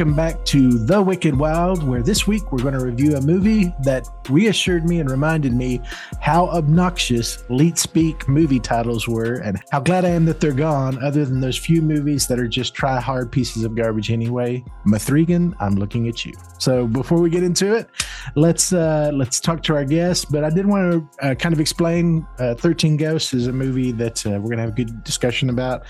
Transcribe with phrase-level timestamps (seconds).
[0.00, 3.74] Welcome back to The Wicked Wild, where this week we're going to review a movie
[3.82, 5.78] that reassured me and reminded me
[6.22, 11.04] how obnoxious Leet Speak movie titles were and how glad I am that they're gone,
[11.04, 14.64] other than those few movies that are just try hard pieces of garbage anyway.
[14.86, 16.32] Mathregan, I'm looking at you.
[16.58, 17.90] So before we get into it,
[18.36, 20.32] let's uh, let's talk to our guest.
[20.32, 23.92] But I did want to uh, kind of explain uh, 13 Ghosts is a movie
[23.92, 25.84] that uh, we're going to have a good discussion about.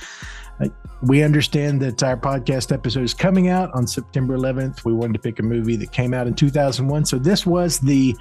[1.02, 4.84] We understand that our podcast episode is coming out on September 11th.
[4.84, 7.06] We wanted to pick a movie that came out in 2001.
[7.06, 8.14] So this was the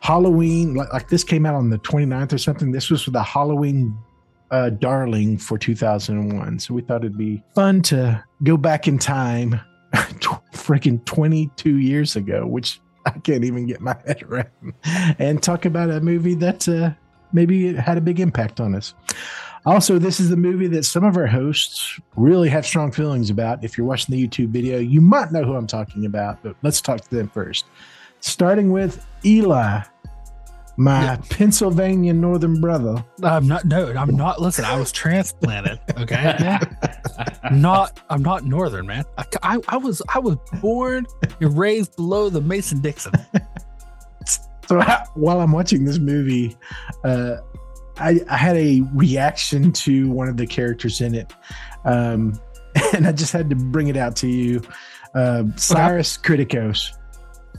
[0.00, 2.70] Halloween, like, like this came out on the 29th or something.
[2.70, 3.96] This was the Halloween
[4.50, 6.58] uh, darling for 2001.
[6.58, 9.60] So we thought it'd be fun to go back in time,
[10.52, 14.74] freaking 22 years ago, which I can't even get my head around,
[15.18, 16.90] and talk about a movie that uh,
[17.32, 18.94] maybe had a big impact on us.
[19.68, 23.62] Also, this is the movie that some of our hosts really have strong feelings about.
[23.62, 26.80] If you're watching the YouTube video, you might know who I'm talking about, but let's
[26.80, 27.66] talk to them first.
[28.20, 29.82] Starting with Eli,
[30.78, 31.16] my yeah.
[31.28, 33.04] Pennsylvania northern brother.
[33.22, 33.66] I'm not.
[33.66, 34.40] No, I'm not.
[34.40, 35.78] Listen, I was transplanted.
[35.98, 36.58] Okay,
[37.52, 38.00] not.
[38.08, 39.04] I'm not northern, man.
[39.18, 40.00] I, I, I was.
[40.08, 41.04] I was born
[41.42, 43.12] and raised below the Mason Dixon.
[44.68, 44.82] So
[45.14, 46.54] while I'm watching this movie,
[47.02, 47.36] uh,
[47.98, 51.32] I, I, had a reaction to one of the characters in it,
[51.84, 52.38] um,
[52.94, 54.62] and I just had to bring it out to you.
[55.14, 56.44] Uh, Cyrus okay.
[56.44, 56.96] Kriticos,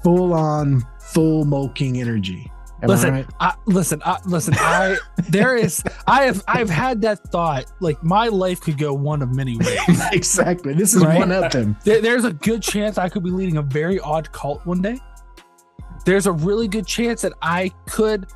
[0.03, 2.51] full on, full mole king energy.
[2.81, 3.25] Am listen, I right?
[3.41, 4.53] I, listen, I, listen.
[4.57, 4.97] I
[5.29, 5.83] there is.
[6.07, 6.43] I have.
[6.47, 7.65] I've had that thought.
[7.81, 9.79] Like my life could go one of many ways.
[10.13, 10.73] exactly.
[10.73, 11.17] This is right?
[11.17, 11.77] one of them.
[11.83, 14.99] There, there's a good chance I could be leading a very odd cult one day.
[16.05, 18.27] There's a really good chance that I could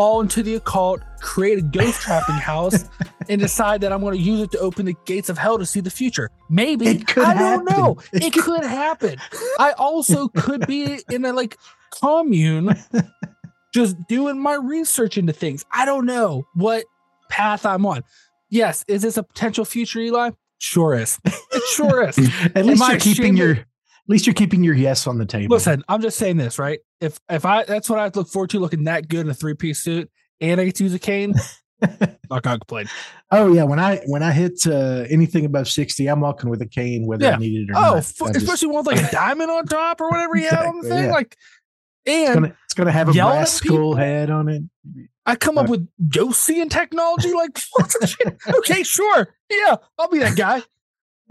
[0.00, 2.86] fall into the occult, create a ghost trapping house,
[3.28, 5.66] and decide that I'm going to use it to open the gates of hell to
[5.66, 6.30] see the future.
[6.48, 7.98] Maybe I don't know.
[8.10, 8.44] It, it could.
[8.44, 9.18] could happen.
[9.58, 11.58] I also could be in a like
[11.90, 12.74] commune,
[13.74, 15.66] just doing my research into things.
[15.70, 16.86] I don't know what
[17.28, 18.02] path I'm on.
[18.48, 20.30] Yes, is this a potential future, Eli?
[20.56, 21.18] Sure is.
[21.26, 22.16] It sure is.
[22.54, 23.66] At least Am you're keeping your
[24.08, 25.54] least you're keeping your yes on the table.
[25.54, 26.80] Listen, I'm just saying this, right?
[27.00, 29.54] If if I that's what I look forward to looking that good in a three
[29.54, 31.34] piece suit and I get to use a cane,
[32.30, 32.88] not gonna complain.
[33.30, 36.66] Oh yeah, when I when I hit uh, anything above sixty, I'm walking with a
[36.66, 37.34] cane whether yeah.
[37.34, 37.94] I need it or oh, not.
[37.94, 38.66] Oh, especially just...
[38.66, 41.04] one with like a diamond on top or whatever you exactly, had on the thing.
[41.04, 41.12] Yeah.
[41.12, 41.36] Like,
[42.06, 44.62] and it's gonna, it's gonna have a brass skull head on it.
[45.26, 47.32] I come up with ghost seeing technology.
[47.32, 47.58] Like,
[48.48, 50.62] okay, sure, yeah, I'll be that guy.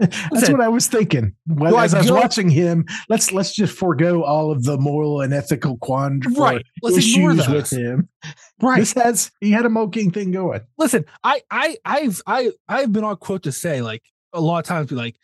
[0.00, 1.34] That's what I was thinking.
[1.46, 5.32] Well, as I was watching him, let's let's just forego all of the moral and
[5.34, 6.66] ethical quandary right.
[6.82, 8.08] let's issues with him.
[8.62, 8.80] Right.
[8.80, 10.62] This has he had a mole king thing going.
[10.78, 14.02] Listen, I I I've I I've been on quote to say like
[14.32, 15.16] a lot of times be like,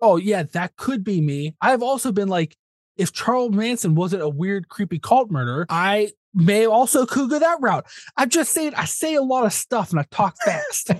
[0.00, 1.54] oh yeah, that could be me.
[1.60, 2.56] I've also been like,
[2.96, 7.58] if Charles Manson wasn't a weird, creepy cult murderer, I may also could go that
[7.60, 7.86] route.
[8.16, 10.90] I'm just saying I say a lot of stuff and I talk fast.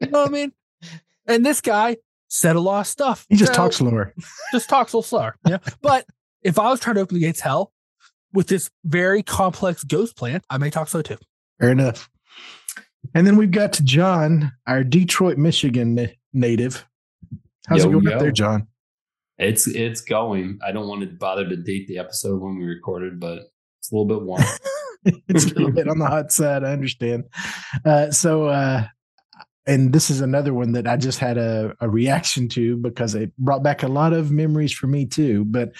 [0.00, 0.52] you know what I mean?
[1.26, 3.26] And this guy, said a lot of stuff.
[3.28, 4.14] He just talks slower.
[4.52, 5.36] Just talks a little slower.
[5.46, 5.58] Yeah.
[5.82, 6.06] but
[6.42, 7.72] if I was trying to open the gates hell
[8.32, 11.18] with this very complex ghost plan, I may talk slow too.
[11.60, 12.08] Fair enough.
[13.14, 16.86] And then we've got John, our Detroit, Michigan native.
[17.66, 18.12] How's yo, it going yo.
[18.12, 18.68] up there, John?
[19.38, 20.58] It's it's going.
[20.66, 23.38] I don't want to bother to date the episode when we recorded, but
[23.78, 24.42] it's a little bit warm.
[25.28, 26.64] it's a little bit on the hot side.
[26.64, 27.24] I understand.
[27.84, 28.86] Uh, so uh,
[29.68, 33.36] and this is another one that I just had a, a, reaction to because it
[33.36, 35.44] brought back a lot of memories for me too.
[35.44, 35.72] But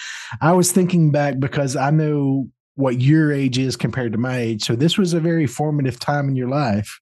[0.42, 4.62] I was thinking back because I know what your age is compared to my age.
[4.62, 7.00] So this was a very formative time in your life.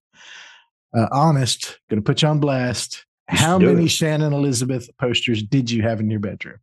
[0.97, 3.05] Uh, honest, going to put you on blast.
[3.29, 6.59] How many Shannon Elizabeth posters did you have in your bedroom?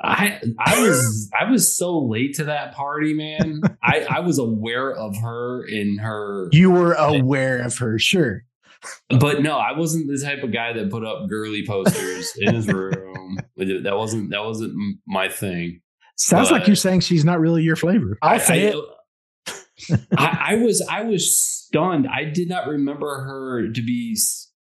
[0.00, 3.60] I I was I was so late to that party, man.
[3.82, 6.48] I I was aware of her in her.
[6.52, 8.44] You were aware of her, sure
[9.08, 12.66] but no, I wasn't the type of guy that put up girly posters in his
[12.72, 13.38] room.
[13.56, 14.74] That wasn't that wasn't
[15.06, 15.80] my thing.
[16.16, 18.18] Sounds but like you're saying she's not really your flavor.
[18.22, 19.98] I'll I, say I, it.
[20.16, 22.06] I, I was I was stunned.
[22.08, 24.16] I did not remember her to be.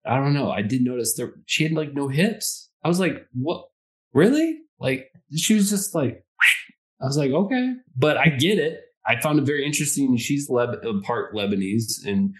[0.05, 0.51] I don't know.
[0.51, 2.69] I did notice that she had like no hips.
[2.83, 3.65] I was like, what?
[4.13, 4.59] Really?
[4.79, 6.23] Like she was just like.
[7.01, 8.79] I was like, okay, but I get it.
[9.05, 10.15] I found it very interesting.
[10.17, 12.33] She's Leb- uh, part Lebanese, and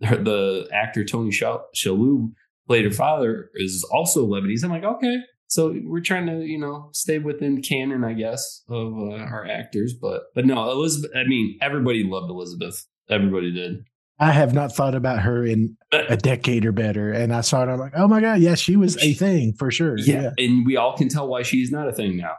[0.00, 2.32] the actor Tony Shalhoub
[2.66, 4.64] played her father is also Lebanese.
[4.64, 8.92] I'm like, okay, so we're trying to you know stay within canon, I guess, of
[8.92, 9.94] uh, our actors.
[9.94, 11.10] But but no, Elizabeth.
[11.14, 12.86] I mean, everybody loved Elizabeth.
[13.08, 13.84] Everybody did.
[14.18, 17.12] I have not thought about her in a decade or better.
[17.12, 17.68] And I saw it.
[17.68, 18.40] I'm like, oh my God.
[18.40, 19.98] Yeah, she was a thing for sure.
[19.98, 20.30] Yeah.
[20.38, 22.32] And we all can tell why she's not a thing now.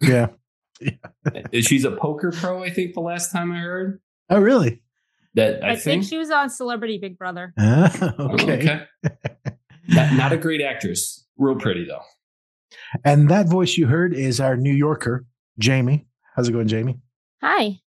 [0.00, 0.28] Yeah.
[0.80, 1.60] Yeah.
[1.60, 4.00] She's a poker pro, I think, the last time I heard.
[4.28, 4.82] Oh, really?
[5.34, 7.52] That I, I think she was on Celebrity Big Brother.
[7.58, 8.58] Ah, Oh, okay.
[8.58, 8.86] okay.
[9.88, 11.26] not, not a great actress.
[11.36, 12.02] Real pretty though.
[13.04, 15.26] And that voice you heard is our New Yorker,
[15.58, 16.06] Jamie.
[16.36, 17.00] How's it going, Jamie?
[17.42, 17.80] Hi.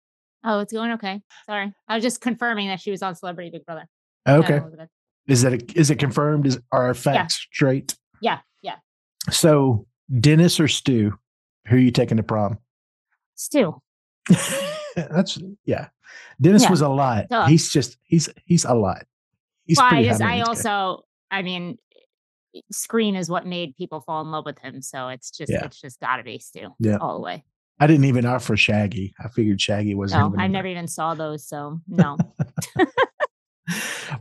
[0.44, 1.21] Oh, it's going okay.
[1.45, 1.74] Sorry.
[1.88, 3.88] I was just confirming that she was on Celebrity Big Brother.
[4.27, 4.62] Okay.
[5.27, 6.45] Is that a, is it confirmed?
[6.48, 7.95] Is are our facts straight?
[8.21, 8.39] Yeah.
[8.62, 8.75] Yeah.
[9.31, 9.88] So
[10.19, 11.18] Dennis or Stu,
[11.68, 12.57] who are you taking to prom?
[13.36, 13.81] Stu.
[15.12, 15.88] That's yeah.
[16.42, 16.69] Dennis Yeah.
[16.71, 17.27] was a lot.
[17.30, 17.45] Duh.
[17.47, 19.06] He's just he's he's a lot.
[19.65, 20.42] He's well, I just, I guy.
[20.42, 21.77] also, I mean,
[22.71, 24.81] Scream is what made people fall in love with him.
[24.81, 25.65] So it's just, Yeah.
[25.65, 26.97] it's just gotta be Stu Yeah.
[26.97, 27.44] all the way.
[27.80, 29.13] I didn't even offer Shaggy.
[29.19, 30.36] I figured Shaggy wasn't.
[30.36, 31.48] No, I never even saw those.
[31.48, 32.18] So no.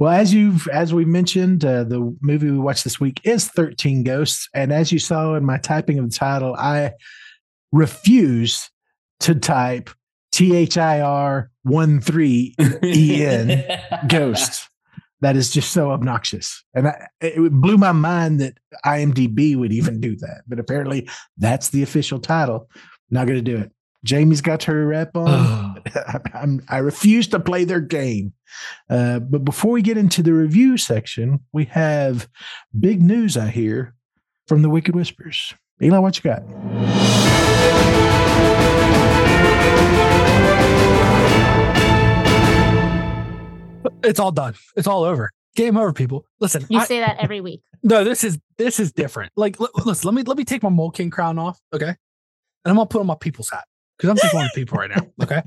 [0.00, 4.02] Well, as you've as we mentioned, uh, the movie we watched this week is Thirteen
[4.02, 6.92] Ghosts, and as you saw in my typing of the title, I
[7.70, 8.70] refuse
[9.20, 9.90] to type
[10.34, 13.64] T H I R one three E-N,
[14.08, 14.68] ghosts.
[15.20, 16.64] That is just so obnoxious.
[16.74, 20.42] And I, it blew my mind that IMDb would even do that.
[20.48, 21.08] But apparently,
[21.38, 22.68] that's the official title.
[23.10, 23.70] Not going to do it.
[24.02, 25.80] Jamie's got her rep on.
[26.34, 28.34] I'm, I refuse to play their game.
[28.90, 32.28] Uh, but before we get into the review section, we have
[32.78, 33.94] big news, I hear,
[34.48, 35.54] from the Wicked Whispers.
[35.80, 37.23] Eli, what you got?
[44.04, 44.54] It's all done.
[44.76, 45.30] It's all over.
[45.56, 46.24] Game over, people.
[46.40, 47.62] Listen, You I- say that every week.
[47.82, 49.32] no, this is this is different.
[49.36, 51.88] Like, l- listen, let me let me take my mole king crown off, okay?
[51.88, 51.96] And
[52.66, 53.64] I'm gonna put on my people's hat
[53.96, 55.06] because I'm just one of the people right now.
[55.22, 55.42] Okay,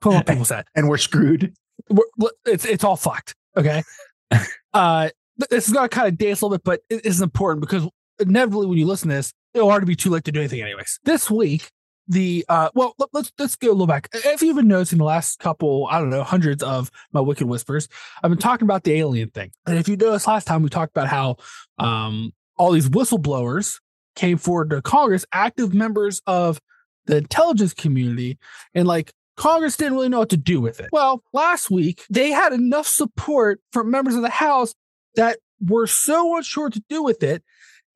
[0.00, 0.66] put on people's hat.
[0.74, 1.54] And we're screwed.
[1.88, 3.34] We're, it's it's all fucked.
[3.56, 3.82] Okay,
[4.74, 5.10] uh,
[5.50, 7.88] this is gonna kind of dance a little bit, but it is important because
[8.18, 10.98] inevitably when you listen to this, it'll already be too late to do anything, anyways.
[11.04, 11.70] This week,
[12.08, 14.08] the uh, well, let, let's let's go a little back.
[14.12, 17.88] If you've been noticing the last couple, I don't know, hundreds of my wicked whispers,
[18.22, 19.52] I've been talking about the alien thing.
[19.66, 21.36] And if you noticed last time, we talked about how
[21.78, 23.80] um all these whistleblowers
[24.14, 26.60] came forward to Congress, active members of
[27.06, 28.38] the intelligence community,
[28.74, 30.90] and like Congress didn't really know what to do with it.
[30.92, 34.74] Well, last week they had enough support from members of the House
[35.14, 37.42] that were so unsure to do with it.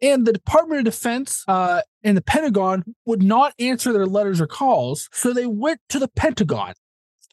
[0.02, 4.46] And the Department of Defense uh, and the Pentagon would not answer their letters or
[4.46, 5.08] calls.
[5.12, 6.74] So they went to the Pentagon.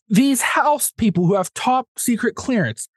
[0.10, 2.90] These House people who have top secret clearance,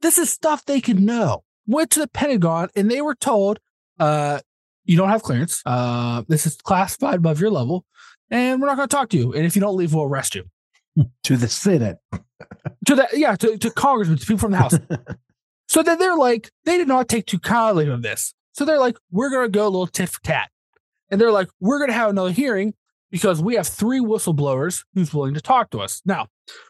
[0.00, 1.44] this is stuff they could know.
[1.64, 3.60] Went to the Pentagon and they were told,
[4.00, 4.40] uh,
[4.84, 5.62] you don't have clearance.
[5.64, 7.84] Uh, this is classified above your level,
[8.28, 9.32] and we're not going to talk to you.
[9.32, 10.44] And if you don't leave, we'll arrest you.
[11.24, 11.98] To the Senate.
[12.86, 14.76] To the yeah, to, to congressmen, to people from the House.
[15.68, 18.34] so then they're like, they did not take too kindly of this.
[18.54, 20.50] So they're like, we're going to go a little tit for tat.
[21.12, 22.72] And they're like, we're going to have another hearing
[23.10, 26.00] because we have three whistleblowers who's willing to talk to us.
[26.06, 26.28] Now,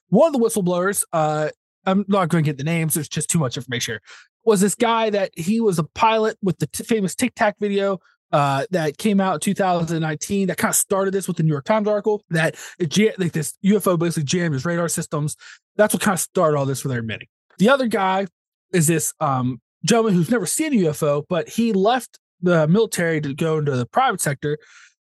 [0.09, 1.51] one of the whistleblowers, uh,
[1.87, 4.01] I'm not going to get the names, there's just too much information here,
[4.45, 8.01] was this guy that he was a pilot with the t- famous Tic Tac video
[8.33, 11.65] uh, that came out in 2019 that kind of started this with the New York
[11.65, 15.37] Times article that it, ja- like this UFO basically jammed his radar systems.
[15.77, 17.29] That's what kind of started all this for their admitting.
[17.59, 18.27] The other guy
[18.73, 23.35] is this um, gentleman who's never seen a UFO, but he left the military to
[23.35, 24.59] go into the private sector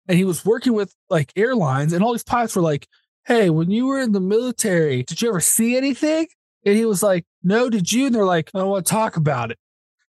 [0.07, 2.87] and he was working with like airlines and all these pilots were like,
[3.25, 6.27] Hey, when you were in the military, did you ever see anything?
[6.65, 8.07] And he was like, No, did you?
[8.07, 9.59] And they're like, I don't want to talk about it.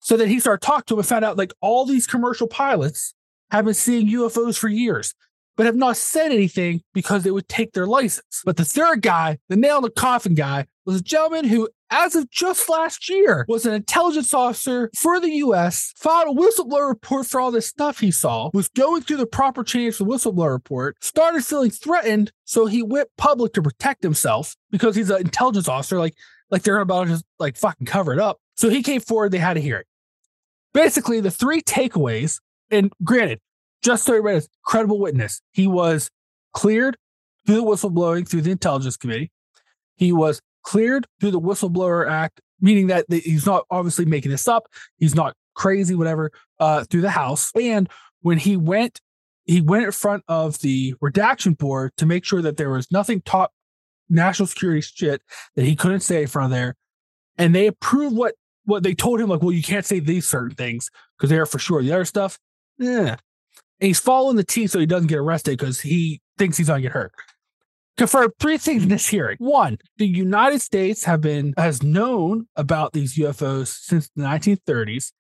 [0.01, 3.15] So then he started talking to him and found out like all these commercial pilots
[3.51, 5.15] have been seeing UFOs for years,
[5.57, 8.43] but have not said anything because it would take their license.
[8.45, 12.15] But the third guy, the nail in the coffin guy, was a gentleman who, as
[12.15, 17.27] of just last year, was an intelligence officer for the US, filed a whistleblower report
[17.27, 20.53] for all this stuff he saw, was going through the proper channels for the whistleblower
[20.53, 25.69] report, started feeling threatened, so he went public to protect himself because he's an intelligence
[25.69, 26.15] officer, like
[26.51, 28.39] like they're about to just like fucking cover it up.
[28.57, 29.85] So he came forward, they had a hearing.
[30.75, 33.41] Basically, the three takeaways, and granted,
[33.83, 35.41] just so everybody knows, credible witness.
[35.53, 36.11] He was
[36.53, 36.97] cleared
[37.47, 39.31] through the whistleblowing through the intelligence committee.
[39.97, 44.67] He was cleared through the whistleblower act, meaning that he's not obviously making this up.
[44.99, 47.51] He's not crazy, whatever, uh, through the House.
[47.55, 47.89] And
[48.23, 49.01] when he went,
[49.45, 53.23] he went in front of the redaction board to make sure that there was nothing
[53.23, 53.53] top
[54.09, 55.23] national security shit
[55.57, 56.77] that he couldn't say in front of there.
[57.39, 60.55] And they approved what what they told him, like, well, you can't say these certain
[60.55, 61.83] things because they are for sure.
[61.83, 62.39] The other stuff,
[62.79, 63.17] yeah.
[63.81, 66.83] And he's following the T so he doesn't get arrested because he thinks he's gonna
[66.83, 67.13] get hurt.
[68.01, 69.37] Confirmed three things in this hearing.
[69.41, 75.13] One, the United States have been has known about these UFOs since the 1930s,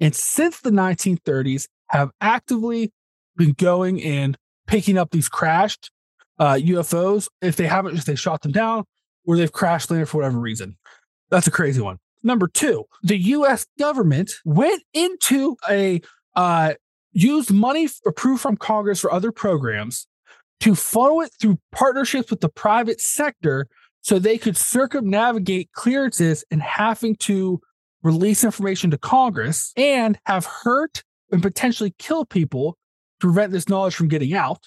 [0.00, 2.92] and since the 1930s have actively
[3.36, 4.36] been going and
[4.68, 5.90] picking up these crashed
[6.38, 7.28] uh, UFOs.
[7.42, 8.84] If they haven't, if they shot them down
[9.26, 10.76] or they've crash landed for whatever reason.
[11.30, 11.98] That's a crazy one.
[12.22, 13.66] Number two, the U.S.
[13.80, 16.00] government went into a
[16.36, 16.74] uh,
[17.10, 20.06] used money approved from Congress for other programs
[20.60, 23.68] to funnel it through partnerships with the private sector
[24.00, 27.60] so they could circumnavigate clearances and having to
[28.02, 32.78] release information to Congress and have hurt and potentially kill people
[33.20, 34.64] to prevent this knowledge from getting out.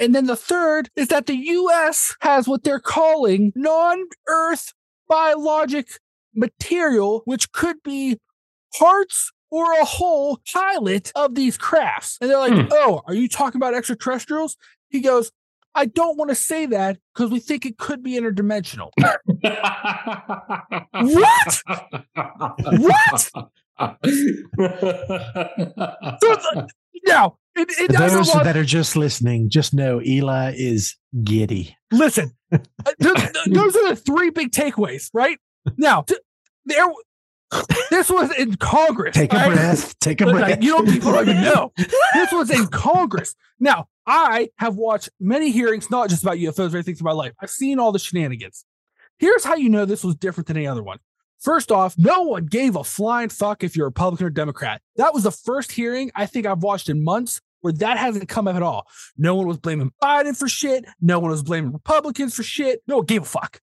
[0.00, 4.72] And then the third is that the US has what they're calling non Earth
[5.08, 5.88] biologic
[6.34, 8.18] material, which could be
[8.78, 12.18] parts or a whole pilot of these crafts.
[12.20, 12.66] And they're like, hmm.
[12.72, 14.56] oh, are you talking about extraterrestrials?
[14.94, 15.32] He goes,
[15.74, 18.92] I don't want to say that because we think it could be interdimensional.
[20.92, 21.62] what?
[22.78, 23.20] what?
[26.22, 26.36] so,
[27.06, 31.76] now, it, it those that are just listening, just know Eli is giddy.
[31.90, 32.58] Listen, uh,
[33.00, 35.38] those are the three big takeaways, right?
[35.76, 36.04] Now,
[36.66, 36.86] there,
[37.90, 39.16] this was in Congress.
[39.16, 39.50] Take right?
[39.50, 39.98] a breath.
[39.98, 40.62] Take a breath.
[40.62, 41.72] you don't people don't even know.
[42.14, 43.34] This was in Congress.
[43.58, 47.32] Now, I have watched many hearings, not just about UFOs or anything in my life.
[47.40, 48.64] I've seen all the shenanigans.
[49.18, 50.98] Here's how you know this was different than any other one.
[51.40, 54.80] First off, no one gave a flying fuck if you're Republican or Democrat.
[54.96, 58.46] That was the first hearing I think I've watched in months where that hasn't come
[58.48, 58.86] up at all.
[59.16, 60.84] No one was blaming Biden for shit.
[61.00, 62.82] No one was blaming Republicans for shit.
[62.86, 63.60] No one gave a fuck.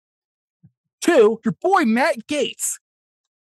[1.00, 2.74] Two, your boy Matt Gaetz,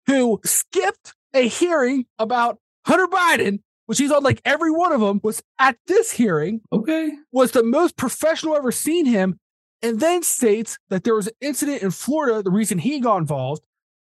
[0.06, 5.18] who skipped a hearing about Hunter Biden which he's on like every one of them,
[5.22, 6.60] was at this hearing.
[6.70, 7.10] Okay.
[7.32, 9.40] Was the most professional ever seen him.
[9.80, 13.62] And then states that there was an incident in Florida, the reason he got involved,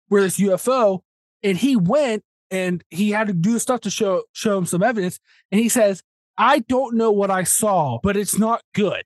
[0.08, 1.02] where this UFO,
[1.44, 5.20] and he went and he had to do stuff to show show him some evidence.
[5.52, 6.02] And he says,
[6.36, 9.04] I don't know what I saw, but it's not good.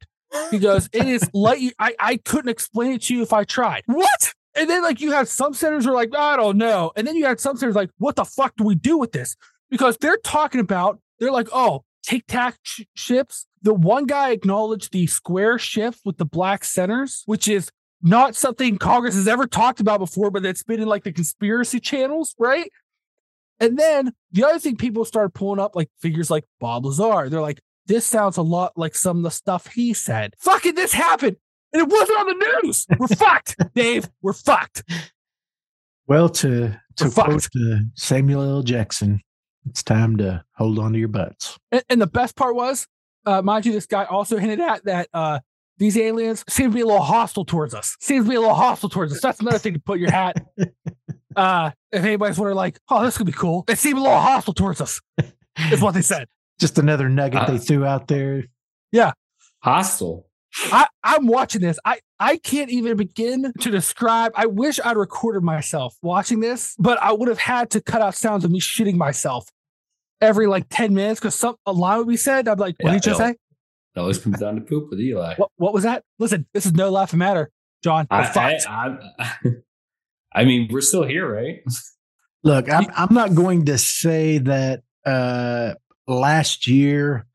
[0.51, 3.83] He goes, it is like I, I couldn't explain it to you if I tried.
[3.85, 4.33] What?
[4.57, 6.91] And then like you have some senators are like, I don't know.
[6.97, 9.37] And then you had some senators like, what the fuck do we do with this?
[9.71, 13.47] Because they're talking about, they're like, oh, tic tac sh- ships.
[13.63, 17.71] The one guy acknowledged the square ships with the black centers, which is
[18.03, 21.81] not something Congress has ever talked about before, but it's been in like the conspiracy
[21.81, 22.71] channels, right?
[23.61, 27.41] And then the other thing people started pulling up, like figures like Bob Lazar, they're
[27.41, 30.35] like, this sounds a lot like some of the stuff he said.
[30.39, 31.37] Fucking this happened.
[31.73, 32.87] And it wasn't on the news.
[32.99, 34.09] We're fucked, Dave.
[34.23, 34.85] We're fucked.
[36.07, 38.63] Well, to to quote uh, Samuel L.
[38.63, 39.21] Jackson,
[39.69, 41.59] it's time to hold on to your butts.
[41.73, 42.87] And, and the best part was,
[43.27, 45.41] uh, mind you, this guy also hinted at that uh,
[45.79, 47.97] these aliens seem to be a little hostile towards us.
[48.01, 49.21] Seems to be a little hostile towards us.
[49.21, 50.37] That's another thing to put your hat.
[51.37, 53.65] uh, if anybody's wondering, like, oh, this could be cool.
[53.67, 55.01] They seem a little hostile towards us.
[55.73, 56.29] is what they said.
[56.61, 58.45] Just another nugget uh, they threw out there.
[58.93, 59.13] Yeah.
[59.63, 60.29] Hostile.
[60.67, 61.79] I, I'm watching this.
[61.85, 64.33] I, I can't even begin to describe.
[64.37, 68.15] I wish I'd recorded myself watching this, but I would have had to cut out
[68.15, 69.49] sounds of me shitting myself
[70.25, 72.49] every like 10 minutes because some a line would be said.
[72.49, 73.31] I'd be like, what yeah, did you just say?
[73.31, 75.35] It always comes down to poop with Eli.
[75.37, 76.03] What, what was that?
[76.19, 77.51] Listen, this is no laughing matter,
[77.83, 78.07] John.
[78.11, 79.51] I, I, I,
[80.41, 81.61] I, mean, we're still here, right?
[82.43, 85.75] Look, I'm, I'm not going to say that uh,
[86.09, 87.27] last year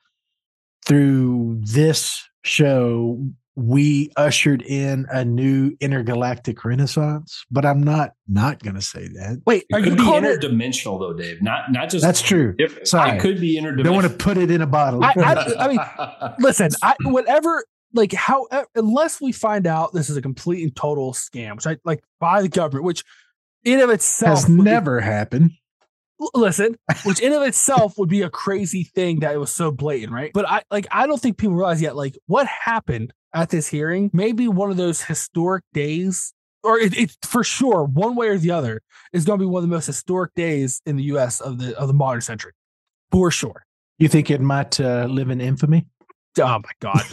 [0.86, 3.26] through this show
[3.60, 9.42] we ushered in a new intergalactic renaissance, but I'm not not going to say that.
[9.46, 11.00] Wait, are you interdimensional it?
[11.00, 11.42] though, Dave?
[11.42, 12.56] Not not just that's true.
[12.58, 13.84] If, Sorry, it could be interdimensional.
[13.84, 15.04] Don't want to put it in a bottle.
[15.04, 17.66] I, I, I mean, listen, I, whatever.
[17.92, 21.66] Like how uh, unless we find out this is a complete and total scam, which
[21.66, 23.04] I like by the government, which
[23.64, 25.52] in of itself has never be, happened
[26.34, 30.12] listen, which in of itself would be a crazy thing that it was so blatant,
[30.12, 30.32] right?
[30.34, 34.10] But I like I don't think people realize yet like what happened at this hearing
[34.14, 36.34] may be one of those historic days,
[36.64, 38.82] or it, for sure one way or the other
[39.14, 41.40] is going to be one of the most historic days in the U.S.
[41.40, 42.54] of the of the modern century,
[43.12, 43.66] for sure.
[43.98, 45.86] You think it might uh, live in infamy?
[46.40, 47.04] Oh my god!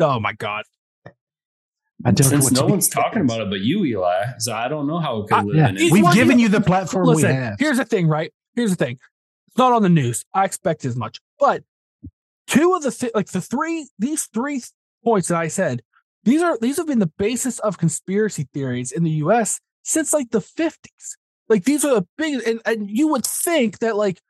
[0.00, 0.64] oh my god!
[2.04, 4.98] I don't Since no one's talking about it but you, Eli, so I don't know
[4.98, 5.68] how it could live yeah.
[5.68, 5.92] in it.
[5.92, 7.56] We've given you the platform listen, we have.
[7.58, 8.32] Here's the thing, right?
[8.54, 8.98] Here's the thing.
[9.48, 10.24] It's not on the news.
[10.32, 11.64] I expect as much, but
[12.46, 14.62] two of the th- like the three these three
[15.04, 15.82] points that I said,
[16.24, 20.30] these are these have been the basis of conspiracy theories in the US since like
[20.30, 21.16] the 50s.
[21.48, 24.20] Like these are the big and, and you would think that like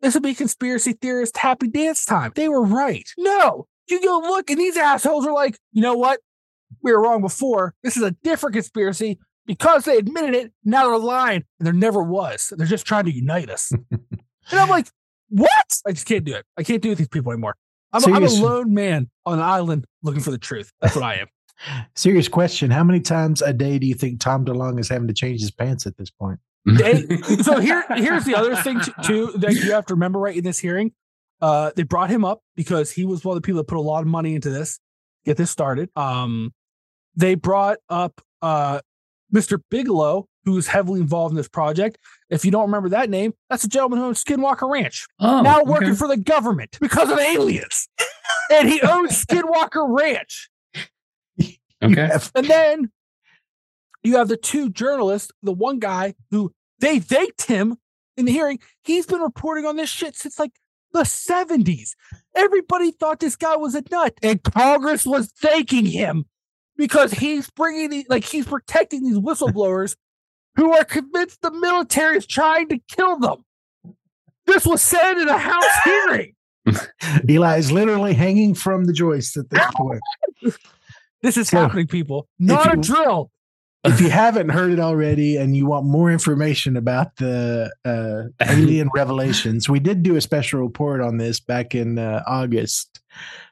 [0.00, 2.32] this would be conspiracy theorist happy dance time.
[2.34, 3.08] They were right.
[3.16, 6.20] No, you go look and these assholes are like, you know what?
[6.82, 7.74] we were wrong before.
[7.82, 10.52] This is a different conspiracy because they admitted it.
[10.64, 12.52] Now they're lying, and there never was.
[12.56, 13.72] They're just trying to unite us.
[13.90, 14.10] and
[14.52, 14.88] I'm like,
[15.28, 15.80] what?
[15.86, 16.44] I just can't do it.
[16.56, 17.56] I can't do it with these people anymore.
[17.94, 20.72] I'm, a, I'm a lone man on an island looking for the truth.
[20.80, 21.28] That's what I am.
[21.94, 22.70] Serious question.
[22.70, 25.50] How many times a day do you think Tom DeLonge is having to change his
[25.50, 26.40] pants at this point?
[27.42, 30.58] So here, here's the other thing too that you have to remember right in this
[30.58, 30.92] hearing.
[31.40, 33.82] Uh, they brought him up because he was one of the people that put a
[33.82, 34.80] lot of money into this,
[35.26, 35.90] get this started.
[35.94, 36.54] Um,
[37.16, 38.80] they brought up uh,
[39.32, 39.60] Mr.
[39.70, 41.98] Bigelow, who's heavily involved in this project.
[42.30, 45.60] If you don't remember that name, that's a gentleman who owns Skinwalker Ranch, oh, now
[45.60, 45.70] okay.
[45.70, 47.88] working for the government because of aliens,
[48.50, 50.50] and he owns Skinwalker Ranch.
[51.82, 52.10] Okay.
[52.34, 52.90] And then
[54.02, 57.76] you have the two journalists, the one guy who they thanked him
[58.16, 58.58] in the hearing.
[58.84, 60.52] He's been reporting on this shit since like
[60.92, 61.90] the 70s.
[62.34, 66.24] Everybody thought this guy was a nut, and Congress was thanking him
[66.76, 69.96] because he's bringing the, like he's protecting these whistleblowers
[70.56, 73.44] who are convinced the military is trying to kill them.
[74.46, 76.34] This was said in a House hearing.
[77.28, 80.00] Eli is literally hanging from the joist at this point.
[81.22, 82.28] This is So, happening, people.
[82.38, 83.30] Not a drill.
[83.84, 88.90] if you haven't heard it already and you want more information about the uh, alien
[88.94, 93.00] revelations, we did do a special report on this back in uh, August.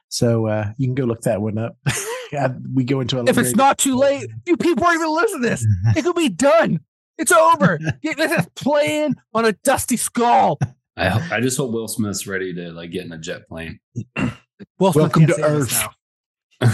[0.09, 1.75] So uh, you can go look that one up.
[1.87, 5.43] I- we go into a If it's not too late, you people aren't even listening
[5.43, 5.65] to this.
[5.95, 6.79] It could be done.
[7.17, 7.79] It's over.
[8.01, 10.59] Yeah, This is playing on a dusty skull.
[10.97, 13.79] I, hope- I just hope Will Smith's ready to like get in a jet plane.
[14.79, 15.87] Well, Welcome to Earth.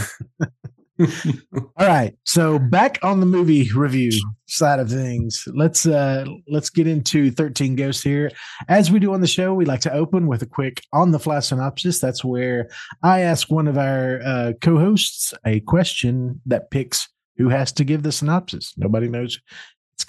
[0.99, 2.13] All right.
[2.25, 4.11] So back on the movie review
[4.47, 8.31] side of things, let's uh let's get into 13 Ghosts here.
[8.67, 11.19] As we do on the show, we like to open with a quick on the
[11.19, 11.99] fly synopsis.
[11.99, 12.69] That's where
[13.01, 18.03] I ask one of our uh co-hosts a question that picks who has to give
[18.03, 18.73] the synopsis.
[18.77, 19.39] Nobody knows.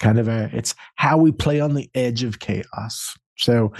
[0.01, 3.15] It's kind of a it's how we play on the edge of chaos.
[3.37, 3.71] So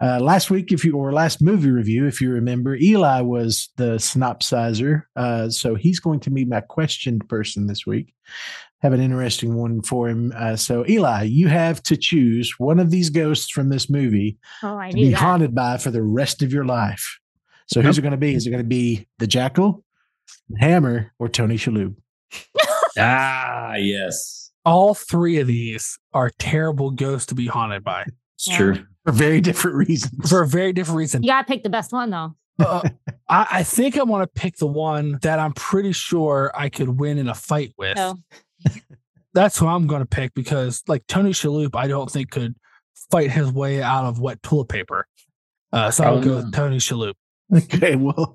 [0.00, 3.94] uh, last week, if you or last movie review, if you remember, Eli was the
[3.94, 5.02] synopsizer.
[5.14, 8.12] Uh, so he's going to be my questioned person this week.
[8.80, 10.32] Have an interesting one for him.
[10.36, 14.76] Uh, so Eli, you have to choose one of these ghosts from this movie Oh,
[14.78, 15.16] I to be that.
[15.16, 17.20] haunted by for the rest of your life.
[17.68, 18.34] So who's it going to be?
[18.34, 19.84] Is it going to be the Jackal,
[20.58, 21.94] Hammer, or Tony Shalhoub?
[22.98, 28.04] ah, yes, All three of these are terrible ghosts to be haunted by
[28.36, 28.56] it's Yeah.
[28.56, 28.74] true.
[29.04, 30.28] For very different reasons.
[30.28, 31.22] for a very different reason.
[31.22, 32.34] You gotta pick the best one though.
[32.58, 32.88] Uh,
[33.28, 36.98] I, I think I want to pick the one that I'm pretty sure I could
[37.00, 37.96] win in a fight with.
[37.96, 38.16] So
[39.34, 42.56] That's who I'm going to pick because, like Tony Shalhoub, I don't think could
[43.10, 45.06] fight his way out of wet toilet paper.
[45.72, 47.12] Uh, so I would go with Tony Shalhoub.
[47.54, 48.34] Okay, well,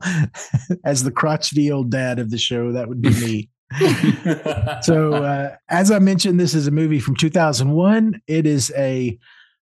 [0.85, 3.49] as the crotchety old dad of the show, that would be me.
[4.81, 9.17] so uh, as i mentioned this is a movie from 2001 it is a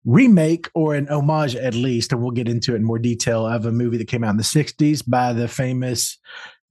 [0.04, 3.66] remake or an homage at least and we'll get into it in more detail of
[3.66, 6.18] a movie that came out in the 60s by the famous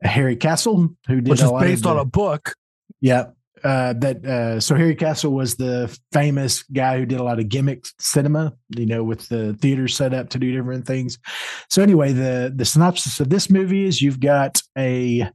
[0.02, 2.56] harry castle who did Which a is lot of based on a book.
[3.02, 3.26] yeah
[3.64, 7.50] uh, that uh, so harry castle was the famous guy who did a lot of
[7.50, 11.18] gimmick cinema you know with the theater set up to do different things
[11.70, 15.28] so anyway the the synopsis of this movie is you've got a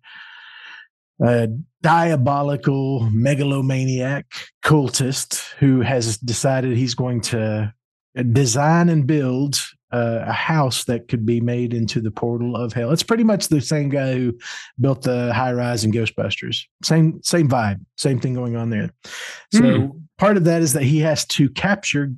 [1.23, 1.49] a
[1.83, 4.27] diabolical megalomaniac
[4.65, 7.73] cultist who has decided he's going to
[8.33, 9.57] design and build
[9.93, 12.93] uh, a house that could be made into the portal of hell.
[12.93, 14.39] It's pretty much the same guy who
[14.81, 16.59] built the high rise in Ghostbusters.
[16.85, 18.91] Same same vibe, same thing going on there.
[19.53, 19.99] So Hmm.
[20.19, 22.13] part of that is that he has to capture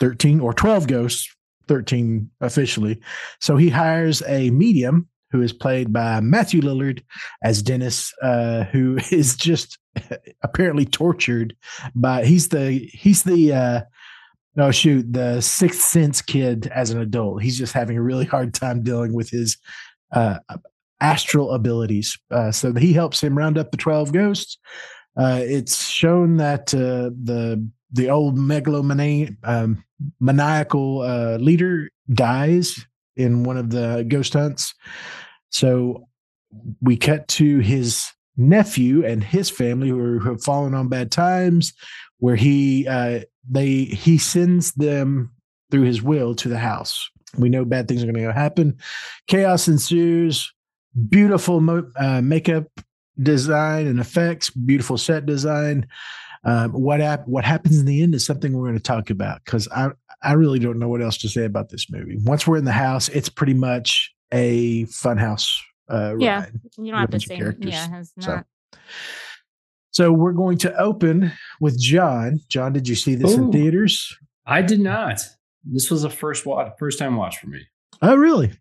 [0.00, 1.28] 13 or 12 ghosts,
[1.68, 3.00] 13 officially.
[3.40, 7.02] So he hires a medium who is played by Matthew Lillard
[7.42, 9.78] as Dennis, uh, who is just
[10.42, 11.56] apparently tortured
[11.94, 13.80] by he's the he's the uh
[14.54, 17.42] no shoot the sixth sense kid as an adult.
[17.42, 19.56] He's just having a really hard time dealing with his
[20.12, 20.38] uh
[21.00, 22.16] astral abilities.
[22.30, 24.56] Uh, so he helps him round up the 12 ghosts.
[25.16, 29.84] Uh, it's shown that uh, the the old megalomaniac um,
[30.20, 31.00] maniacal
[31.38, 34.74] leader dies in one of the ghost hunts.
[35.52, 36.08] So
[36.80, 41.72] we cut to his nephew and his family who, have fallen on bad times,
[42.18, 45.30] where he uh, they he sends them
[45.70, 47.08] through his will to the house.
[47.38, 48.78] We know bad things are going to happen.
[49.26, 50.52] Chaos ensues.
[51.08, 52.66] Beautiful mo- uh, makeup
[53.20, 54.50] design and effects.
[54.50, 55.86] Beautiful set design.
[56.44, 59.44] Um, what hap- what happens in the end is something we're going to talk about
[59.44, 59.90] because I
[60.22, 62.18] I really don't know what else to say about this movie.
[62.22, 65.48] Once we're in the house, it's pretty much a funhouse
[65.90, 66.40] uh, Yeah.
[66.40, 66.52] ride.
[66.78, 68.34] you don't have to say characters, yeah, it's so.
[68.36, 68.46] not
[69.90, 72.40] So we're going to open with John.
[72.48, 74.16] John, did you see this in theaters?
[74.46, 75.20] I did not.
[75.64, 77.60] This was a first watch, first time watch for me.
[78.00, 78.52] Oh, really?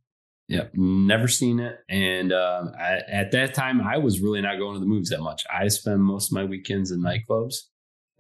[0.50, 1.80] Yep, never seen it.
[1.90, 5.22] And um, I, at that time, I was really not going to the movies that
[5.22, 5.44] much.
[5.52, 7.56] I spend most of my weekends in nightclubs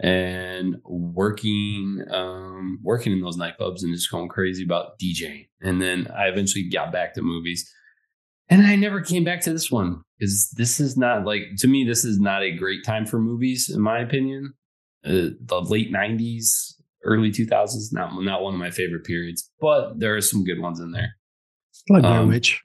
[0.01, 5.47] and working, um, working in those nightclubs and just going crazy about DJing.
[5.61, 7.71] And then I eventually got back to movies.
[8.49, 11.85] And I never came back to this one because this is not like to me.
[11.85, 14.53] This is not a great time for movies, in my opinion.
[15.05, 16.73] Uh, the late '90s,
[17.05, 20.79] early 2000s, not not one of my favorite periods, but there are some good ones
[20.81, 21.15] in there.
[21.89, 22.61] Like Um, Witch.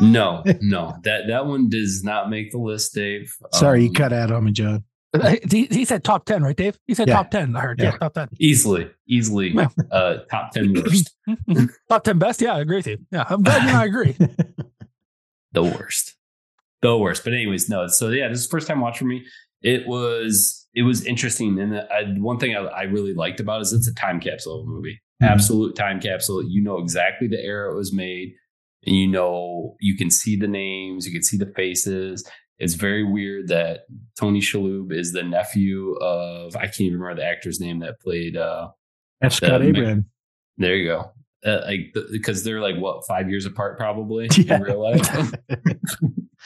[0.00, 3.32] No, no, that that one does not make the list, Dave.
[3.52, 4.82] Sorry, you Um, cut out on me, John.
[5.50, 6.78] He, he said top 10, right, Dave?
[6.86, 7.14] He said Yeah.
[7.16, 7.54] top 10.
[7.56, 7.78] I heard.
[7.78, 7.96] Yeah, Yeah.
[7.98, 8.28] top 10.
[8.40, 9.68] easily, easily Yeah.
[9.90, 11.14] uh, top ten worst,
[11.88, 12.40] top 10 best.
[12.42, 12.98] Yeah, I agree with you.
[13.12, 14.16] Yeah, I'm glad you and I agree.
[15.52, 16.14] the worst,
[16.82, 17.24] the worst.
[17.24, 17.86] But anyways, no.
[17.88, 19.24] So yeah, this is the first time watch for me.
[19.62, 23.62] It was it was interesting, and I, one thing I, I really liked about it
[23.62, 25.28] is it's a time capsule of a movie, Mhm.
[25.30, 26.42] absolute time capsule.
[26.42, 28.34] You know exactly the era it was made,
[28.84, 32.28] and you know you can see the names, you can see the faces.
[32.58, 33.80] It's very weird that
[34.18, 38.36] Tony Shalhoub is the nephew of I can't even remember the actor's name that played.
[38.36, 38.68] uh
[39.22, 39.32] F.
[39.34, 40.06] Scott The Abraham.
[40.58, 41.10] There you go.
[41.44, 44.54] Uh, like because they're like what five years apart probably Yeah.
[44.56, 45.08] in real life.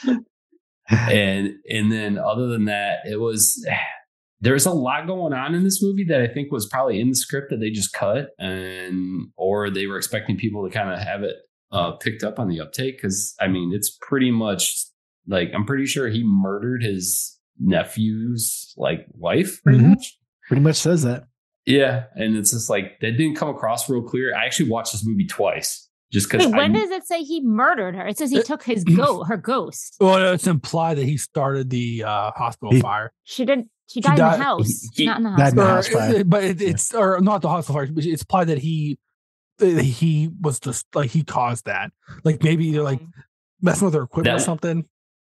[0.89, 3.65] and and then other than that, it was
[4.41, 7.15] there's a lot going on in this movie that I think was probably in the
[7.15, 11.23] script that they just cut and or they were expecting people to kind of have
[11.23, 11.35] it
[11.71, 14.85] uh, picked up on the uptake because I mean it's pretty much
[15.29, 19.89] like I'm pretty sure he murdered his nephew's like wife pretty Mhm.
[19.91, 20.17] much.
[20.47, 21.25] Pretty much says that.
[21.65, 24.35] Yeah, and it's just like that didn't come across real clear.
[24.35, 26.47] I actually watched this movie twice just because.
[26.47, 28.07] Wait, when does it say he murdered her?
[28.07, 29.95] It says he Uh, took his goat, her ghost.
[29.99, 33.13] Well, it's implied that he started the uh, hospital He- fire.
[33.23, 33.69] She didn't.
[33.87, 35.99] She died in died- the house, he- not in the died in the hospital.
[36.01, 36.23] house Or- fire.
[36.23, 37.91] but it, it's or not the hospital fire.
[37.91, 38.97] But it's implied that he
[39.59, 41.91] he was just like he caused that.
[42.23, 43.01] Like maybe they're like
[43.61, 44.85] messing with her equipment or something.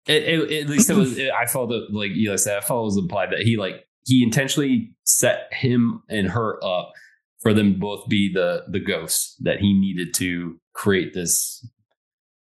[0.09, 1.18] It, it, at least it was.
[1.18, 2.57] It, I felt it like you said.
[2.57, 6.92] I felt it was implied that he like he intentionally set him and her up
[7.40, 11.66] for them both be the the ghosts that he needed to create this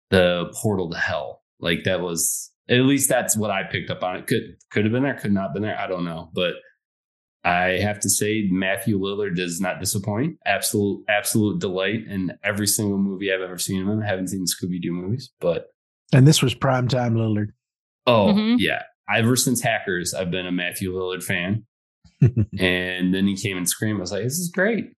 [0.10, 1.43] the portal to hell.
[1.60, 4.17] Like that was at least that's what I picked up on.
[4.17, 5.80] It could could have been there, could not have been there.
[5.80, 6.54] I don't know, but
[7.43, 10.38] I have to say Matthew Lillard does not disappoint.
[10.45, 14.04] Absolute absolute delight in every single movie I've ever seen him in.
[14.04, 15.67] I haven't seen the Scooby Doo movies, but
[16.13, 17.50] And this was primetime Lillard.
[18.08, 18.56] Oh Mhm.
[18.60, 18.84] yeah.
[19.13, 21.65] Ever since Hackers, I've been a Matthew Lillard fan.
[22.60, 23.97] and then he came and screamed.
[23.97, 24.91] I was like, this is great.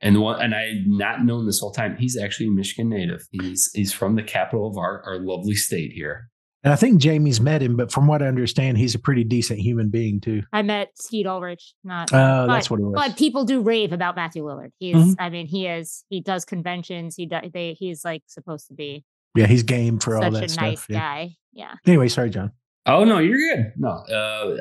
[0.00, 1.96] And one and I had not known this whole time.
[1.96, 3.26] He's actually a Michigan native.
[3.32, 6.28] He's he's from the capital of our, our lovely state here.
[6.64, 9.60] And I think Jamie's met him, but from what I understand, he's a pretty decent
[9.60, 10.42] human being too.
[10.52, 11.72] I met Skeet Ulrich.
[11.84, 12.12] Not.
[12.12, 12.94] Oh, that's what it was.
[12.94, 14.70] but people do rave about Matthew Lillard.
[14.78, 14.96] He's.
[14.96, 15.16] Mhm.
[15.18, 16.04] I mean, he is.
[16.10, 17.16] He does conventions.
[17.16, 17.50] He does.
[17.52, 17.74] They.
[17.74, 20.62] He's like supposed to be yeah, he's game for all such that a stuff.
[20.64, 20.98] nice yeah.
[20.98, 21.30] guy.
[21.52, 21.72] Yeah.
[21.86, 22.52] Anyway, sorry, John.
[22.86, 23.72] Oh no, you're good.
[23.76, 24.56] No, uh,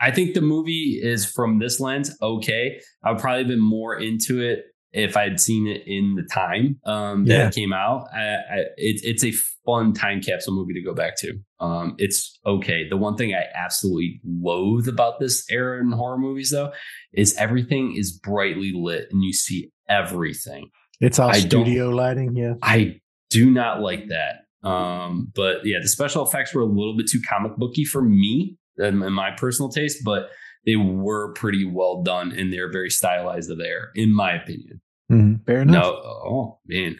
[0.00, 2.80] I, I think the movie is from this lens okay.
[3.04, 7.26] I would probably been more into it if I'd seen it in the time um,
[7.26, 7.48] that Yeah.
[7.48, 8.06] it came out.
[8.14, 9.32] I, I, it, it's a
[9.66, 11.34] fun time capsule movie to go back to.
[11.60, 12.88] Um, it's okay.
[12.88, 16.72] The one thing I absolutely loathe about this era in horror movies, though,
[17.12, 20.70] is everything is brightly lit and you see everything.
[21.00, 22.34] It's all I studio lighting.
[22.34, 22.54] Yeah.
[22.62, 23.00] I
[23.36, 24.68] do not like that.
[24.68, 28.56] Um, but yeah, the special effects were a little bit too comic booky for me
[28.78, 30.30] in, in my personal taste, but
[30.64, 34.80] they were pretty well done and they're very stylized of there, in my opinion.
[35.12, 35.44] Mhm.
[35.46, 35.84] Fair enough.
[35.84, 36.98] No, oh man,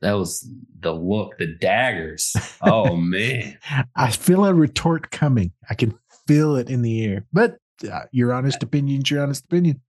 [0.00, 2.34] that was the look, the daggers.
[2.62, 3.58] Oh man,
[3.94, 5.52] I feel a retort coming.
[5.70, 7.26] I can feel it in the air.
[7.32, 7.58] But
[7.88, 9.80] uh, your honest opinion's your honest opinion.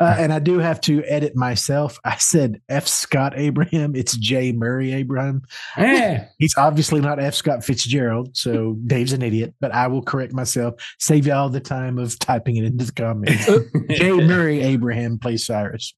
[0.00, 1.98] Uh, and I do have to edit myself.
[2.04, 2.86] I said F.
[2.86, 3.94] Scott Abraham.
[3.94, 4.52] It's J.
[4.52, 5.42] Murray Abraham.
[5.76, 7.34] Eh, He's obviously not F.
[7.34, 8.36] Scott Fitzgerald.
[8.36, 10.74] So Dave's an idiot, but I will correct myself.
[10.98, 13.46] Save y'all the time of typing it into the comments.
[13.90, 14.12] J.
[14.12, 15.94] Murray Abraham plays Cyrus.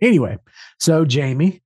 [0.00, 0.38] Anyway,
[0.78, 1.62] so Jamie,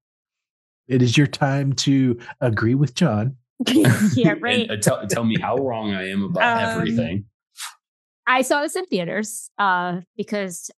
[0.87, 3.37] it is your time to agree with John.
[3.67, 4.31] yeah.
[4.31, 4.71] And, Right.
[4.71, 7.25] uh, tell, tell me how wrong I am about Um, everything.
[8.27, 10.71] I saw this in theaters uh, because,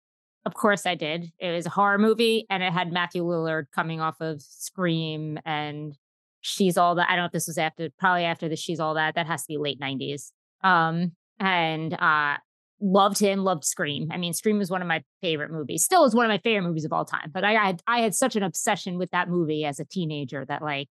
[0.46, 1.31] of course, I did.
[1.38, 5.96] It was a horror movie, and it had Matthew Lillard coming off of Scream and
[6.40, 7.09] She's All That.
[7.09, 9.14] I don't know if this was after, probably after the She's All That.
[9.16, 10.33] That has to be late '90s.
[10.62, 12.37] Um, and uh,
[12.81, 13.44] loved him.
[13.44, 14.09] Loved Scream.
[14.11, 15.85] I mean, Scream was one of my favorite movies.
[15.85, 17.31] Still is one of my favorite movies of all time.
[17.33, 20.44] But I, I had I had such an obsession with that movie as a teenager
[20.46, 20.88] that like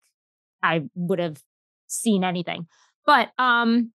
[0.61, 1.41] I would have
[1.87, 2.67] seen anything.
[3.05, 3.91] But um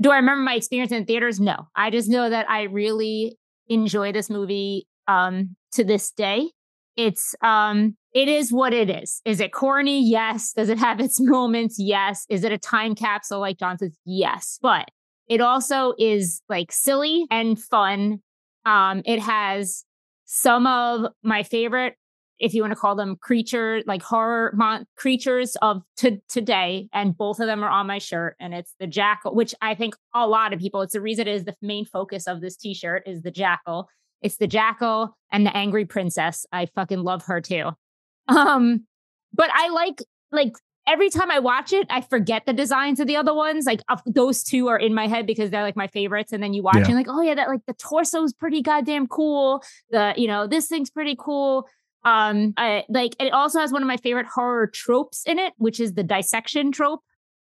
[0.00, 1.38] do I remember my experience in theaters?
[1.38, 1.68] No.
[1.76, 6.50] I just know that I really enjoy this movie um to this day.
[6.96, 9.20] It's um it is what it is.
[9.24, 10.08] Is it corny?
[10.08, 10.52] Yes.
[10.52, 11.76] Does it have its moments?
[11.78, 12.24] Yes.
[12.28, 13.96] Is it a time capsule like John says?
[14.04, 14.58] Yes.
[14.62, 14.88] But
[15.28, 18.20] it also is like silly and fun.
[18.66, 19.84] Um, it has
[20.26, 21.96] some of my favorite,
[22.44, 27.16] if you want to call them creature, like horror mon- creatures of to today, and
[27.16, 28.36] both of them are on my shirt.
[28.38, 30.82] And it's the jackal, which I think a lot of people.
[30.82, 33.88] It's the reason it is the main focus of this T-shirt is the jackal.
[34.22, 36.46] It's the jackal and the angry princess.
[36.52, 37.70] I fucking love her too.
[38.28, 38.86] Um,
[39.32, 40.02] but I like
[40.32, 40.52] like
[40.86, 43.64] every time I watch it, I forget the designs of the other ones.
[43.66, 46.32] Like of, those two are in my head because they're like my favorites.
[46.32, 46.86] And then you watch Yeah.
[46.86, 49.62] and like, oh yeah, that like the torso's pretty goddamn cool.
[49.90, 51.66] The you know this thing's pretty cool.
[52.04, 55.80] Um, I, like it also has one of my favorite horror tropes in it, which
[55.80, 57.00] is the dissection trope.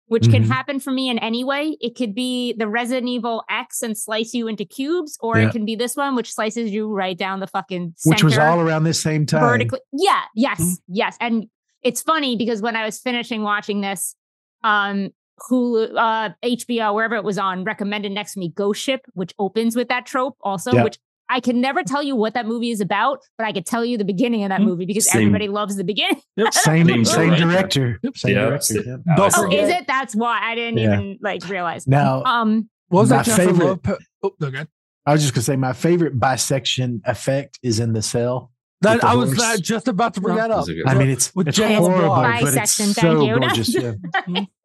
[0.08, 0.48] Which can Mhm.
[0.50, 1.78] happen for me in any way.
[1.80, 5.48] It could be the Resident Evil X and slice you into cubes, or Yeah.
[5.48, 8.60] it can be this one, which slices you right down the fucking Which was all
[8.60, 9.40] around this same time.
[9.40, 9.80] vertically.
[9.94, 10.78] Yeah, yes, Mhm.
[10.90, 11.18] yes.
[11.22, 11.46] And
[11.82, 14.18] it's funny because when I was finishing watching this,
[14.66, 15.12] um,
[15.50, 19.78] Hulu, uh, HBO, wherever it was on, recommended next to me Ghost Ship, which opens
[19.78, 20.84] with that trope also, Yeah.
[20.84, 21.00] which
[21.32, 23.98] I can never tell you what that movie is about, but I could tell you
[23.98, 24.66] the beginning of that Mhm.
[24.66, 25.22] movie because Same.
[25.22, 26.22] everybody loves the beginning.
[26.36, 26.54] Yep.
[26.54, 27.46] Same, Same same director.
[27.46, 28.00] director.
[28.04, 28.18] Yep.
[28.18, 28.46] Same Yeah.
[28.46, 28.74] director.
[28.86, 28.98] yeah.
[29.18, 29.88] I Oh, is it?
[29.88, 30.94] That's why I didn't Yeah.
[30.94, 31.88] even like realize.
[31.88, 33.98] Now, Um, What was My that favorite- Lopez?
[34.22, 34.68] Oh, no, good.
[35.06, 38.52] I was just gonna say my favorite bisection effect is in the cell.
[38.82, 39.60] That the I was horse.
[39.62, 40.58] just about to bring No, that up.
[40.66, 40.88] those are good.
[40.88, 43.74] I mean, it's With it's James horrible, but it's so gorgeous.
[43.74, 43.94] Yeah.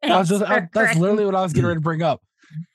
[0.03, 2.21] I was just, I, that's literally what I was getting ready to bring up.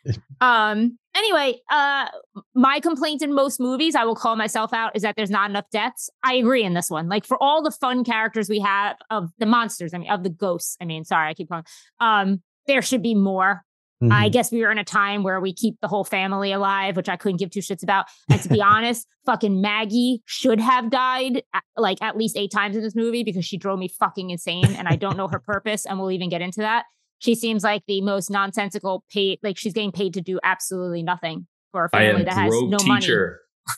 [0.40, 0.98] Um.
[1.14, 2.06] Anyway, uh,
[2.54, 5.66] my complaint in most movies, I will call myself out, is that there's not enough
[5.70, 6.08] deaths.
[6.24, 7.08] I agree in this one.
[7.08, 10.30] Like for all the fun characters we have of the monsters, I mean, of the
[10.30, 10.76] ghosts.
[10.80, 11.64] I mean, sorry, I keep going.
[12.00, 13.62] Um, there should be more.
[14.11, 14.32] I Mhm.
[14.32, 17.14] guess we were in a time where we keep the whole family alive, which I
[17.16, 18.06] couldn't give two shits about.
[18.28, 22.74] And to be honest, fucking Maggie should have died a- like at least eight times
[22.74, 25.87] in this movie because she drove me fucking insane and I don't know her purpose.
[25.87, 26.87] And we'll even get into that.
[27.22, 31.46] She seems like the most nonsensical paid, like she's getting paid to do absolutely nothing
[31.70, 33.06] for a family am that has broke no money.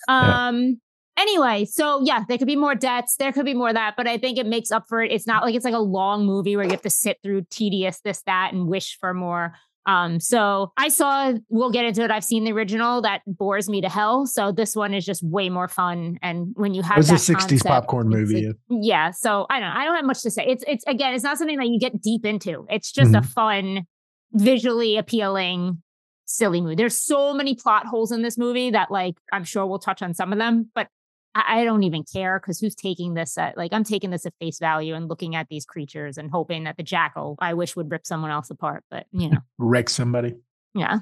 [0.09, 0.80] Um.
[1.18, 4.09] Anyway, so yeah, there could be more debts There could be more of that, but
[4.09, 5.12] I think it makes up for it.
[5.12, 8.00] It's not like it's like a long movie where you have to sit through tedious
[8.00, 9.54] this, that, and wish for more.
[9.87, 12.11] Um, so I saw, we'll get into it.
[12.11, 14.25] I've seen the original that bores me to hell.
[14.27, 16.18] So this one is just way more fun.
[16.23, 18.47] And when you have It was a that '60s concept, popcorn movie.
[18.47, 19.11] like- yeah.
[19.11, 19.68] So I don't.
[19.70, 20.44] I don't have much to say.
[20.47, 22.66] It's it's again, it's not something that you get deep into.
[22.70, 23.87] It's just a fun,
[24.33, 25.83] visually appealing,
[26.25, 26.75] silly movie.
[26.77, 30.14] There's so many plot holes in this movie that like I'm sure we'll touch on
[30.14, 30.88] some of them, but
[31.35, 34.35] I, I don't even care because who's taking this at like I'm taking this at
[34.40, 37.90] face value and looking at these creatures and hoping that the jackal I wish would
[37.90, 38.85] rip someone else apart.
[38.90, 40.35] But you know, Wreck somebody.
[40.75, 41.01] yeah.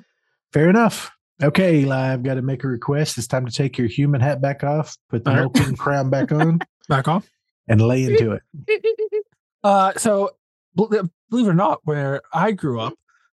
[0.52, 1.10] Fair enough.
[1.42, 3.18] Okay, Eli, I've got to make a request.
[3.18, 5.42] It's time to take your human hat back off, put the All right.
[5.54, 7.28] Milton crown back on, Back off.
[7.68, 8.42] and lay into it.
[9.64, 10.30] Uh, so
[10.74, 11.04] believe
[11.46, 12.94] it or not, where I grew up,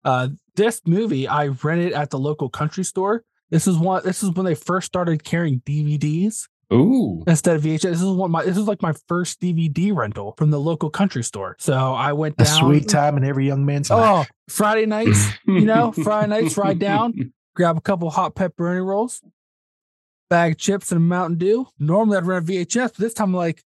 [0.07, 3.24] uh, this movie I rented at the local country store.
[3.50, 4.02] This is one.
[4.04, 7.22] This is when they first started carrying DVDs Ooh.
[7.27, 7.83] instead of VHS.
[7.83, 8.31] This is one.
[8.31, 11.57] My this is like my first DVD rental from the local country store.
[11.59, 12.59] So I went A down.
[12.59, 14.29] sweet time in every young man's oh, life.
[14.31, 15.29] Oh, Friday nights.
[15.46, 19.22] you know, Friday nights, ride down, grab a couple hot pepperoni rolls,
[20.31, 21.66] bag of chips, and a Mountain Dew.
[21.79, 23.62] Normally I'd rent a VHS, but this time I'm like,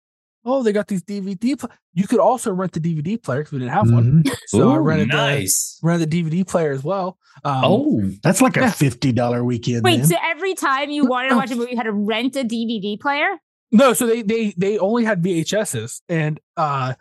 [0.47, 1.59] oh, they got these DVD.
[1.59, 1.71] Pl-.
[1.93, 4.23] You could also rent the DVD player because we didn't have one.
[4.23, 4.37] Mhm.
[4.47, 5.79] So I rented nice.
[5.83, 7.19] the rented the DVD player as well.
[7.45, 9.83] Um, oh, That's like a fifty dollar weekend.
[9.85, 10.07] Wait, then.
[10.07, 12.99] so every time you wanted to watch a movie, you had to rent a DVD
[12.99, 13.29] player?
[13.73, 16.95] no, so they they they only had VHSs, and uh,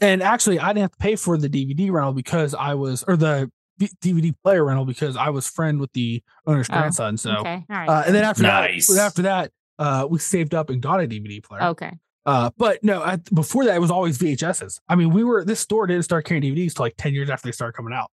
[0.00, 3.16] and actually I didn't have to pay for the DVD rental because I was or
[3.16, 7.16] the V- DVD player rental because I was friend with the owner's Oh, grandson.
[7.16, 7.30] So.
[7.38, 7.88] okay, all right.
[7.88, 8.86] Uh, and then after Nice.
[8.88, 11.62] that, after that, uh, we saved up and got a DVD player.
[11.70, 11.92] okay.
[12.26, 14.80] Uh, but no, I, before that, it was always VHSs.
[14.88, 17.46] I mean, we were this store didn't start carrying DVDs till like ten years after
[17.48, 18.10] they started coming out.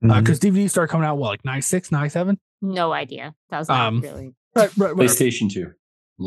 [0.00, 2.38] Because DVDs started coming out what like 96, 97?
[2.60, 3.34] No idea.
[3.48, 4.34] That was not Um, really.
[4.54, 5.08] Right, right, right.
[5.08, 5.72] PlayStation 2.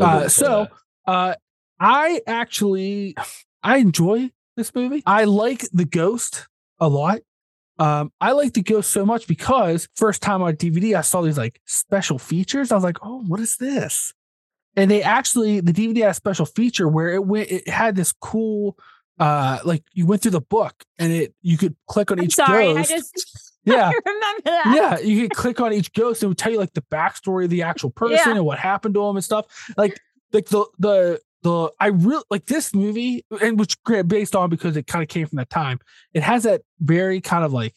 [0.01, 0.67] Uh, so-
[1.05, 1.35] Uh,
[1.79, 3.15] I actually
[3.63, 5.03] I enjoy this movie.
[5.05, 6.47] I like the Ghost
[6.79, 7.19] a lot.
[7.79, 11.37] Um, I like the Ghost so much because first time on DVD, I saw these
[11.37, 12.71] like special features.
[12.71, 14.11] I was like, oh, what is this?
[14.77, 17.51] And they actually the DVD had a special feature where it went.
[17.51, 18.77] It had this cool,
[19.19, 22.35] uh, like you went through the book and it you could click on I'm each
[22.35, 22.73] sorry.
[22.73, 22.91] ghost.
[22.91, 24.73] I just yeah, remember that.
[24.73, 27.43] yeah, you could click on each ghost and it would tell you like the backstory
[27.45, 28.35] of the actual person Yeah.
[28.35, 29.45] and what happened to him and stuff.
[29.75, 29.99] Like,
[30.31, 34.87] like the the the I really like this movie, and which based on because it
[34.87, 35.79] kind of came from that time.
[36.13, 37.73] It has that very kind of like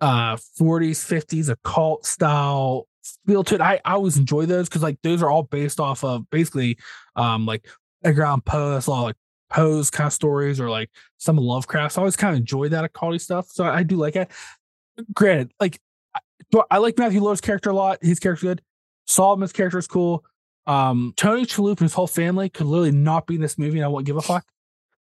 [0.00, 2.86] uh 40s 50s occult style
[3.26, 3.60] feel to it.
[3.60, 6.78] I i always enjoy those because like those are all based off of basically
[7.16, 7.66] um like
[8.04, 9.16] poe that's a lot of like
[9.50, 11.94] poe's kind of stories or like some of lovecraft.
[11.94, 13.48] So i always kind of enjoy that occult stuff.
[13.50, 14.30] So i, I do like it.
[15.14, 15.80] Granted like
[16.14, 16.20] I,
[16.70, 17.98] I like matthew Lillard's character a lot.
[18.02, 18.62] His character's good.
[19.06, 20.24] Solomon's character is cool.
[20.66, 23.84] Um tony Shalhoub and his whole family could literally not be in this movie and
[23.84, 24.44] i won't give a fuck.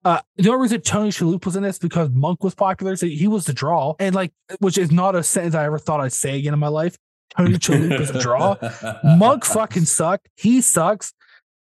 [0.06, 3.26] Uh, the only reason Tony Shalhoub was in this because Monk was popular, so he
[3.26, 6.38] was the draw, and like, which is not a sentence I ever thought I'd say
[6.38, 6.96] again in my life.
[7.36, 8.56] Tony Chalupa's a draw.
[9.04, 10.28] Monk fucking sucked.
[10.36, 11.12] He sucks.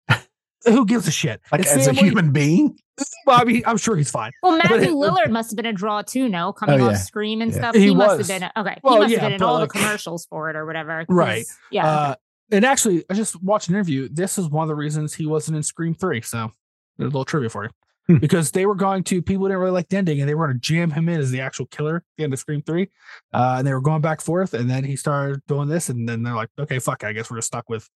[0.66, 1.42] Who gives a shit?
[1.52, 2.78] Like His as a family- human being.
[3.26, 4.32] Bobby, I mean, I'm sure he's fine.
[4.42, 6.54] Well, Matthew Lillard must have been a draw too, no?
[6.54, 6.98] Coming Oh, off yeah.
[6.98, 7.58] Scream and Yeah.
[7.58, 7.76] stuff.
[7.76, 8.28] He He, must was.
[8.30, 8.80] have been okay.
[8.84, 11.06] Well, he must yeah, have been in all like- the commercials for it or whatever.
[11.10, 11.46] Right.
[11.72, 11.86] Yeah.
[11.88, 12.16] Uh,
[12.52, 14.08] and actually, I just watched an interview.
[14.10, 16.22] This is one of the reasons he wasn't in Scream 3.
[16.22, 16.52] So,
[16.98, 17.70] there's a little trivia for you.
[18.08, 18.18] Hmm.
[18.18, 20.58] because they were going to, people didn't really like the ending and they were going
[20.58, 22.90] to jam him in as the actual killer at the end of Scream 3.
[23.34, 24.54] Uh, and they were going back forth.
[24.54, 25.90] And then he started doing this.
[25.90, 27.90] And then they're like, okay, fuck, it, I guess we're just stuck with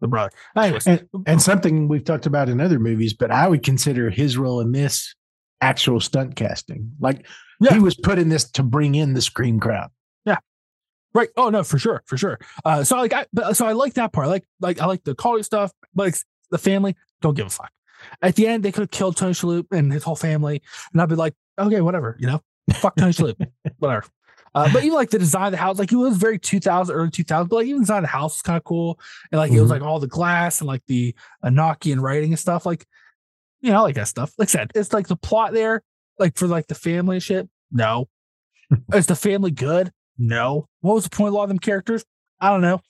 [0.00, 0.30] the brother.
[0.56, 4.36] Anyways, And, and something we've talked about in other movies, but I would consider his
[4.36, 5.14] role in this
[5.62, 6.92] actual stunt casting.
[7.00, 7.26] Like
[7.58, 7.72] Yeah.
[7.72, 9.88] he was put in this to bring in the scream crowd.
[10.26, 10.36] Yeah.
[11.14, 11.30] Right.
[11.34, 12.38] Oh no, for sure, for sure.
[12.62, 14.26] Uh, so like, I but, so I like that part.
[14.26, 16.16] I like like I like the quality stuff, but like,
[16.50, 17.72] the family don't give a fuck.
[18.22, 21.08] At the end, they could have killed Tony Shalhoub and his whole family, and I'd
[21.08, 22.42] be like, okay, whatever, you know,
[22.74, 23.46] fuck Tony Shalhoub,
[23.78, 24.04] whatever.
[24.54, 27.10] Uh, but even like the design of the house, like it was very 2000, early
[27.10, 28.98] 2000, but like even the design of the house was kind of cool,
[29.30, 29.74] and like it was Mhm.
[29.74, 31.14] like all the glass and like the
[31.44, 32.64] Enochian writing and stuff.
[32.64, 32.86] Like,
[33.60, 34.32] you know, I like that stuff.
[34.38, 35.82] Like I said, it's like the plot there,
[36.18, 37.48] like for like the family and shit.
[37.70, 38.08] No,
[38.94, 39.92] is the family good?
[40.16, 40.68] No.
[40.80, 42.04] What was the point of a lot of them characters?
[42.40, 42.80] I don't know.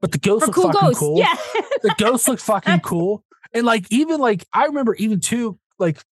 [0.00, 0.98] But the ghosts For look cool fucking ghosts.
[0.98, 1.18] cool.
[1.18, 1.34] Yeah.
[1.82, 3.22] The ghosts look fucking cool.
[3.52, 6.02] And like even like I remember even too, like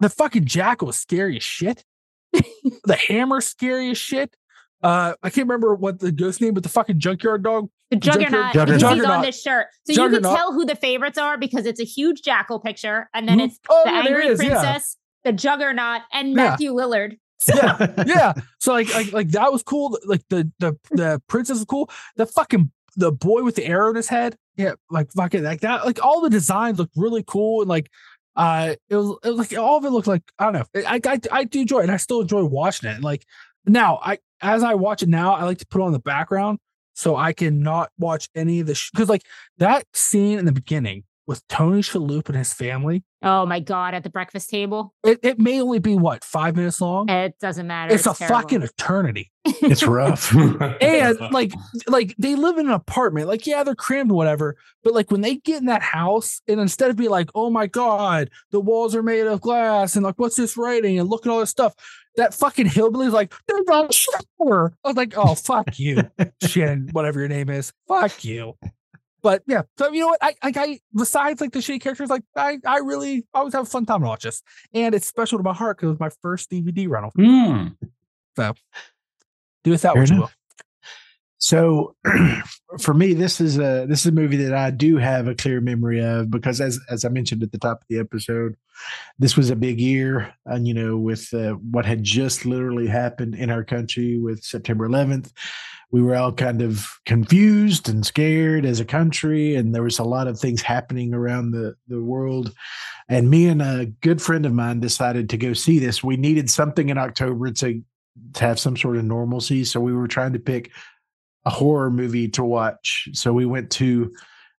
[0.00, 1.84] the fucking jackal was scary as shit.
[2.32, 4.34] the hammer scary as shit.
[4.82, 7.68] Uh I can't remember what the ghost name, but the fucking junkyard dog.
[7.90, 8.52] The Junkyard- juggernaut.
[8.54, 8.74] Juggernaut.
[8.74, 9.24] He's on Juggernaut.
[9.26, 9.66] this shirt.
[9.84, 10.22] So you Juggernaut.
[10.22, 13.08] can tell who the favorites are because it's a huge jackal picture.
[13.14, 13.46] And then Mhm.
[13.46, 14.48] it's Oh, the yeah, there angry it is, yeah.
[14.60, 16.34] princess, the juggernaut, and Yeah.
[16.34, 17.18] Matthew Lillard.
[17.48, 17.86] Yeah.
[18.06, 18.32] yeah.
[18.58, 19.98] So like like like that was cool.
[20.04, 21.90] Like the the the princess was cool.
[22.16, 24.36] The fucking the boy with the arrow in his head.
[24.60, 25.86] Yeah, like fucking like that.
[25.86, 27.90] Like all the designs look really cool and like
[28.36, 30.82] uh it was it was like all of it looked like I don't know.
[30.86, 33.00] I I I do enjoy it and I still enjoy watching it.
[33.00, 33.24] Like
[33.64, 36.58] now I as I watch it now, I like to put on the background
[36.92, 39.24] so I can not watch any of the because like
[39.56, 43.02] that scene in the beginning with Tony Shalhoub and his family.
[43.22, 44.94] Oh my God, at the breakfast table.
[45.04, 47.10] It, it may only be what five minutes long.
[47.10, 47.94] It doesn't matter.
[47.94, 48.36] It's, a terrible.
[48.36, 49.30] fucking eternity.
[49.62, 50.34] It's rough.
[50.80, 51.52] and like
[51.86, 55.36] like they live in an apartment like yeah they're crammed whatever but like when they
[55.36, 59.02] get in that house and instead of being like oh my god the walls are
[59.02, 61.74] made of glass and like what's this writing and look at all this stuff
[62.16, 66.02] that fucking hillbilly's like there's a shower i was like oh fuck you
[66.42, 68.54] shannon whatever your name is fuck you
[69.22, 70.18] but yeah so you know what?
[70.22, 73.70] I like i besides like the shitty characters like i i really always have a
[73.70, 74.42] fun time to watch this.
[74.74, 77.12] And it's special to my heart because it was my first dvd rental.
[77.14, 77.68] Hmm.
[78.36, 78.54] So,
[79.64, 80.30] do with that Fair what you will
[81.40, 81.96] So
[82.80, 85.62] for me, this is a this is a movie that I do have a clear
[85.62, 88.56] memory of because as as I mentioned at the top of the episode,
[89.18, 93.34] this was a big year, and you know, with uh, what had just literally happened
[93.34, 95.32] in our country with September 11th,
[95.90, 100.04] we were all kind of confused and scared as a country, and there was a
[100.04, 102.52] lot of things happening around the the world.
[103.08, 106.04] And me and a good friend of mine decided to go see this.
[106.04, 107.82] We needed something in October to
[108.34, 110.70] to have some sort of normalcy, so we were trying to pick
[111.44, 113.08] a horror movie to watch.
[113.12, 114.12] So we went to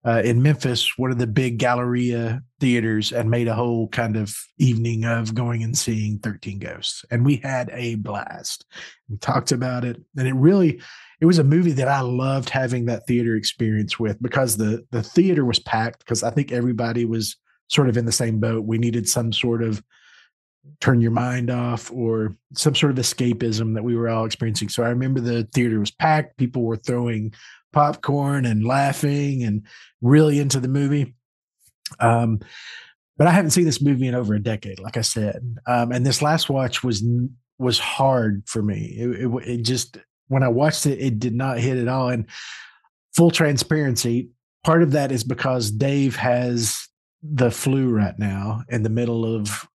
[0.04, 4.34] uh, in Memphis, one of the big Galleria theaters, and made a whole kind of
[4.58, 7.04] evening of going and seeing 13 Ghosts.
[7.10, 8.64] And we had a blast.
[9.10, 10.80] We talked about it, and it really
[11.20, 15.02] it was a movie that I loved having that theater experience with because the the
[15.02, 17.36] theater was packed because I think everybody was
[17.68, 18.64] sort of in the same boat.
[18.64, 19.82] We needed some sort of
[20.80, 24.68] turn your mind off or some sort of escapism that we were all experiencing.
[24.68, 26.36] So I remember the theater was packed.
[26.36, 27.32] People were throwing
[27.72, 29.66] popcorn and laughing and
[30.00, 31.14] really into the movie.
[31.98, 32.40] Um,
[33.16, 35.58] but I haven't seen this movie in over a decade, like I said.
[35.66, 37.04] Um, and this last watch was
[37.58, 38.96] was hard for me.
[38.98, 39.98] It, it, it just
[40.28, 42.08] when I watched it, it did not hit at all.
[42.08, 42.26] And
[43.14, 44.30] full transparency,
[44.64, 46.88] part of that is because Dave has
[47.22, 49.68] the flu right now in the middle of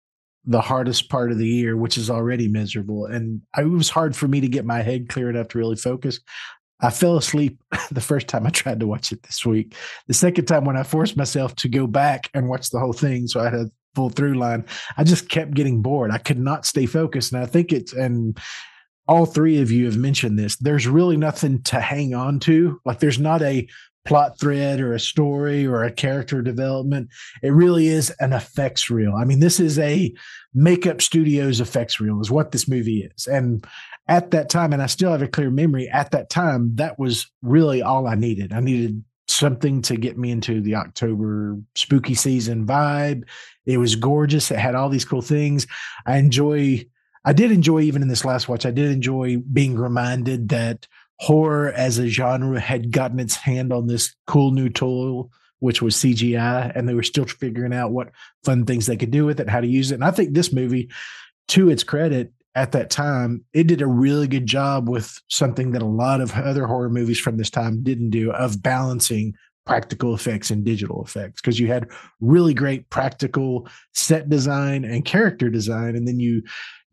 [0.46, 3.06] the hardest part of the year, which is already miserable.
[3.06, 5.76] And I, it was hard for me to get my head clear enough to really
[5.76, 6.20] focus.
[6.80, 7.58] I fell asleep
[7.90, 9.74] the first time I tried to watch it this week.
[10.06, 13.26] The second time, when I forced myself to go back and watch the whole thing,
[13.26, 14.66] so I had a full through line,
[14.96, 16.10] I just kept getting bored.
[16.10, 17.32] I could not stay focused.
[17.32, 18.38] And I think it's, and
[19.06, 20.56] all three of you have mentioned this.
[20.56, 22.80] There's really nothing to hang on to.
[22.84, 23.68] Like there's not a
[24.04, 27.08] plot thread or a story or a character development.
[27.42, 29.14] It really is an effects reel.
[29.14, 30.12] I mean, this is a
[30.52, 33.26] makeup studios effects reel, is what this movie is.
[33.26, 33.66] And
[34.08, 37.30] at that time, and I still have a clear memory, at that time, that was
[37.42, 38.52] really all I needed.
[38.52, 43.24] I needed something to get me into the October spooky season vibe.
[43.64, 44.50] It was gorgeous.
[44.50, 45.66] It had all these cool things.
[46.04, 46.84] I enjoy,
[47.24, 50.86] I did enjoy, even in this last watch, I did enjoy being reminded that
[51.18, 55.96] horror as a genre had gotten its hand on this cool new tool, which was
[55.96, 58.10] CGI, and they were still figuring out what
[58.44, 59.96] fun things they could do with it, how to use it.
[59.96, 60.90] And I think this movie,
[61.48, 65.82] to its credit, at that time, it did a really good job with something that
[65.82, 69.34] a lot of other horror movies from this time didn't do of balancing
[69.66, 71.88] practical effects and digital effects because you had
[72.20, 76.42] really great practical set design and character design and then you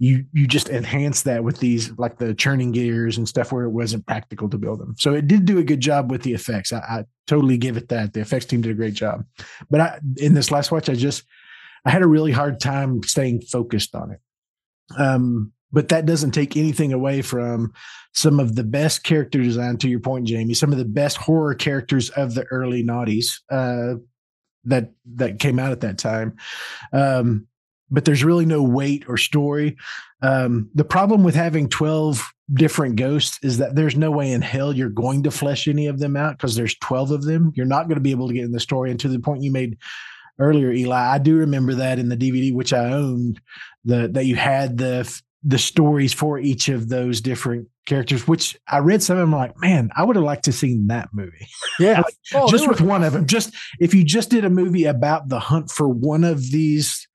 [0.02, 3.70] you you just enhance that with these like the churning gears and stuff where it
[3.70, 4.96] wasn't practical to build them.
[4.98, 6.74] So it did do a good job with the effects.
[6.74, 8.14] I, I totally give it that.
[8.14, 9.26] The effects team did a great job.
[9.70, 11.22] But I, in this last watch, I just
[11.86, 14.20] I had a really hard time staying focused on it.
[14.98, 17.72] Um, but that doesn't take anything away from
[18.16, 19.78] some of the best character design.
[19.78, 24.00] To your point, Jamie, some of the best horror characters of the early noughties uh,
[24.64, 26.38] that that came out at that time.
[26.92, 27.46] Um,
[27.92, 29.78] but there's really no weight or story.
[30.22, 34.74] Um, the problem with having 12 different ghosts is that there's no way in hell
[34.74, 37.52] you're going to flesh any of them out because there's 12 of them.
[37.56, 38.92] You're not going to be able to get in the story.
[38.92, 39.78] And to the point you made
[40.40, 43.42] earlier, Eli, I do remember that in the DVD, which I owned,
[43.84, 48.78] the that you had the the stories for each of those different characters, which I
[48.78, 51.48] read some of them like, man, I would have liked to seen that movie.
[51.80, 52.02] Yeah.
[52.02, 53.26] like, oh, just with one of them.
[53.26, 57.08] Just if you just did a movie about the hunt for one of these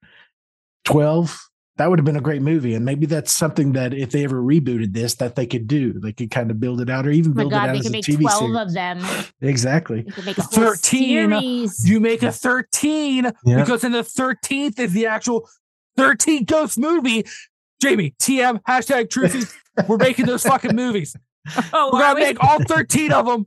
[0.87, 1.39] 12
[1.77, 4.41] that would have been a great movie and maybe that's something that if they ever
[4.41, 5.93] rebooted this that they could do.
[5.93, 7.79] They could kind of build it out or even build oh God, it out they
[7.79, 8.55] as could a make tv 12 series.
[8.57, 9.31] of them.
[9.41, 10.01] Exactly.
[10.01, 11.87] They could make a 13 series.
[11.89, 13.59] you make a 13 Yeah.
[13.63, 15.47] because in the 13th is the actual
[15.97, 17.25] 13 ghost movie.
[17.79, 19.47] Jamie tm hashtag truthy
[19.87, 21.15] we're making those fucking movies.
[21.73, 22.21] Oh, we're are gonna we?
[22.21, 23.45] make all 13 of them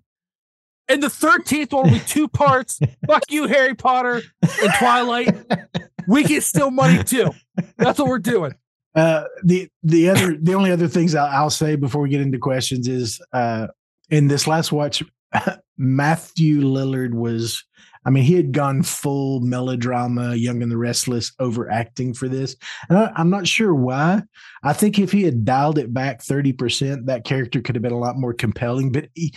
[0.89, 2.79] and the 13th one will be two parts.
[3.09, 4.23] Fuck you harry potter
[4.63, 5.35] and twilight
[6.11, 7.31] we get still money too
[7.77, 8.55] that's what we're doing
[8.95, 12.39] uh the the other the only other things I'll, I'll say before we get into
[12.39, 13.69] questions is uh
[14.09, 15.03] in this last watch
[15.79, 17.65] matthew lillard was
[18.05, 22.57] I mean, he had gone full melodrama, Young and the Restless, overacting for this.
[22.89, 24.23] And I, I'm not sure why.
[24.63, 27.99] I think if he had dialed it back 30%, that character could have been a
[27.99, 28.91] lot more compelling.
[28.91, 29.35] But he,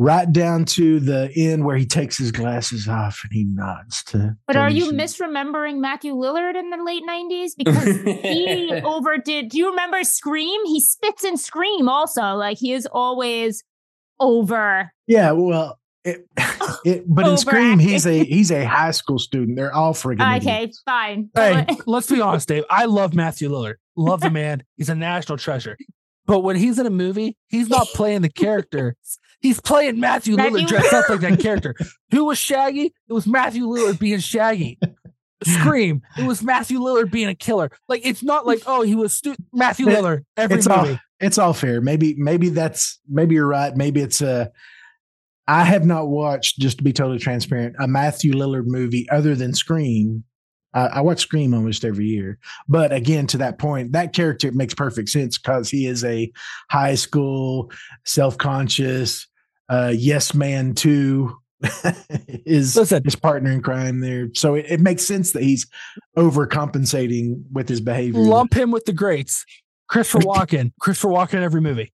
[0.00, 4.34] right down to the end where he takes his glasses off and he nods to.
[4.46, 7.50] But are you misremembering Matthew Lillard in the late 90s?
[7.54, 9.50] Because he overdid.
[9.50, 10.64] Do you remember Scream?
[10.64, 12.34] He spits in Scream also.
[12.34, 13.62] Like he is always
[14.18, 14.90] over.
[15.06, 16.26] Yeah, well, it,
[16.86, 19.58] it, but in Scream, he's a he's a high school student.
[19.58, 20.46] They're all friggin' idiots.
[20.46, 21.28] Okay, fine.
[21.34, 22.64] Hey, let's be honest, Dave.
[22.70, 23.74] I love Matthew Lillard.
[23.96, 24.62] Love the man.
[24.78, 25.76] He's a national treasure.
[26.24, 28.96] But when he's in a movie, he's not playing the character.
[29.40, 31.74] He's playing Matthew, Matthew Lillard dressed up like that character.
[32.10, 32.92] Who was Shaggy?
[33.08, 34.78] It was Matthew Lillard being Shaggy.
[35.42, 36.02] Scream.
[36.18, 37.70] It was Matthew Lillard being a killer.
[37.88, 40.90] Like it's not like oh he was stu- Matthew It- Lillard every It's movie.
[40.92, 41.80] all it's all fair.
[41.80, 43.74] Maybe maybe that's maybe you're right.
[43.74, 44.50] Maybe it's a.
[45.48, 49.52] I have not watched, just to be totally transparent, a Matthew Lillard movie other than
[49.54, 50.22] Scream.
[50.74, 52.38] I, I watch Scream almost every year,
[52.68, 56.30] but again, to that point, that character makes perfect sense because he is a
[56.70, 57.72] high school,
[58.04, 59.26] self-conscious,
[59.70, 61.36] uh, yes man too.
[62.46, 63.04] is Listen.
[63.04, 65.66] his partner in crime there, so it, it makes sense that he's
[66.16, 68.18] overcompensating with his behavior.
[68.20, 69.44] Lump him with the greats.
[69.88, 70.72] Christopher Walken.
[70.80, 71.92] Christopher Walken in every movie.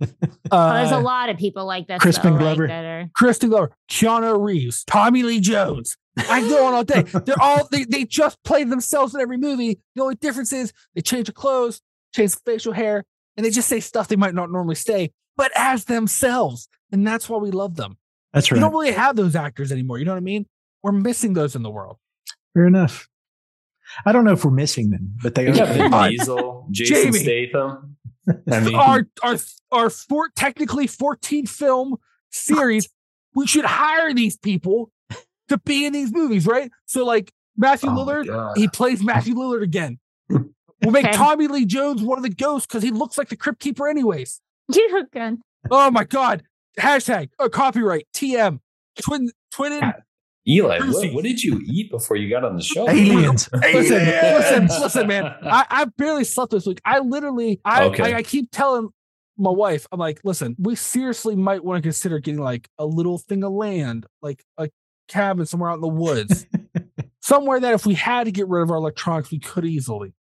[0.00, 0.06] Oh,
[0.74, 1.98] there's a Uh, lot of people like this.
[2.00, 2.62] Crispin though, Glover.
[2.62, 5.96] Like, that are, Crispin Glover, Keanu Reeves, Tommy Lee Jones.
[6.16, 7.02] I can go on all day.
[7.02, 9.80] They're all they, they just play themselves in every movie.
[9.96, 11.82] The only difference is they change the clothes,
[12.14, 13.04] change the facial hair,
[13.36, 16.68] and they just say stuff they might not normally say, but as themselves.
[16.92, 17.96] And that's why we love them.
[18.32, 18.56] That's right.
[18.56, 19.98] We don't really have those actors anymore.
[19.98, 20.46] You know what I mean?
[20.82, 21.98] We're missing those in the world.
[22.54, 23.08] Fair enough.
[24.04, 25.90] I don't know if we're missing them, but they We got Vin are.
[25.90, 26.10] God.
[26.10, 27.18] Diesel, Jason Jamie.
[27.18, 27.96] Statham.
[28.50, 29.36] I mean, Our our
[29.70, 31.96] our four, technically 14 film
[32.30, 32.88] series,
[33.34, 34.90] we should hire these people
[35.48, 36.70] to be in these movies, right?
[36.86, 39.98] So like Matthew oh Lillard, he plays Matthew Lillard again.
[40.82, 41.16] We'll make Okay.
[41.16, 44.42] Tommy Lee Jones one of the ghosts because he looks like the Crypt Keeper, anyways.
[44.72, 45.38] You're good.
[45.70, 46.42] Oh my god!
[46.78, 48.60] Hashtag uh, copyright TM
[49.02, 49.92] twin twinning
[50.48, 52.88] Eli, what, what did you eat before you got on the show?
[52.88, 53.48] Aliens.
[53.52, 55.24] Listen, listen, listen, man.
[55.42, 56.80] I, I barely slept this week.
[56.84, 58.14] I literally, I, Okay.
[58.14, 58.90] I, I keep telling
[59.36, 63.18] my wife, I'm like, listen, we seriously might want to consider getting like a little
[63.18, 64.70] thing of land, like a
[65.08, 66.46] cabin somewhere out in the woods,
[67.22, 70.14] somewhere that if we had to get rid of our electronics, we could easily.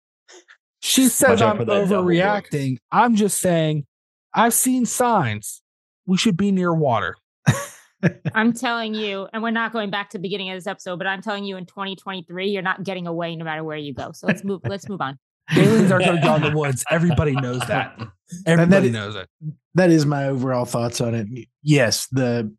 [0.79, 2.77] She says Watch I'm for that double overreacting.
[2.93, 3.85] I'm just saying,
[4.33, 5.61] I've seen signs.
[6.05, 7.15] We should be near water.
[8.35, 11.07] I'm telling you, and we're not going back to the beginning of this episode, but
[11.07, 14.11] I'm telling you in 2023, you're not getting away no matter where you go.
[14.13, 15.17] So let's move, let's move on.
[15.55, 16.83] Aliens are going to go in the woods.
[16.89, 17.97] Everybody knows that.
[18.45, 19.29] Everybody is- knows it.
[19.75, 21.27] that is my overall thoughts on it.
[21.61, 22.53] Yes, the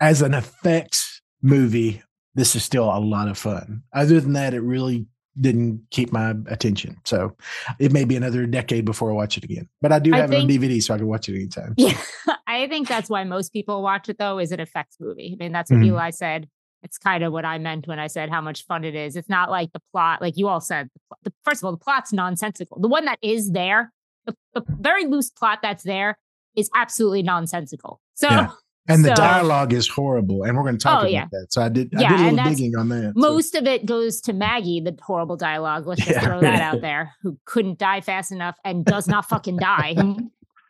[0.00, 2.02] as an effects movie,
[2.34, 3.82] this is still a lot of fun.
[3.94, 5.06] Other than that, it really
[5.40, 6.96] didn't keep my attention.
[7.04, 7.36] So
[7.78, 9.68] it may be another decade before I watch it again.
[9.80, 11.74] But I do I have it on DVD, so I can watch it anytime.
[11.76, 11.96] Yeah,
[12.46, 15.36] I think that's why most people watch it though, is it effects movie.
[15.38, 15.86] I mean, that's what Mhm.
[15.86, 16.48] Eli said.
[16.82, 19.14] It's kind of what I meant when I said how much fun it is.
[19.14, 20.88] It's not like the plot, like you all said.
[20.94, 22.80] The, the, first of all, the plot's nonsensical.
[22.80, 23.92] The one that is there,
[24.24, 26.18] the, the very loose plot that's there,
[26.56, 28.00] is absolutely nonsensical.
[28.14, 28.50] So Yeah.
[28.88, 31.26] And the dialogue is horrible, and we're going to talk Oh, about yeah.
[31.30, 31.46] that.
[31.50, 33.12] So I did, I did a little digging on that.
[33.14, 35.86] so- most of it goes to Maggie, the horrible dialogue.
[35.86, 36.20] Let's just Yeah.
[36.24, 37.14] throw that out there.
[37.22, 39.94] Who couldn't die fast enough and does not fucking die.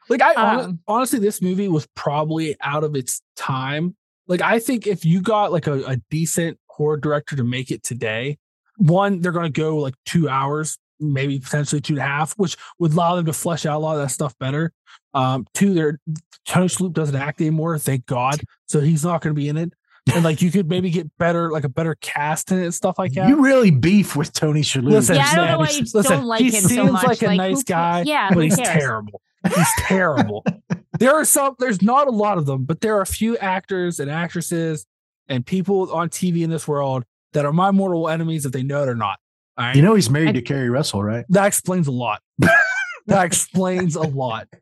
[0.08, 3.94] Like I Um, honestly, this movie was probably out of its time.
[4.26, 7.84] Like I think if you got like a, a decent horror director to make it
[7.84, 8.36] today,
[8.76, 12.56] one they're going to go like two hours, maybe potentially two and a half, which
[12.78, 14.72] would allow them to flesh out a lot of that stuff better.
[15.14, 15.98] Um, two, they're
[16.46, 19.72] Tony Shalhoub doesn't act anymore, thank God, so he's not going to be in it.
[20.14, 22.98] And like you could maybe get better, like a better cast in it and stuff
[22.98, 23.28] like that.
[23.28, 24.90] You really beef with Tony Shalhoub.
[24.90, 26.92] Listen, yeah, I don't man, know why you listen, don't like he him so seems
[26.92, 27.04] much.
[27.04, 28.68] like a who nice guy, Yeah, but he's cares?
[28.68, 29.20] terrible.
[29.54, 30.44] He's terrible.
[30.98, 34.00] there are some, there's not a lot of them, but there are a few actors
[34.00, 34.86] and actresses
[35.28, 38.82] and people on TV in this world that are my mortal enemies if they know
[38.82, 39.18] it or not.
[39.60, 39.76] All right.
[39.76, 41.24] You know he's married I- to Keri Russell, right?
[41.28, 42.22] that explains a lot.
[43.06, 44.48] that explains a lot.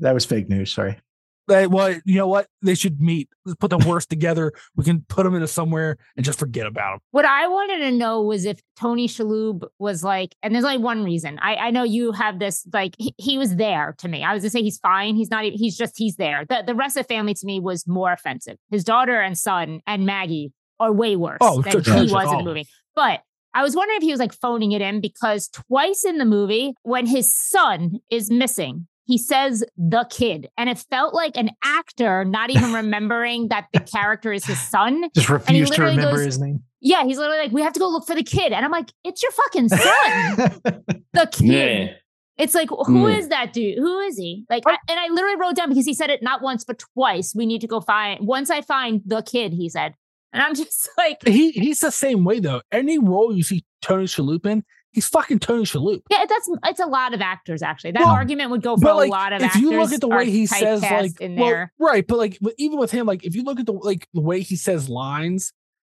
[0.00, 0.72] That was fake news.
[0.72, 0.98] Sorry.
[1.46, 2.48] They, well, you know what?
[2.62, 3.28] They should meet.
[3.44, 4.52] Let's put the worst together.
[4.74, 6.98] We can put them into somewhere and just forget about them.
[7.12, 11.04] What I wanted to know was if Tony Shalhoub was like, and there's only one
[11.04, 11.38] reason.
[11.40, 14.24] I, I know you have this, like, he, he was there to me.
[14.24, 15.14] I was gonna say he's fine.
[15.16, 16.44] He's not even, he's just, he's there.
[16.48, 18.56] The, the rest of the family to me was more offensive.
[18.70, 22.38] His daughter and son and Maggie are way worse Oh, than he was in Oh.
[22.38, 22.66] the movie.
[22.96, 23.20] But
[23.54, 26.74] I was wondering if he was like phoning it in because twice in the movie,
[26.82, 30.48] when his son is missing, he says the kid.
[30.58, 35.04] And it felt like an actor not even remembering that the character is his son.
[35.14, 36.62] Just refused to literally remember goes- his name.
[36.80, 38.52] Yeah, he's literally like, we have to go look for the kid.
[38.52, 39.80] And I'm like, it's your fucking son,
[41.14, 41.46] the kid.
[41.46, 41.92] Yeah.
[42.36, 43.16] It's like, who Mm.
[43.18, 43.78] is that dude?
[43.78, 44.44] Who is he?
[44.50, 47.32] Like, I, and I literally wrote down because he said it not once, but twice.
[47.34, 49.94] We need to go find, once I find the kid, he said.
[50.34, 52.60] And I'm just like, He he's the same way though.
[52.70, 56.02] Any role you see Tony Shalhoub in, he's fucking Tony Shalhoub.
[56.10, 57.92] yeah, that's, it's a lot of actors, actually.
[57.92, 59.56] That Well, argument would go for But a lot of actors.
[59.56, 61.72] if you look at the way he says, like, in well, there.
[61.78, 64.40] right, but like, even with him, like, if you look at the like the way
[64.40, 65.52] he says lines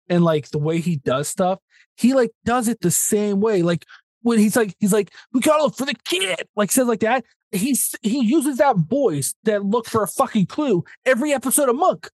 [0.09, 1.59] and like the way he does stuff,
[1.97, 3.62] he like does it the same way.
[3.62, 3.84] Like
[4.22, 7.24] when he's like, he's like, we gotta look for the kid, like says like that.
[7.53, 12.09] He's he uses that voice that look for a fucking clue every episode of Monk.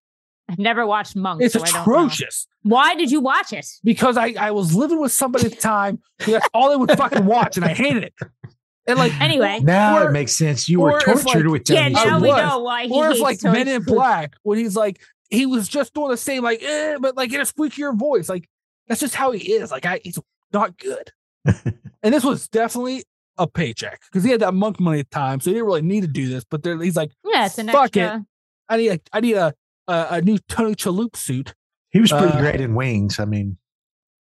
[0.49, 1.41] I've never watched Monk.
[1.41, 1.81] It's so I don't know.
[1.81, 3.65] atrocious Why did you watch it?
[3.83, 7.25] because I I was living with somebody at the time that's all they would fucking
[7.25, 8.13] watch, and I hated it.
[8.87, 9.59] And like Anyway.
[9.61, 10.69] now Or- it makes sense.
[10.69, 12.37] You were tortured like- with Yeah, Tony I now we was.
[12.41, 15.93] know why he or if like Men in Black, when he's like he was just
[15.93, 18.47] doing the same, like eh, but like in a squeakier voice, like
[18.87, 19.71] that's just how he is.
[19.71, 20.17] Like I, he's
[20.53, 21.11] not good.
[21.45, 23.03] and this was definitely
[23.37, 25.81] a paycheck because he had that monk money at the time, so he didn't really
[25.81, 26.45] need to do this.
[26.49, 27.99] But he's like, Yeah, it's an Fuck it.
[27.99, 28.25] extra.
[28.69, 29.53] I need a, I need a,
[29.87, 31.53] a, a new Tony Chalup suit.
[31.91, 33.19] He was pretty Uh, great in Wings.
[33.19, 33.57] I mean,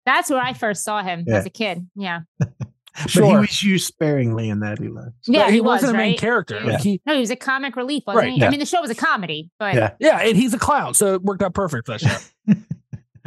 [0.07, 1.37] That's where I first saw him Yeah.
[1.37, 1.89] as a kid.
[1.95, 2.21] Yeah.
[2.39, 4.79] but he was used sparingly in that.
[4.79, 5.03] He Eli.
[5.27, 6.19] Yeah, he, he, was, wasn't a main right?
[6.21, 6.61] character.
[6.63, 6.73] Yeah.
[6.73, 8.41] Like he, No, he was a comic relief, wasn't Right, he?
[8.41, 8.47] yeah.
[8.47, 9.93] I mean, the show was a comedy, but Yeah.
[9.99, 12.55] yeah, and he's a clown, so it worked out perfect for that show.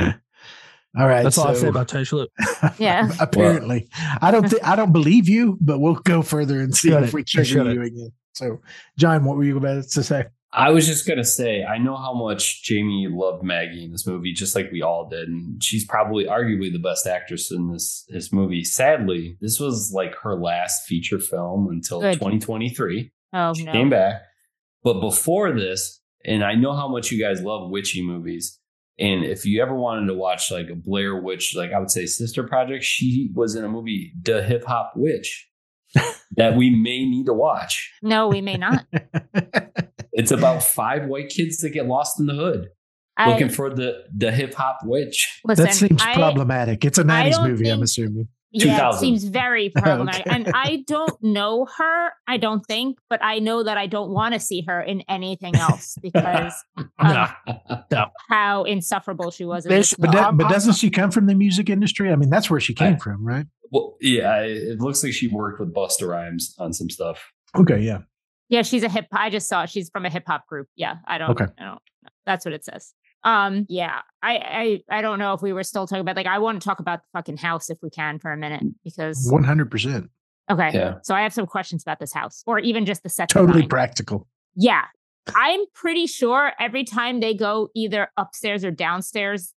[0.99, 2.28] All right, That's all I say about Tony Shalhoub.
[2.80, 3.11] Yeah.
[3.19, 3.88] Apparently,
[4.19, 4.49] I don't.
[4.49, 7.67] Th- I don't believe you, but we'll go further and see if we trigger Shut
[7.67, 8.11] you again.
[8.34, 8.61] So,
[8.97, 10.25] John, what were you about to say?
[10.58, 14.34] I was just gonna say, I know how much Jamie loved Maggie in this movie,
[14.34, 18.34] just like we all did, and she's probably arguably the best actress in this this
[18.34, 18.64] movie.
[18.64, 22.16] Sadly, this was like her last feature film until Good.
[22.16, 23.12] 2023.
[23.34, 23.72] oh She no.
[23.72, 24.24] came back,
[24.84, 28.60] but before this, and I know how much you guys love witchy movies.
[28.97, 32.08] And if you ever wanted to watch like a Blair Witch, like I would say
[32.08, 35.47] Sister Project, she was in a movie, The Hip Hop Witch,
[36.32, 37.93] that we may need to watch.
[38.01, 38.88] No, we may not.
[40.18, 42.68] It's about five white kids that get lost in the hood.
[43.20, 45.41] I, Looking for the the hip hop witch.
[45.45, 46.84] listen, that seems I- problematic.
[46.86, 48.28] It's a 90s don't movie, I'm assuming.
[48.51, 50.22] Yeah, it seems very problematic.
[50.26, 50.36] Okay.
[50.36, 54.34] And I don't know her, I don't think, but I know that I don't want
[54.36, 56.53] to see her in anything else because
[57.03, 57.28] No.
[57.91, 61.70] of how insufferable she was this But, that, but doesn't she come from the music
[61.70, 62.11] industry?
[62.11, 63.45] I mean, that's where she came I- from, right?
[63.72, 67.32] well, yeah, it it looks like she worked with Busta Rhymes on some stuff.
[67.55, 67.99] Okay, yeah.
[68.49, 69.07] Yeah, she's a hip.
[69.11, 69.69] I just saw it.
[69.69, 70.67] she's from a hip hop group.
[70.75, 71.31] Yeah, I don't.
[71.31, 71.45] Okay.
[71.59, 71.81] I don't.
[72.25, 72.93] That's what it says.
[73.23, 73.65] Um.
[73.69, 73.99] Yeah.
[74.23, 74.81] I.
[74.89, 74.97] I.
[74.97, 76.99] I don't know if we were still talking about like I want to talk about
[77.01, 80.07] the fucking house if we can for a minute because 100%.
[80.49, 80.71] okay.
[80.73, 80.95] Yeah.
[81.03, 83.29] So I have some questions about this house or even just the set.
[83.29, 83.69] Totally design.
[83.69, 84.27] practical.
[84.55, 84.85] Yeah.
[85.35, 89.53] I'm pretty sure every time they go either upstairs or downstairs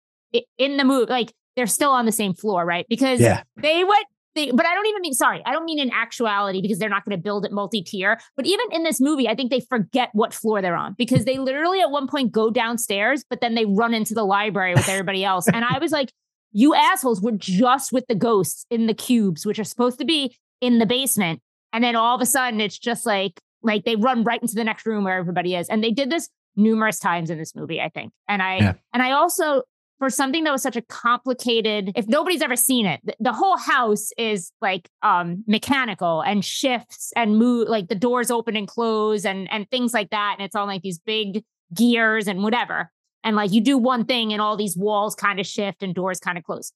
[0.56, 2.86] in the move, like they're still on the same floor, right?
[2.88, 3.42] Because Yeah.
[3.60, 4.06] they went,
[4.46, 7.16] but I don't even mean, sorry, I don't mean in actuality because they're not going
[7.16, 8.18] to build it multi tier.
[8.36, 11.38] But even in this movie, I think they forget what floor they're on because they
[11.38, 15.24] literally at one point go downstairs, but then they run into the library with everybody
[15.24, 15.46] else.
[15.52, 16.12] And I was like,
[16.52, 20.34] you assholes were just with the ghosts in the cubes, which are supposed to be
[20.60, 21.40] in the basement.
[21.72, 24.64] And then all of a sudden it's just like, like they run right into the
[24.64, 25.68] next room where everybody is.
[25.68, 28.12] And they did this numerous times in this movie, I think.
[28.28, 28.74] And I, Yeah.
[28.92, 29.62] and I also,
[29.98, 34.10] for something that was such a complicated, if nobody's ever seen it, the, whole house
[34.16, 39.50] is like um mechanical and shifts and move, like the doors open and close and
[39.52, 40.36] and things like that.
[40.38, 41.44] And it's on like these big
[41.74, 42.90] gears and whatever.
[43.24, 46.20] And like you do one thing and all these walls kind of shift and doors
[46.20, 46.72] kind of close.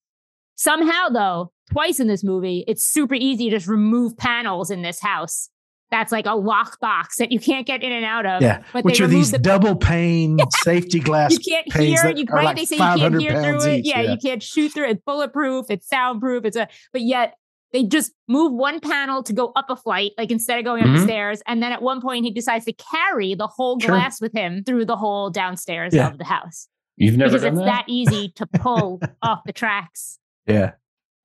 [0.55, 5.01] Somehow, though, twice in this movie, it's super easy to just remove panels in this
[5.01, 5.49] house.
[5.93, 8.43] That's like a lock box that you can't get in and out of.
[8.43, 8.65] Yeah.
[8.73, 12.19] But Which they are these the double pane safety glass you can't panes hear that
[12.19, 14.01] you are right like they say you can't 500 hear pounds through it each, yeah,
[14.01, 14.11] yeah.
[14.13, 17.35] you can't shoot through it it's bulletproof it's soundproof it's a but yet
[17.75, 20.89] they just move one panel to go up a flight like instead of going up
[20.95, 21.05] the Mhm.
[21.05, 23.91] stairs and then at one point he decides to carry the whole Sure.
[23.95, 26.09] glass with him through the whole downstairs Yeah.
[26.09, 27.67] of the house You've never because done it's that.
[27.67, 30.73] that easy to pull off the tracks Yeah.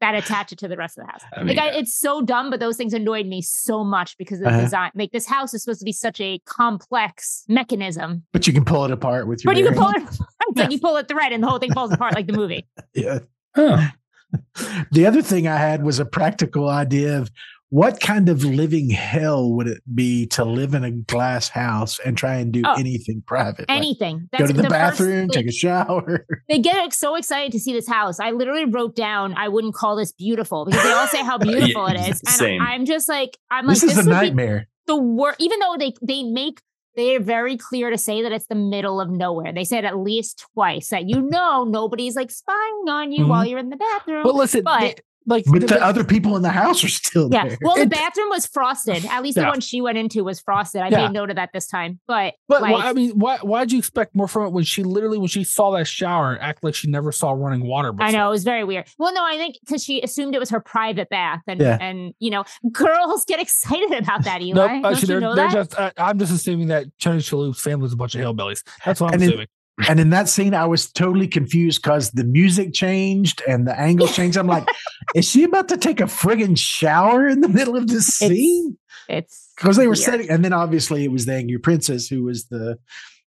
[0.01, 1.21] That attach it to the rest of the house.
[1.35, 4.39] I like mean, I, it's so dumb, but those things annoyed me so much because
[4.39, 4.61] of the Uh-huh.
[4.61, 4.91] design.
[4.95, 8.85] Like this house is supposed to be such a complex mechanism, But you can pull
[8.85, 10.03] it apart with your but you can pull it.
[10.03, 10.19] It's
[10.55, 12.67] like you pull a thread and the whole thing falls apart, like the movie.
[12.93, 13.19] Yeah.
[13.55, 13.87] Huh.
[14.91, 17.31] The other thing I had was a practical idea of
[17.69, 22.17] what kind of living hell would it be to live in a glass house and
[22.17, 22.75] try and do Oh.
[22.79, 23.67] anything private?
[23.67, 24.29] Like, Anything.
[24.37, 26.25] go to the, first- bathroom, like, take a shower.
[26.49, 28.19] they get so excited to see this house.
[28.21, 31.89] I literally wrote down, I wouldn't call this beautiful because they all say how beautiful
[31.89, 32.21] Yeah, it is.
[32.21, 32.61] And same.
[32.61, 34.67] I'm just like, I'm like, this is a nightmare.
[34.85, 36.61] the worst, even though they, they make,
[36.95, 39.51] they're very clear to say that it's the middle of nowhere.
[39.53, 43.27] They said at least twice that you know nobody's like spying on you Mhm.
[43.27, 44.23] while you're in the bathroom.
[44.23, 47.47] But listen, But- like But the- the other people in the house are still Yeah.
[47.49, 47.57] there.
[47.61, 49.05] Well, the It- bathroom was frosted.
[49.05, 50.81] At least the one she went into was frosted.
[50.81, 51.03] I Yeah.
[51.07, 51.99] made note of that this time.
[52.07, 54.83] But, But like, why, I mean, why why'd you expect more from it when she
[54.83, 58.07] literally when she saw that shower act like she never saw running water before?
[58.07, 58.85] I know it was very weird.
[58.97, 61.77] Well, no, I think because she assumed it was her private bath, and Yeah.
[61.79, 64.41] and you know, girls get excited about that.
[64.41, 65.69] Eli, Nope, actually, you know they're that?
[65.69, 65.79] just.
[65.79, 68.63] Uh, I'm just assuming that Tony Shalhoub's family is a bunch of hillbillies.
[68.85, 69.47] That's what I'm And in- assuming.
[69.87, 74.07] And in that scene, I was totally confused because the music changed and the angle
[74.07, 74.37] changed.
[74.37, 74.67] I'm like,
[75.15, 78.77] is she about to take a friggin' shower in the middle of this scene?
[79.07, 79.99] it's Because they were weird.
[79.99, 82.79] setting, and then obviously it was the angry princess who was the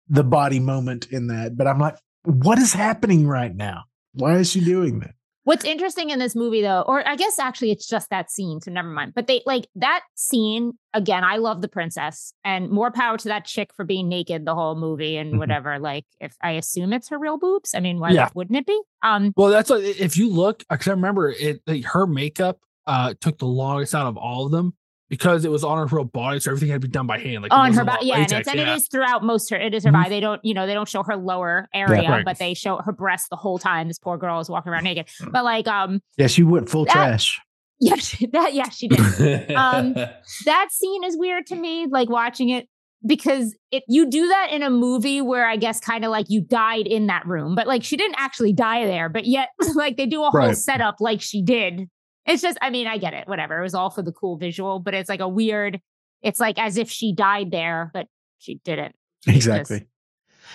[0.08, 1.56] the body moment in that.
[1.56, 3.84] But I'm like, what is happening right now?
[4.14, 5.14] Why is she doing that?
[5.48, 8.70] What's interesting in this movie, though, or I guess actually it's just that scene, so
[8.70, 9.14] never mind.
[9.14, 11.24] But they like that scene again.
[11.24, 14.74] I love the princess, and more power to that chick for being naked the whole
[14.74, 15.38] movie and Mhm.
[15.38, 15.78] whatever.
[15.78, 18.28] Like, if I assume it's her real boobs, I mean, why Yeah.
[18.34, 18.78] wouldn't it be?
[19.02, 19.82] Um, Well, that's what.
[19.82, 24.06] If you look, because I remember it, like, her makeup uh took the longest out
[24.06, 24.74] of all of them
[25.08, 27.42] because it was on her whole body, so everything had to be done by hand.
[27.42, 28.72] Like on her body, yeah, and, it's, and yeah.
[28.72, 29.56] it is throughout most her.
[29.56, 29.94] It is her Mhm.
[29.94, 30.10] body.
[30.10, 32.24] They don't, you know, they don't show her lower area, right.
[32.24, 33.88] but they show her breast the whole time.
[33.88, 35.06] This poor girl is walking around naked.
[35.22, 35.32] Mm.
[35.32, 37.40] But like, um, Yeah, she went full That- trash.
[37.80, 39.52] yeah, she, that, yeah, she did.
[39.52, 39.94] Um,
[40.44, 42.68] that scene is weird to me, like watching it
[43.06, 46.40] because it you do that in a movie where I guess kind of like you
[46.40, 50.06] died in that room, but like she didn't actually die there, but yet like they
[50.06, 50.56] do a whole Right.
[50.56, 51.88] setup like she did.
[52.28, 53.58] It's just, I mean, I get it, whatever.
[53.58, 55.80] It was all for the cool visual, but it's like a weird.
[56.22, 58.06] It's like as if she died there, but
[58.38, 58.94] she didn't,
[59.26, 59.86] Exactly.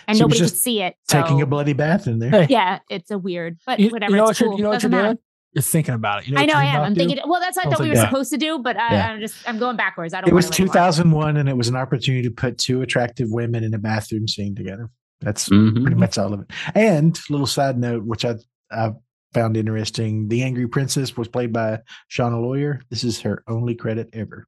[0.07, 0.95] and She was nobody could see it.
[1.07, 2.45] Taking so- a bloody bath in there.
[2.49, 4.11] Yeah, it's a weird, but You, whatever.
[4.11, 4.57] you know it's what you're, cool.
[4.57, 5.03] you know what you're matter.
[5.09, 5.17] doing?
[5.53, 6.27] You're thinking about it.
[6.27, 6.81] You know I know I am.
[6.81, 6.99] I'm to?
[6.99, 7.19] thinking.
[7.27, 8.09] Well, that's not what I I thought we like, were yeah.
[8.09, 9.11] supposed to do, but I, Yeah.
[9.11, 10.13] I'm just I'm going backwards.
[10.13, 10.29] I don't.
[10.29, 13.77] It was 2001, and it was an opportunity to put two attractive women in a
[13.77, 14.89] bathroom scene together.
[15.21, 15.81] That's Mhm.
[15.83, 16.47] pretty much all of it.
[16.73, 18.35] And little side note, which I,
[18.71, 18.93] I
[19.33, 21.79] found interesting: the Angry Princess was played by
[22.11, 22.81] Shawna Loyer.
[22.89, 24.47] This is her only credit ever.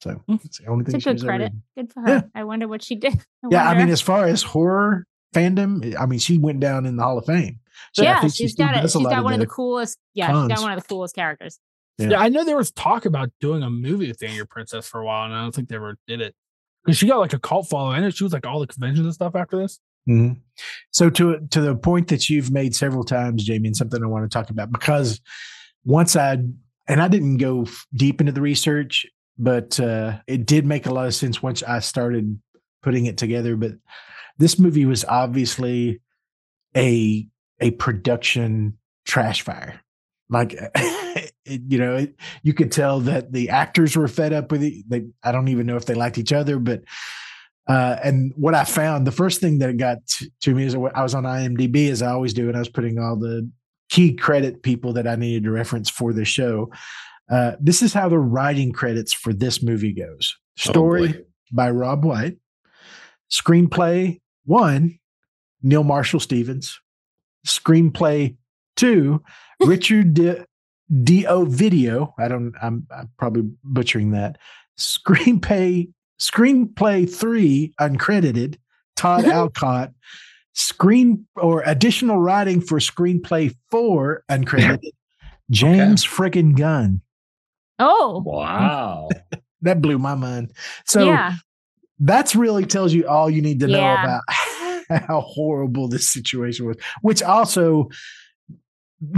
[0.00, 0.36] So Hmm.
[0.44, 1.52] it's the only It's thing a good she's ever credit.
[1.52, 1.62] in.
[1.84, 2.08] Good for her.
[2.08, 2.22] Yeah.
[2.34, 3.14] I wonder what she did.
[3.50, 5.94] Yeah, I mean, as far as horror fandom.
[5.98, 7.60] I mean, she went down in the Hall of Fame.
[7.92, 9.50] So I yeah, think she's got a, does she's lot got one of the the-
[9.50, 9.98] coolest.
[10.14, 10.48] Yeah, she's cons.
[10.48, 11.58] got one of the coolest characters.
[11.98, 12.08] Yeah.
[12.10, 12.20] Yeah.
[12.20, 15.24] I know there was talk about doing a movie with Angry Princess for a while,
[15.26, 16.34] and I don't think they ever did it.
[16.84, 17.96] Because she got like a cult following.
[17.96, 19.78] I know she was like all the conventions and stuff after this.
[20.08, 20.38] Mhm.
[20.92, 24.30] So to to the point that you've made several times, Jamie, and something I want
[24.30, 25.20] to talk about because
[25.84, 26.38] once I
[26.88, 29.06] and I didn't go deep into the research,
[29.38, 32.38] but uh, it did make a lot of sense once I started
[32.82, 33.56] putting it together.
[33.56, 33.72] But
[34.38, 36.00] this movie was obviously
[36.76, 37.26] a
[37.60, 39.80] a production trash fire.
[40.28, 41.32] Like it,
[41.68, 44.84] you know, it, you could tell that the actors were fed up with it.
[44.88, 46.82] They, I don't even know if they liked each other, but
[47.68, 51.02] uh, and what I found, the first thing that got t- to me is I
[51.02, 53.50] was on IMDb as I always do, and I was putting all the
[53.88, 56.70] key credit people that I needed to reference for the show.
[57.28, 60.36] Uh, this is how the writing credits for this movie goes:
[60.66, 61.20] Oh, story boy.
[61.52, 62.36] by Robb White,
[63.30, 65.00] screenplay one,
[65.62, 66.78] Neal Marshall Stevens,
[67.44, 68.36] screenplay
[68.76, 69.24] two,
[69.60, 70.36] Richard D.
[70.88, 72.12] D'Ovidio.
[72.16, 72.54] I don't.
[72.62, 74.38] I'm, I'm probably butchering that.
[74.78, 75.88] Screenplay
[76.18, 78.56] screenplay three uncredited
[78.96, 79.32] todd mm-hmm.
[79.32, 79.92] alcott.
[80.54, 84.92] Screen or additional writing for screenplay four uncredited
[85.50, 87.02] james friggin gunn.
[87.78, 89.10] Oh, Wow.
[89.62, 90.52] that blew my mind.
[90.86, 91.34] So yeah.
[91.98, 94.22] that's really tells you all you need to know about
[95.06, 97.90] how horrible this situation was which also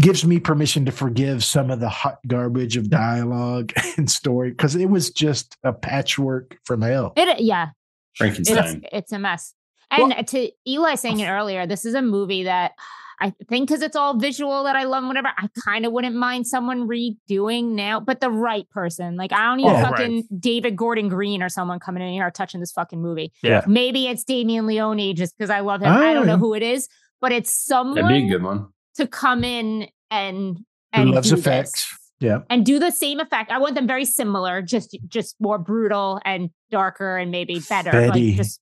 [0.00, 4.74] gives me permission to forgive some of the hot garbage of dialogue and story because
[4.74, 7.68] it was just a patchwork from hell It, yeah.
[8.12, 8.82] It's, Frankenstein.
[8.92, 9.54] it's a mess.
[9.90, 11.32] And to Eli saying it oh.
[11.32, 12.72] earlier, this is a movie that
[13.20, 16.14] I think because it's all visual that I love and whatever, I kind of wouldn't
[16.14, 19.16] mind someone redoing now, but the right person.
[19.16, 19.82] Like, I don't need Oh, right.
[19.88, 23.32] fucking David Gordon Green or someone coming in here touching this fucking movie.
[23.42, 23.64] Yeah.
[23.66, 25.92] Maybe it's Damien Leone just because I love him.
[25.92, 26.38] I don't know Oh.
[26.38, 26.88] who it is,
[27.20, 27.96] but it's someone.
[27.96, 28.68] That'd be a good one.
[28.98, 30.58] To come in and
[30.94, 31.72] Who and loves effects.
[31.72, 33.50] this yeah and do the same effect.
[33.50, 37.90] I want them very similar, just just more brutal and darker and maybe better.
[37.90, 38.10] Fetty.
[38.10, 38.60] Like just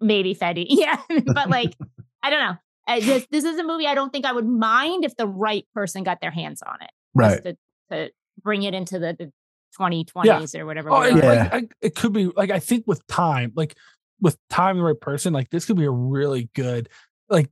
[0.00, 0.66] maybe Fetty.
[0.70, 1.00] Yeah.
[1.26, 1.74] but like,
[2.22, 2.56] I don't know.
[2.86, 5.66] I just, this is a movie I don't think I would mind if the right
[5.74, 6.90] person got their hands on it.
[7.14, 7.56] right Just to,
[7.90, 8.10] to
[8.42, 9.32] bring it into the, the
[9.78, 10.90] 2020s or whatever.
[10.90, 11.24] Oh, we're and, in.
[11.24, 11.48] Yeah.
[11.52, 13.76] like, I, it could be like I think with time, like
[14.20, 16.88] with time, the right person, like this could be a really good,
[17.28, 17.50] like,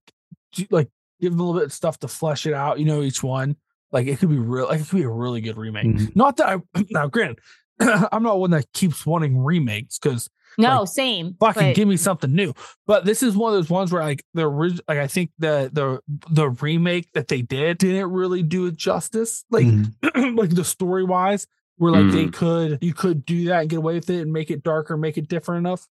[0.70, 0.89] like
[1.23, 2.79] give them a little bit of stuff to flesh it out.
[2.79, 3.57] You know, each one,
[3.93, 5.87] like it could be real, like it could be a really good remake.
[5.87, 6.14] Mhm.
[6.16, 7.39] Not that I now, granted,
[7.81, 11.35] I'm not one that keeps wanting remakes because no, like, same.
[11.41, 12.53] fucking but- give me something new.
[12.87, 15.70] But this is one of those ones where like the original, like I think the
[15.73, 16.01] the
[16.31, 19.45] the remake that they did didn't really do it justice.
[19.51, 20.37] Like Mhm.
[20.37, 21.47] like the story wise,
[21.79, 22.33] where like they Mhm.
[22.35, 25.16] could you could do that and get away with it and make it darker, make
[25.16, 25.87] it different enough.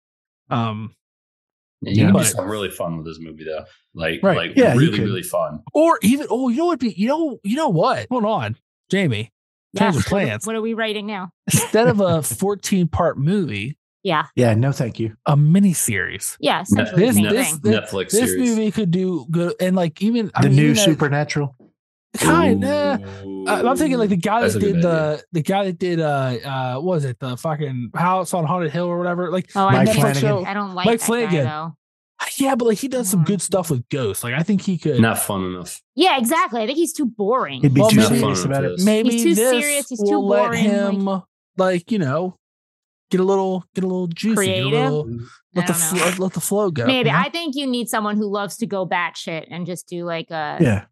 [0.49, 0.93] Um,
[1.81, 3.63] Yeah, you can But- do something really fun with this movie, though.
[3.93, 4.37] Like, Right.
[4.37, 5.59] like Yeah, really, really fun.
[5.73, 6.79] or even oh, you know what?
[6.79, 8.07] Be you know you know what?
[8.11, 8.55] Hold on,
[8.89, 9.31] Jamie.
[9.73, 9.91] yeah.
[9.91, 10.45] Change of plans.
[10.47, 11.29] What are we writing now?
[11.51, 14.25] Instead of a 14 part movie, Yeah.
[14.35, 16.37] yeah no thank you a mini series.
[16.39, 16.61] Yeah.
[16.61, 17.59] Essentially This- the same this- thing.
[17.61, 18.11] this- Netflix series.
[18.11, 18.49] This series.
[18.49, 20.83] movie could do good, and like even I the mean, new even that-
[22.17, 23.47] supernatural kind of.
[23.47, 24.91] I- I'm thinking like the guy That's that a good did idea.
[24.91, 28.71] the the guy that did uh uh what was it the fucking house on haunted
[28.71, 30.21] hill or whatever like Oh, I, Mike Flanagan.
[30.21, 31.43] show- I don't like Mike Flanagan.
[31.45, 31.75] guy though.
[32.37, 34.99] yeah but like he does some good stuff with ghosts like I think he could
[34.99, 35.81] Not fun enough.
[35.95, 36.61] Yeah, exactly.
[36.61, 37.61] I think he's too boring.
[37.61, 40.19] he'd be Well, too maybe- serious about it maybe He's too this serious, he's too
[40.19, 41.21] will let him
[41.57, 42.35] like, you know
[43.11, 44.71] get a little get a little juicy get a Creative?
[44.91, 45.09] little,
[45.55, 47.19] let the fl- let, let the flow go Maybe you know?
[47.21, 50.57] I think you need someone who loves to go batshit and just do like a
[50.61, 50.85] yeah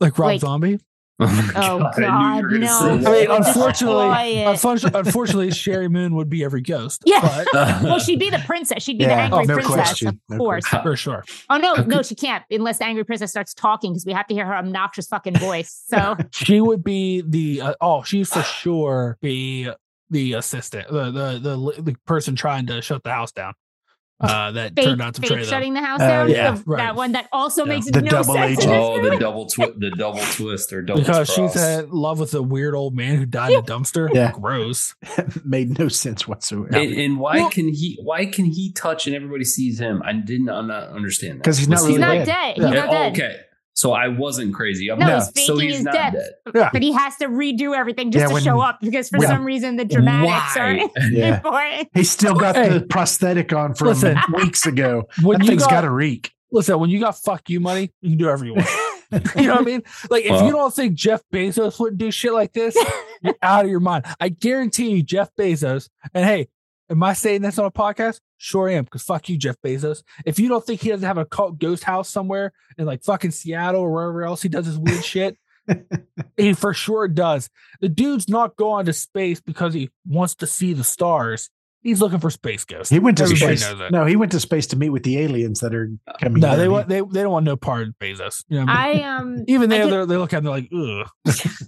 [0.00, 0.78] like Rob like- Zombie
[1.22, 2.78] Oh, my Oh I God, no!
[2.80, 7.02] I mean, unfortunately- Unfortunately, unfortunately, Sheri Moon would be every ghost.
[7.04, 7.44] Yeah.
[7.52, 8.82] but well, she'd be the princess.
[8.82, 10.08] She'd be the angry Oh, no princess, question.
[10.08, 10.66] of No course.
[10.66, 10.82] question.
[10.90, 11.24] for sure.
[11.50, 14.34] Oh no, no, she can't unless the angry princess starts talking because we have to
[14.34, 15.82] hear her obnoxious fucking voice.
[15.88, 19.68] So She would be the uh, oh, she'd for sure be
[20.08, 23.52] the assistant, the the the, the person trying to shut the house down.
[24.20, 25.50] Uh, that fake, turned out to fake betray them.
[25.50, 26.28] shutting the house Uh, down.
[26.30, 26.76] yeah, The- right.
[26.78, 27.72] That one that also Yeah.
[27.74, 28.64] makes The no double sense.
[28.64, 31.52] in oh, the double twist, the double twist or double because cross.
[31.54, 34.08] she's in love with a weird old man who died in a dumpster.
[34.12, 34.32] Yeah.
[34.40, 34.94] gross.
[35.44, 37.98] made no sense whatsoever And, and why Well- can he?
[38.02, 40.02] Why can he touch and everybody sees him?
[40.04, 42.26] I didn't I'm not understand that 'Cause he's not he He's really not dead.
[42.26, 42.54] dead.
[42.58, 42.64] Yeah.
[42.66, 43.12] He's not Oh, dead.
[43.12, 43.36] okay,
[43.74, 44.90] so I wasn't crazy.
[44.90, 46.12] I'm No, not, he's so faking he's his not death.
[46.14, 46.30] dead.
[46.54, 49.18] Yeah, But he has to redo everything just Yeah, to when- show up because for
[49.18, 50.88] when- some reason the dramatics are Why?
[51.12, 51.88] yeah important.
[51.94, 52.68] He still got Hey.
[52.68, 54.18] the prosthetic on from Listen.
[54.34, 57.60] weeks ago when that thing's got, got to reek listen, when you got fuck you
[57.60, 58.68] money, you can do whatever you want.
[59.36, 59.82] you know what I mean?
[60.10, 62.76] Like if Well- you don't think Jeff Bezos wouldn't do shit like this,
[63.22, 64.04] you're out of your mind.
[64.18, 65.88] I guarantee you, Jeff Bezos.
[66.12, 66.48] And hey,
[66.90, 68.20] Am I saying this on a podcast?
[68.36, 70.02] Sure am, because fuck you, Jeff Bezos.
[70.26, 73.30] If you don't think he doesn't have a cult ghost house somewhere in like fucking
[73.30, 75.36] Seattle or wherever else he does his weird shit,
[76.36, 77.48] he for sure does.
[77.80, 81.48] The dude's not going to space because he wants to see the stars.
[81.82, 82.90] He's looking for space ghosts.
[82.90, 83.90] He went to Everybody space.
[83.90, 86.40] No, he went to space to meet with the aliens that are coming.
[86.40, 88.44] No, they want they, they don't want no part of Bezos.
[88.48, 89.02] You know what I mean?
[89.02, 91.08] I um Even I they could- they look at him they're like, ugh.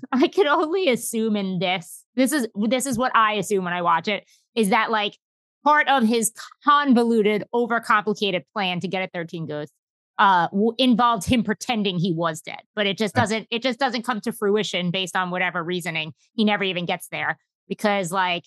[0.12, 2.04] I can only assume in this.
[2.14, 4.24] This is this is what I assume when I watch it
[4.54, 5.18] is that like
[5.64, 6.32] part of his
[6.64, 9.74] convoluted, overcomplicated plan to get at 13 ghosts
[10.18, 12.60] uh w- involved him pretending he was dead.
[12.74, 16.12] But it just doesn't it just doesn't come to fruition based on whatever reasoning.
[16.34, 17.38] He never even gets there
[17.68, 18.44] because like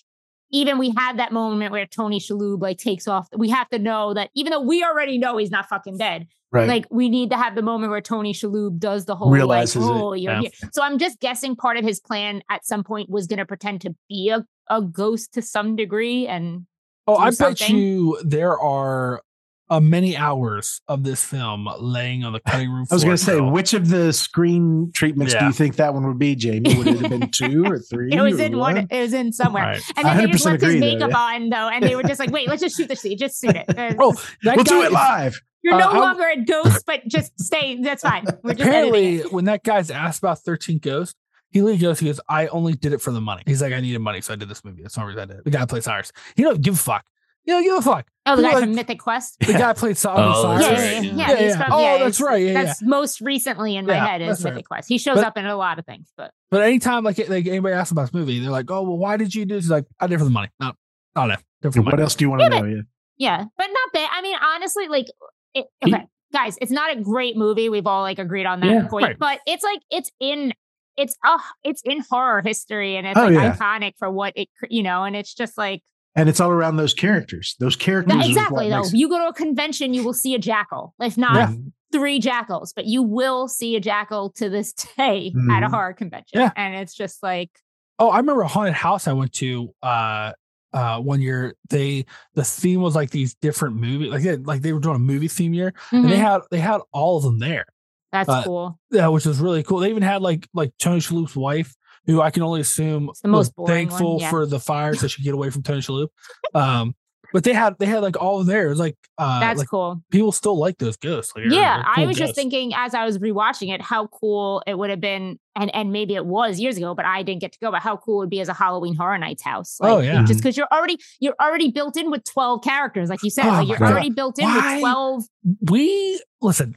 [0.50, 3.28] even we had that moment where Tony Shalhoub like takes off.
[3.36, 6.68] We have to know that even though we already know he's not fucking dead, right.
[6.68, 9.80] like we need to have the moment where Tony Shalhoub does the whole Realizes it.
[9.80, 10.48] like, oh, you're Yeah.
[10.72, 13.80] So I'm just guessing part of his plan at some point was going to pretend
[13.82, 16.66] to be a, a ghost to some degree, and
[17.08, 19.22] Oh, I bet you there are
[19.68, 23.22] uh, many hours of this film laying on the cutting room I was going to
[23.22, 26.74] say, which of the screen treatments do you think that one would be, Jamie?
[26.76, 28.12] Would it have been two or three?
[28.12, 28.86] it was in one.
[28.90, 29.64] It was in somewhere.
[29.64, 29.82] Right.
[29.96, 31.18] And then they just 100% left his agree, though, makeup yeah.
[31.18, 33.18] on though, and they were just like, "Wait, let's just shoot the scene.
[33.18, 33.66] Just shoot it.
[33.98, 35.40] Oh, that We'll do it live.
[35.62, 37.80] You're uh, no I'm- longer a ghost, but just stay.
[37.80, 38.24] That's fine.
[38.42, 41.14] We're just Apparently, when that guy's asked about 13 Ghosts,
[41.50, 43.42] he literally goes, he goes, I only did it for the money.
[43.46, 44.82] He's like, I needed money, so I did this movie.
[44.82, 45.44] That's the only reason I did it.
[45.44, 46.12] The guy plays Cyrus.
[46.34, 47.04] He don't give a fuck.
[47.46, 48.06] He don't give a fuck.
[48.26, 49.36] Oh, the guy like- from Mythic Quest.
[49.40, 50.62] The guy played Solomon Oh, Cyrus.
[50.66, 51.40] Yeah, that's yeah, right, yeah, yeah.
[51.48, 51.56] yeah.
[51.64, 52.42] From, oh, yeah, that's right.
[52.42, 52.64] Yeah, yeah.
[52.64, 54.50] That's most recently in my Yeah, head is that's right.
[54.54, 54.88] Mythic Quest.
[54.88, 57.72] He shows But- up in a lot of things, but But anytime like, like anybody
[57.74, 59.64] asks about this movie, they're like, oh, well, why did you do this?
[59.64, 60.48] He's like, I did it for the money.
[60.60, 60.72] No,
[61.14, 61.44] not enough.
[61.62, 62.02] Did it for the What money.
[62.02, 62.74] else do you want Yeah, to but- know?
[62.74, 62.82] Yeah.
[63.18, 64.10] Yeah, but not bad.
[64.12, 65.06] I mean, honestly, like,
[65.54, 65.94] it, He-
[66.32, 67.68] guys, it's not a great movie.
[67.68, 69.18] We've all like agreed on that Yeah, point, right.
[69.18, 70.52] but it's like it's in
[70.98, 73.54] it's uh it's in horror history and it's Oh, like yeah.
[73.56, 75.82] iconic for what it you know, and it's just like
[76.16, 77.54] And it's all around those characters.
[77.60, 78.14] Those characters.
[78.16, 78.76] Yeah, is exactly though.
[78.78, 81.56] makes- You go to a convention, you will see a jackal, if not Yeah.
[81.92, 85.70] three jackals, but you will see a jackal to this day at a Mhm.
[85.70, 86.50] horror convention, Yeah.
[86.56, 87.50] and it's just like
[87.98, 90.32] Oh, I remember a haunted house I went to uh
[90.74, 91.54] uh one year.
[91.70, 92.04] They
[92.34, 95.28] the theme was like these different movies, like they, like they were doing a movie
[95.28, 97.64] theme year, and they mhm, had they had all of them there.
[98.12, 98.78] that's uh, cool.
[98.90, 99.78] Yeah, which was really cool.
[99.78, 101.74] They even had like like Tony Shalhoub's wife,
[102.06, 104.30] who I can only assume the most boring one, thankful yeah.
[104.30, 106.08] for the fires that she get away from Tony Shalhoub.
[106.54, 106.94] Um,
[107.32, 108.74] but they had they had like all of there.
[108.74, 110.02] Like uh That's like cool.
[110.10, 111.34] people still like those ghosts.
[111.34, 114.62] Like, Yeah, they're I cool was just thinking as I was rewatching it, how cool
[114.66, 117.52] it would have been, and and maybe it was years ago, but I didn't get
[117.52, 117.70] to go.
[117.70, 119.78] But how cool it would be as a Halloween Horror Nights house?
[119.80, 120.24] Oh, yeah.
[120.24, 123.62] just because you're already you're already built in with twelve characters, like you said, Oh,
[123.62, 124.74] like you're already built in Why?
[124.74, 125.24] with twelve.
[125.68, 126.76] we listen.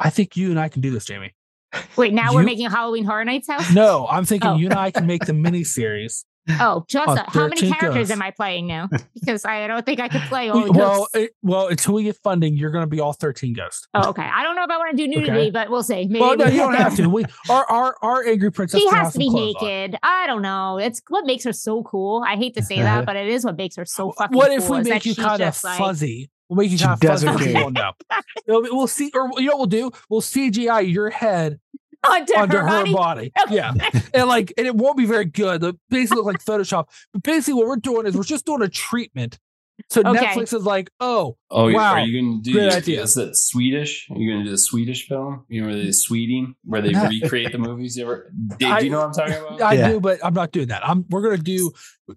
[0.00, 1.34] I think you and I can do this, Jamie.
[1.96, 3.72] Wait, now we're making Halloween Horror Nights house.
[3.74, 4.56] No, I'm thinking Oh.
[4.56, 6.24] you and I can make the mini series.
[6.60, 8.88] Oh, just how many characters am I playing now?
[9.12, 12.56] Because I don't think I could play all well, it, well, until we get funding,
[12.56, 13.86] you're going to be all 13 ghosts.
[13.92, 14.22] Oh, okay.
[14.22, 15.50] I don't know if I want to do nudity, Okay.
[15.50, 16.06] but we'll see.
[16.06, 17.06] Maybe well, no, we- you don't have to.
[17.10, 18.80] We our our our angry princess.
[18.80, 19.68] She has to be clothes on.
[19.68, 19.98] naked.
[20.02, 20.78] I don't know.
[20.78, 22.24] It's what makes her so cool.
[22.26, 24.56] I hate to say that, but it is what makes her so fucking What cool.
[24.56, 26.30] if we make you kind of like- fuzzy?
[26.48, 27.26] We'll make you She kind of fuzzy.
[27.26, 27.62] doesn't so you care.
[27.62, 27.92] won't know.
[28.46, 29.90] It'll be- We'll see, or you know what we'll do?
[30.08, 31.60] We'll CGI your head
[32.08, 32.92] onto, under her, her body?
[32.92, 33.32] body.
[33.46, 33.54] Okay.
[33.56, 33.72] Yeah,
[34.14, 35.60] and like, and it won't be very good.
[35.60, 36.86] The basically look like Photoshop.
[37.12, 39.38] But basically, what we're doing is we're just doing a treatment.
[39.90, 40.18] So Okay.
[40.18, 41.94] Netflix is like, oh, Oh, Wow.
[41.94, 43.00] are you going to do Great idea.
[43.00, 44.08] Is that Swedish?
[44.10, 45.44] Are you going to do the Swedish film?
[45.48, 47.96] You know, where they sweeting, where they recreate the movies.
[47.96, 48.32] You ever?
[48.58, 49.62] Dave, I- do you know what I'm talking about?
[49.62, 49.88] I Yeah.
[49.92, 50.86] do, but I'm not doing that.
[50.86, 51.70] I'm we're gonna do.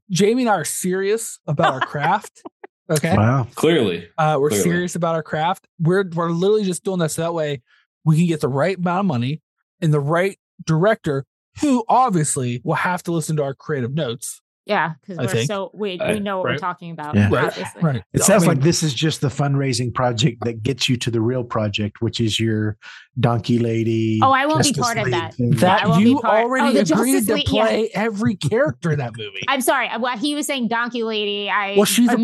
[0.10, 2.42] Jamie and I are serious about our craft.
[2.90, 3.48] Okay, Wow.
[3.56, 4.64] Clearly, uh, we're Clearly.
[4.64, 5.68] serious about our craft.
[5.80, 7.62] We're we're literally just doing this so that way
[8.04, 9.42] we can get the right amount of money
[9.80, 11.26] and the right director
[11.62, 14.42] who obviously will have to listen to our creative notes.
[14.68, 15.48] Yeah, because we're think.
[15.48, 16.52] so we Uh, we know what right.
[16.54, 17.16] we're talking about.
[17.16, 17.30] Yeah.
[17.32, 17.82] Right, Obviously.
[17.82, 18.04] Right.
[18.14, 21.10] It I sounds mean, like this is just the fundraising project that gets you to
[21.12, 22.78] the real project, which is your
[23.20, 24.20] Donkey Lady.
[24.22, 25.34] Oh, I won't be Justice part of that.
[25.34, 25.52] thing.
[25.52, 27.66] That I you already Oh, agreed Justice to League, yeah.
[27.66, 29.42] play every character in that movie.
[29.48, 29.90] I'm sorry.
[30.00, 31.50] Well, he was saying Donkey Lady.
[31.50, 32.18] I Well, she's a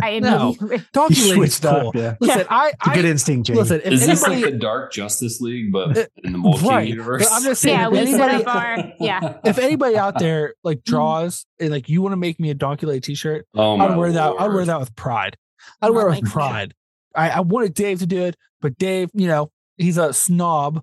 [0.00, 0.16] part of it.
[0.16, 0.28] immediately.
[0.28, 0.48] I No.
[0.50, 0.86] immediately.
[0.92, 1.88] Donkey You Lady's switched cool.
[1.88, 1.94] up.
[1.94, 2.14] Yeah.
[2.20, 3.58] Listen, I, It's a good instinct, Jamie.
[3.60, 3.80] listen.
[3.84, 6.88] If is this like the Dark Justice League, but Uh, in the Multi right.
[6.88, 7.24] universe?
[7.28, 9.38] But I'm just saying, Yeah, if anybody, up our yeah.
[9.44, 12.86] if anybody out there like draws and like you want to make me a Donkey
[12.86, 14.34] Lady T-shirt, oh I'd wear that.
[14.38, 15.36] I'd wear that with pride.
[15.80, 16.32] I'd wear Oh it with God.
[16.32, 16.74] pride.
[17.14, 20.82] I, I wanted Dave to do it, but Dave, you know, he's a snob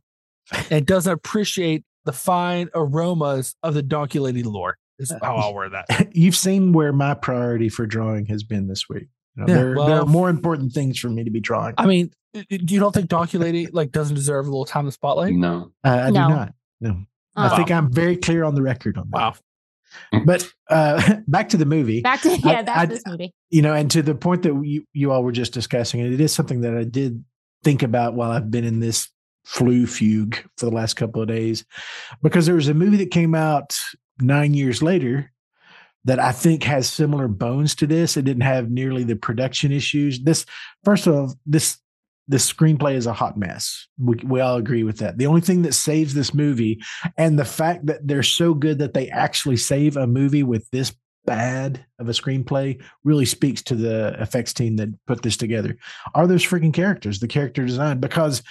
[0.69, 4.77] and doesn't appreciate the fine aromas of the Donkey Lady lore.
[4.99, 6.09] Is how I'll wear that.
[6.15, 9.07] You've seen where my priority for drawing has been this week.
[9.35, 11.73] You know, Yeah, there, there are more important things for me to be drawing.
[11.77, 14.81] I mean, y- y- you don't think Donkey Lady like doesn't deserve a little time
[14.81, 15.33] in the spotlight?
[15.33, 16.27] No, Uh, I No.
[16.27, 16.53] do not.
[16.81, 16.97] No.
[17.35, 19.17] I Uh, think I'm very clear on the record on that.
[19.17, 19.33] Wow.
[20.25, 22.01] But uh, back to the movie.
[22.01, 23.33] Back to yeah, I- I- this movie.
[23.49, 26.19] you know, and to the point that you, you all were just discussing, and it
[26.19, 27.23] is something that I did
[27.63, 29.09] think about while I've been in this
[29.45, 31.63] flu fugue for the last couple of days,
[32.21, 33.75] because there was a movie that came out
[34.21, 35.31] nine years later
[36.05, 38.17] that I think has similar bones to this.
[38.17, 40.19] It didn't have nearly the production issues.
[40.19, 40.45] This,
[40.83, 41.77] first of all, this
[42.29, 43.87] this screenplay is a hot mess.
[43.97, 45.17] We, we all agree with that.
[45.17, 46.79] The only thing that saves this movie,
[47.17, 50.95] and the fact that they're so good that they actually save a movie with this
[51.25, 55.75] bad of a screenplay really speaks to the effects team that put this together.
[56.13, 57.99] Are those freaking characters, the character design?
[57.99, 58.43] Because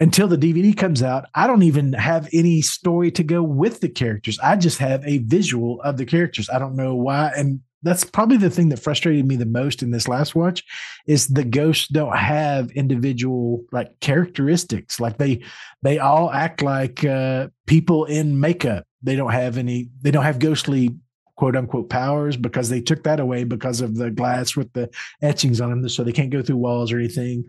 [0.00, 3.88] until the DVD comes out, I don't even have any story to go with the
[3.88, 4.38] characters.
[4.40, 6.50] I just have a visual of the characters.
[6.50, 7.32] I don't know why.
[7.36, 10.64] And that's probably the thing that frustrated me the most in this last watch
[11.06, 14.98] is the ghosts don't have individual like characteristics.
[14.98, 15.44] Like they
[15.82, 18.84] they all act like uh people in makeup.
[19.02, 20.96] They don't have any they don't have ghostly
[21.36, 24.88] quote unquote powers because they took that away because of the glass with the
[25.22, 27.44] etchings on them, so they can't go through walls or anything.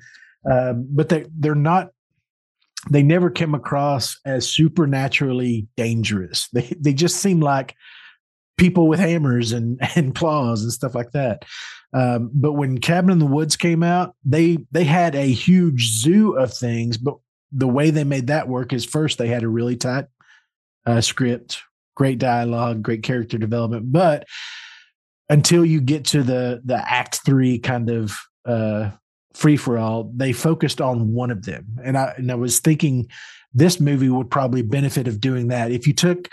[0.49, 1.89] Um, but they they're not.
[2.91, 6.49] They never came across as supernaturally dangerous.
[6.53, 7.75] They they just seem like
[8.57, 11.45] people with hammers and and claws and stuff like that.
[11.93, 16.37] Um, but when Cabin in the Woods came out, they they had a huge zoo
[16.37, 16.97] of things.
[16.97, 17.15] But
[17.51, 20.05] the way they made that work is first they had a really tight
[20.85, 21.61] uh, script,
[21.95, 23.91] great dialogue, great character development.
[23.91, 24.27] But
[25.29, 28.13] until you get to the the Act Three kind of
[28.45, 28.91] uh,
[29.35, 33.07] free for all, they focused on one of them, and I and I was thinking
[33.53, 36.29] this movie would probably benefit of doing that if you took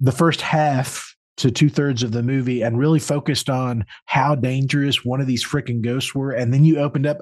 [0.00, 5.04] the first half to two thirds of the movie and really focused on how dangerous
[5.04, 7.18] one of these freaking ghosts were, and then you opened up,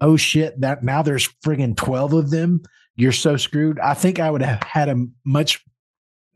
[0.00, 2.62] oh shit, that now there's friggin' twelve of them.
[2.96, 3.78] You're so screwed.
[3.78, 5.64] I think I would have had a much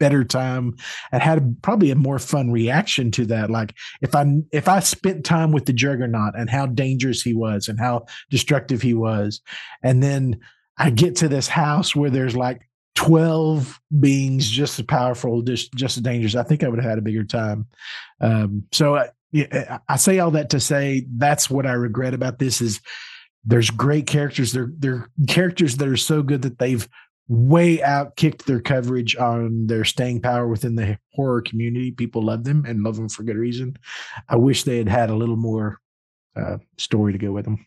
[0.03, 0.74] better time
[1.12, 3.50] and had probably a more fun reaction to that.
[3.50, 7.68] Like if I if I spent time with the Juggernaut and how dangerous he was
[7.68, 9.40] and how destructive he was,
[9.80, 10.40] and then
[10.76, 15.98] I get to this house where there's like 12 beings just as powerful, just just
[15.98, 16.34] as dangerous.
[16.34, 17.68] I think I would have had a bigger time.
[18.20, 19.11] Um, so I,
[19.88, 22.80] I say all that to say that's what I regret about this is
[23.44, 24.50] there's great characters.
[24.50, 26.88] They're they're characters that are so good that they've
[27.32, 31.90] way out kicked their coverage on their staying power within the horror community.
[31.90, 33.74] People love them and love them for good reason.
[34.28, 35.80] I wish they had had a little more
[36.36, 37.66] uh, story to go with them.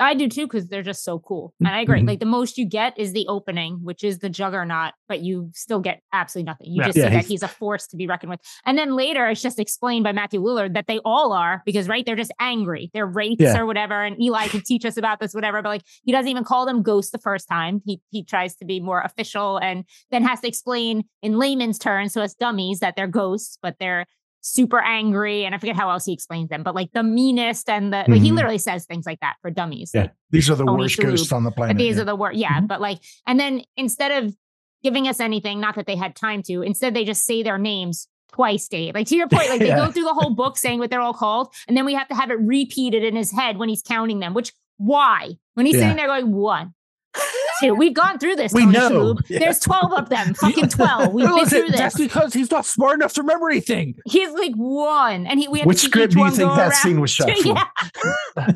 [0.00, 2.00] I do too because they're just so cool, and I agree.
[2.00, 2.08] Mhm.
[2.08, 5.80] Like the most you get is the opening, which is the Juggernaut, but you still
[5.80, 6.66] get absolutely nothing.
[6.72, 6.86] You Yeah.
[6.86, 9.28] just Yeah, see that he's- he's a force to be reckoned with, and then later
[9.28, 12.90] it's just explained by Matthew Lillard that they all are because right they're just angry,
[12.94, 13.58] they're wraiths Yeah.
[13.58, 14.02] or whatever.
[14.02, 15.60] And Eli can teach us about this, whatever.
[15.62, 17.82] But like he doesn't even call them ghosts the first time.
[17.84, 22.12] He he tries to be more official and then has to explain in layman's terms,
[22.12, 24.06] so it's dummies that they're ghosts, but they're
[24.42, 27.92] super angry and I forget how else he explains them, but like the meanest and
[27.92, 28.34] the like he Mhm.
[28.36, 29.90] literally says things like that for dummies.
[29.94, 31.08] Yeah, these are the Tony worst Shalhoub.
[31.10, 31.76] ghosts on the planet.
[31.76, 32.02] these yeah.
[32.02, 32.38] are the worst.
[32.38, 32.60] Yeah.
[32.60, 32.68] Mhm.
[32.68, 34.34] But like, and then instead of
[34.82, 38.08] giving us anything, not that they had time to, instead they just say their names
[38.32, 38.94] twice, Dave.
[38.94, 39.84] Like to your point, like they Yeah.
[39.86, 42.14] go through the whole book saying what they're all called, and then we have to
[42.14, 44.32] have it repeated in his head when he's counting them.
[44.32, 45.32] Which why?
[45.54, 45.82] When he's Yeah.
[45.82, 46.72] sitting there going one.
[47.60, 47.74] Two.
[47.74, 48.52] We've gone through this.
[48.52, 49.16] We Tony know.
[49.28, 49.38] Yeah.
[49.40, 50.34] There's 12 of them.
[50.34, 51.12] Fucking 12.
[51.12, 52.06] We've been Listen, through that's this.
[52.06, 53.94] because he's not smart enough to remember anything.
[54.06, 55.26] He's like one.
[55.26, 56.72] And he we have Which to see script do you think that around.
[56.74, 57.48] scene was shot for?
[57.48, 58.52] yeah.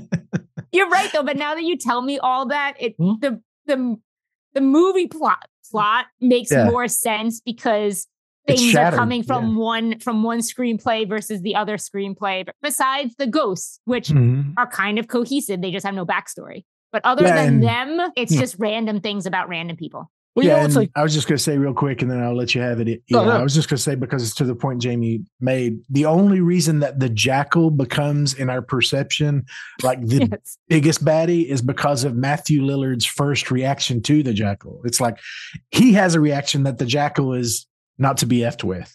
[0.72, 3.12] You're right though, but now that you tell me all that, it Hmm?
[3.20, 3.96] the the
[4.54, 6.64] the movie plot plot makes Yeah.
[6.70, 8.06] more sense because
[8.46, 12.46] things are coming from one from one screenplay versus the other screenplay.
[12.62, 14.54] Besides the ghosts, which Mhm.
[14.56, 16.64] are kind of cohesive, they just have no backstory.
[16.94, 17.62] But other Yeah, than and-
[17.98, 18.40] them, it's Yeah.
[18.40, 20.08] just random things about random people.
[20.36, 22.10] Well, you yeah, know, it's like I was just going to say real quick, and
[22.10, 22.86] then I'll let you have it.
[23.10, 23.24] No, Eli.
[23.34, 23.40] no.
[23.40, 25.78] I was just going to say because it's to the point Jaime made.
[25.90, 29.44] The only reason that the jackal becomes, in our perception,
[29.82, 30.58] like the Yes.
[30.68, 34.80] biggest baddie is because of Matthew Lillard's first reaction to the jackal.
[34.84, 35.18] It's like
[35.72, 37.66] he has a reaction that the jackal is
[37.98, 38.92] not to be effed with.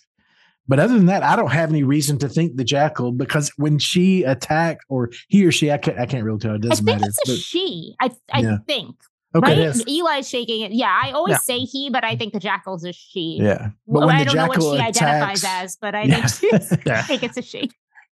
[0.70, 3.80] But other than that, I don't have any reason to think the jackal because when
[3.80, 6.56] she attacked or he or she, I can't, I can't really tell.
[6.56, 7.10] It doesn't think matter.
[7.10, 7.96] it's a But- she.
[8.00, 8.58] I I Yeah.
[8.68, 8.96] think.
[9.36, 9.58] okay, right?
[9.58, 9.84] it is.
[9.88, 10.72] Eli's shaking it.
[10.72, 11.38] Yeah, I always Yeah.
[11.40, 13.40] say he, but I think the jackal's a she.
[13.42, 16.26] Yeah, Well, when I the don't know what jackal she identifies as, but I Yeah.
[16.28, 17.70] think she's, I think it's a she.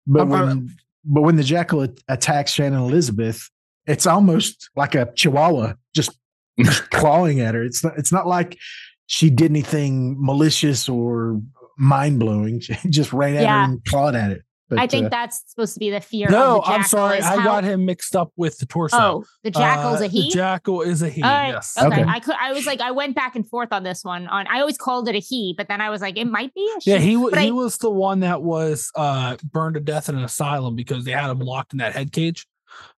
[0.08, 3.49] But when but when the jackal attacks Shannon Elizabeth,
[3.86, 6.12] it's almost like a chihuahua just
[6.91, 7.64] clawing at her.
[7.64, 8.58] It's not it's not like
[9.05, 11.39] she did anything malicious or
[11.78, 12.59] mind blowing.
[12.89, 13.65] Just ran at Yeah.
[13.67, 14.41] her and clawed at it.
[14.69, 16.28] But, I think uh, that's supposed to be the fear.
[16.30, 17.19] No, of the I'm sorry.
[17.21, 18.97] I how- got him mixed up with the torso.
[18.99, 20.23] Oh, the jackal's Uh, a he.
[20.23, 21.21] The jackal is a he.
[21.21, 21.47] Right.
[21.51, 21.78] Yes.
[21.78, 21.88] Okay.
[22.01, 22.03] Okay.
[22.05, 22.36] I could.
[22.38, 24.28] I was like, I went back and forth on this one.
[24.28, 26.69] On I always called it a he, but then I was like, it might be
[26.78, 26.91] a she.
[26.91, 30.17] Yeah, he But he I- was the one that was uh burned to death in
[30.17, 32.45] an asylum because they had him locked in that head cage,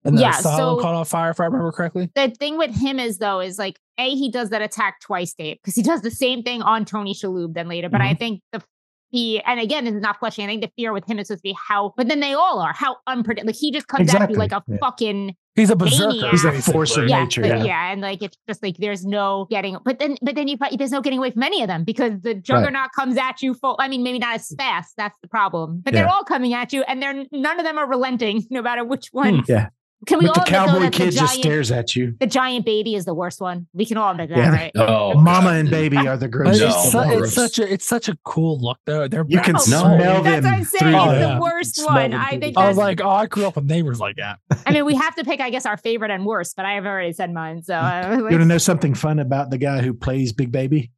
[0.05, 1.31] and the Yeah, asylum so- caught on fire.
[1.31, 2.11] If I remember correctly.
[2.14, 5.57] the thing with him is though is like a he does that attack twice, Dave,
[5.62, 7.89] because he does the same thing on Tony Shalhoub then later.
[7.89, 8.19] But I Mm-hmm.
[8.19, 8.62] think the
[9.11, 10.45] he and again it's not fleshing.
[10.45, 12.61] I think the fear with him is supposed to be how, but then they all
[12.61, 13.49] are how unpredictable.
[13.49, 14.77] Like he just comes at Exactly, you like a yeah.
[14.81, 16.09] fucking He's a berserker.
[16.11, 16.31] Maniac.
[16.31, 17.65] He's a force of yeah, nature, but- yeah.
[17.65, 19.77] yeah, and like it's just like there's no getting.
[19.85, 22.21] But then, but then you fi- there's no getting away from any of them because
[22.21, 23.75] the juggernaut comes at you full.
[23.81, 24.95] I mean, maybe not as fast.
[24.97, 25.81] That's the problem.
[25.85, 28.85] But they're all coming at you, and they're none of them are relenting, no matter
[28.85, 29.39] which one.
[29.41, 29.45] Hmm.
[29.49, 29.69] Yeah.
[30.07, 32.15] Can we but the all admit, though, cowboy that the kid just stares at you.
[32.21, 33.67] the giant baby is the worst one.
[33.73, 34.51] We can all admit that, Yeah.
[34.51, 34.71] right?
[34.77, 36.61] Oh, Mama and baby are the But grossest.
[36.63, 39.09] No, it's, su- of it's such a it's such a cool look though.
[39.09, 39.59] They're You can No.
[39.59, 40.23] Oh, smell No.
[40.23, 40.93] That's what I'm saying.
[40.93, 41.35] through Oh, it's the- yeah.
[41.35, 42.15] the worst Smell one.
[42.15, 44.39] I think I was like, oh, I grew up with neighbors like that.
[44.67, 46.87] I mean, we have to pick, I guess, our favorite and worst, but I have
[46.87, 47.65] already said mine.
[47.65, 50.33] So I was You uh, want to know something fun about the guy who plays
[50.33, 50.93] Big Baby?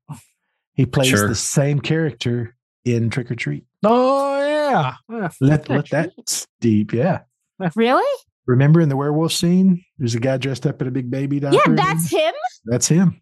[0.75, 1.27] He plays Sure.
[1.27, 3.65] the same character in Trick or Treat.
[3.83, 4.95] Oh yeah.
[5.09, 5.29] Yeah.
[5.41, 6.29] Let let that Treat?
[6.29, 6.93] steep.
[6.93, 7.21] Yeah.
[7.75, 8.05] really?
[8.51, 9.85] Remember in the werewolf scene?
[9.99, 11.57] There's a guy dressed up in a big baby diaper.
[11.57, 12.35] Yeah, that's him.
[12.65, 13.21] that's him.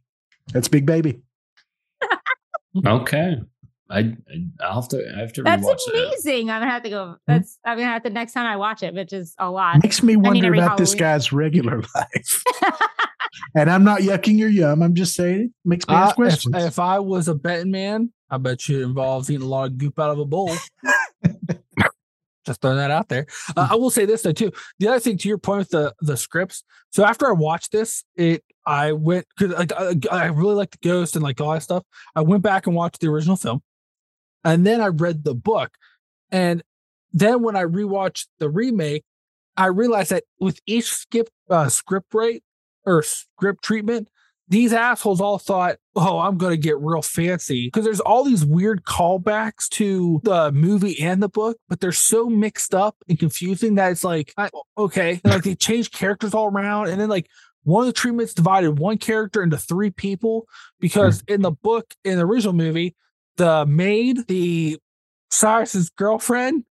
[0.52, 1.20] That's Big Baby.
[2.86, 3.36] Okay.
[3.90, 4.14] I, I
[4.60, 5.94] I'll have to I have to That's rewatch that.
[6.08, 6.50] amazing.
[6.50, 7.16] I'm gonna have to go.
[7.26, 9.82] That's I'm gonna have to next time I watch it, which is a lot.
[9.82, 12.42] Makes me wonder every about this guy's regular life.
[13.54, 14.82] and I'm not yucking your yum.
[14.82, 16.54] I'm just saying it makes me Uh, ask if, questions.
[16.64, 19.78] if I was a betting man, I bet you it involves eating a lot of
[19.78, 20.52] goop out of a bowl.
[22.48, 23.26] Just throwing that out there.
[23.56, 24.50] Uh, I will say this though too.
[24.78, 26.64] The other thing to your point with the the scripts.
[26.90, 30.78] So after I watched this, it I went because like I, I really like the
[30.88, 31.84] ghost and like all that stuff.
[32.16, 33.60] I went back and watched the original film,
[34.44, 35.72] and then I read the book,
[36.30, 36.62] and
[37.12, 39.04] then when I rewatched the remake,
[39.58, 42.42] I realized that with each skip uh, script rate
[42.86, 44.08] or script treatment,
[44.48, 48.44] these assholes all thought, oh, I'm going to get real fancy because there's all these
[48.44, 53.74] weird callbacks to the movie and the book, but they're so mixed up and confusing
[53.74, 56.88] that it's like, I, okay, and like they change characters all around.
[56.88, 57.28] And then like
[57.64, 60.46] one of the treatments divided one character into three people
[60.80, 62.96] because in the book, in the original movie,
[63.36, 64.78] the maid, the
[65.30, 66.64] Cyrus's girlfriend,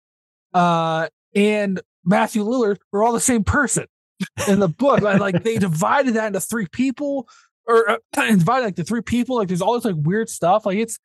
[0.53, 3.85] uh, and Matthew Lillard were all the same person
[4.47, 5.01] in the book.
[5.01, 7.27] Like, like they divided that into three people,
[7.67, 9.35] or uh, divided like the three people.
[9.37, 10.65] Like there's all this like weird stuff.
[10.65, 10.97] Like it's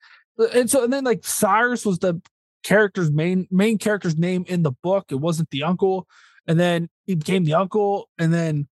[0.54, 2.20] and so and then like Cyrus was the
[2.62, 5.06] character's main main character's name in the book.
[5.10, 6.06] It wasn't the uncle,
[6.46, 8.68] and then he became the uncle, and then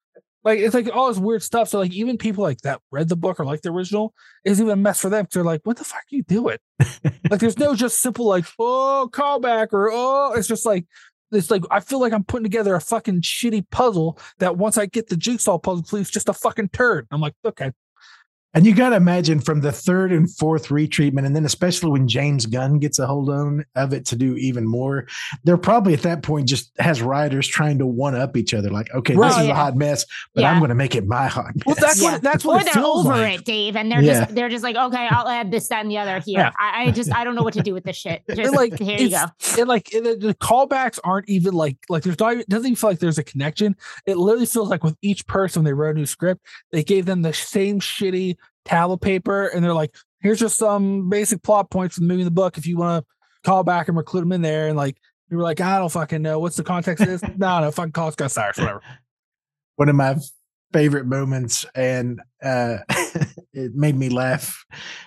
[0.44, 1.70] like it's like all this weird stuff.
[1.70, 4.14] So like even people like that read the book or like the original
[4.46, 5.26] is even a mess for them.
[5.26, 6.58] 'cause they're like, what the fuck are you doing?
[7.30, 10.86] like there's no just simple like oh callback or oh it's just like
[11.32, 14.86] it's like I feel like I'm putting together a fucking shitty puzzle that once I
[14.86, 17.08] get the jigsaw puzzle, please just a fucking turd.
[17.12, 17.72] I'm like, okay,
[18.58, 22.08] And you got to imagine from the third and fourth retreatment, and then especially when
[22.08, 25.06] James Gunn gets a hold on of it to do even more,
[25.44, 28.72] they're probably at that point just has writers trying to one up each other.
[28.72, 29.30] Like, okay, Right.
[29.30, 31.64] this is a hot mess, but I'm going to make it my hot mess.
[31.68, 32.14] well that's Yeah.
[32.14, 33.42] what that's or what it they're feels over like.
[33.42, 34.22] it, Dave, and they're Yeah.
[34.22, 36.40] just they're just like, okay, I'll add this, that, and the other here.
[36.40, 36.52] Yeah.
[36.58, 38.24] I, I just I don't know what to do with this shit.
[38.34, 39.26] Just like, here you go.
[39.60, 42.76] And like the, the callbacks aren't even like like there's not even, it doesn't even
[42.76, 43.76] feel like there's a connection.
[44.08, 47.22] It literally feels like with each person they wrote a new script, they gave them
[47.22, 48.36] the same shitty
[48.68, 52.28] tablet paper, and they're like, here's just some basic plot points from the movie and
[52.28, 52.58] the book.
[52.58, 54.98] If you want to call back and include them in there, and like
[55.30, 57.22] you were like, I don't fucking know what's the context of this.
[57.38, 58.82] no, no, fucking call Scott Cyrus, whatever.
[59.78, 60.16] one of my
[60.74, 62.78] favorite moments and uh
[63.54, 64.66] it made me laugh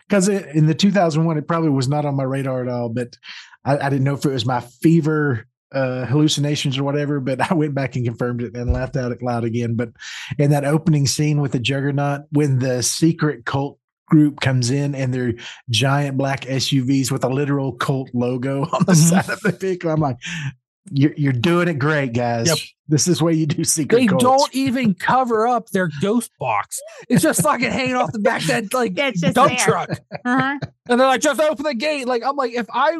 [0.09, 3.15] because in the 2001 it probably was not on my radar at all but
[3.63, 7.55] I, I didn't know if it was my fever uh hallucinations or whatever but i
[7.55, 9.91] went back and confirmed it and laughed out loud again but
[10.39, 13.79] in that opening scene with the juggernaut when the secret cult
[14.09, 15.35] group comes in and they're
[15.69, 18.97] giant black SUVs with a literal cult logo on the Mhm.
[18.97, 19.89] side of the vehicle.
[19.89, 20.17] I'm like,
[20.91, 22.49] you're, you're doing it great, guys.
[22.49, 22.59] Yep.
[22.89, 24.25] This is where you do secret They cults.
[24.25, 26.81] don't even cover up their ghost box.
[27.09, 29.59] It's just fucking hanging off the back of that like It's just dump there.
[29.67, 29.91] truck.
[30.25, 30.59] Uh-huh.
[30.89, 32.09] And they're like, just open the gate.
[32.09, 32.99] Like, I'm like, if I,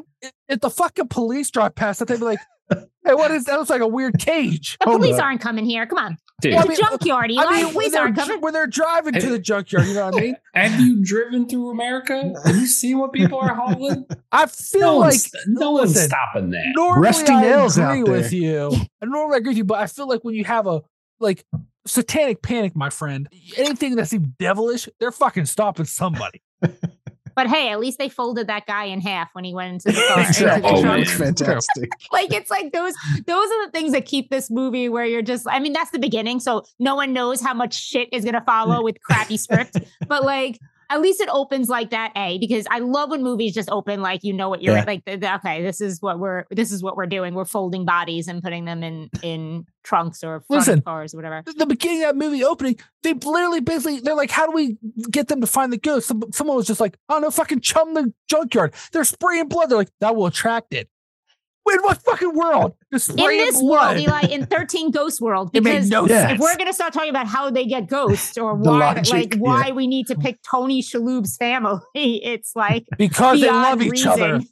[0.49, 2.39] if the fucking police drive past that, they'd be like,
[2.71, 3.57] hey, what is that?
[3.59, 4.77] Looks like a weird cage.
[4.79, 5.25] The Hold police up.
[5.25, 5.87] aren't coming here.
[5.87, 6.17] Come on.
[6.41, 7.31] Dude, It's I mean, a junkyard.
[7.31, 7.45] Eli.
[7.47, 8.41] I mean, when they're, coming.
[8.41, 10.37] when they're driving to the junkyard, you know what I mean?
[10.55, 12.33] have you driven through America?
[12.45, 14.07] Have you seen what people are hauling?
[14.33, 16.73] I feel No like one's, no one's stopping that.
[16.75, 18.39] normally Rusty I nails agree out with there.
[18.41, 18.73] you.
[19.03, 20.83] I normally agree with you, but I feel like when you have a
[21.19, 21.45] like
[21.87, 26.43] satanic panic, my friend, anything that seems devilish, they're fucking stopping somebody.
[27.41, 29.99] But But hey, at least they folded that guy in half when he went into
[29.99, 30.27] the car.
[30.27, 30.93] into the Oh.
[30.93, 31.91] It's fantastic.
[32.13, 32.93] like it's like those
[33.27, 35.99] those are the things that keep this movie where you're just I mean that's the
[35.99, 38.85] beginning so no one knows how much shit is going to follow mm.
[38.85, 40.61] with crappy script but like
[40.91, 44.25] at least it opens like that a because I love when movies just open like
[44.25, 44.85] you know what you're Yeah.
[44.87, 47.85] like the, the- okay this is what we're this is what we're doing we're folding
[47.85, 50.83] bodies and putting them in in trunks or front Listen.
[50.83, 54.45] cars or whatever the beginning of that movie opening, they literally basically they're like, how
[54.47, 54.77] do we
[55.11, 56.07] get them to find the ghost?
[56.09, 58.75] Some, someone was just like, oh no, fucking chum the junkyard.
[58.93, 59.71] They're spraying blood.
[59.71, 60.89] They're like, that will attract it.
[61.71, 62.75] In what fucking world?
[62.91, 63.63] In this blood.
[63.63, 67.49] world Eli in 13 Ghost World because no if we're gonna start talking about how
[67.49, 69.73] they get ghosts or why logic, like why yeah.
[69.73, 74.35] we need to pick Tony Shalhoub's family it's like because they love each other.
[74.39, 74.49] reason.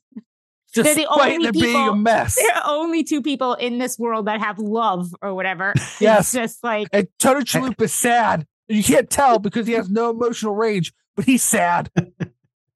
[0.74, 2.36] Just They're the despite only it being a mess.
[2.36, 5.72] there are only two people in this world that have love or whatever.
[5.98, 6.20] Yes.
[6.20, 8.46] It's just like And Tony Chalupa is sad.
[8.68, 11.90] You can't tell because he has no emotional range, but he's sad.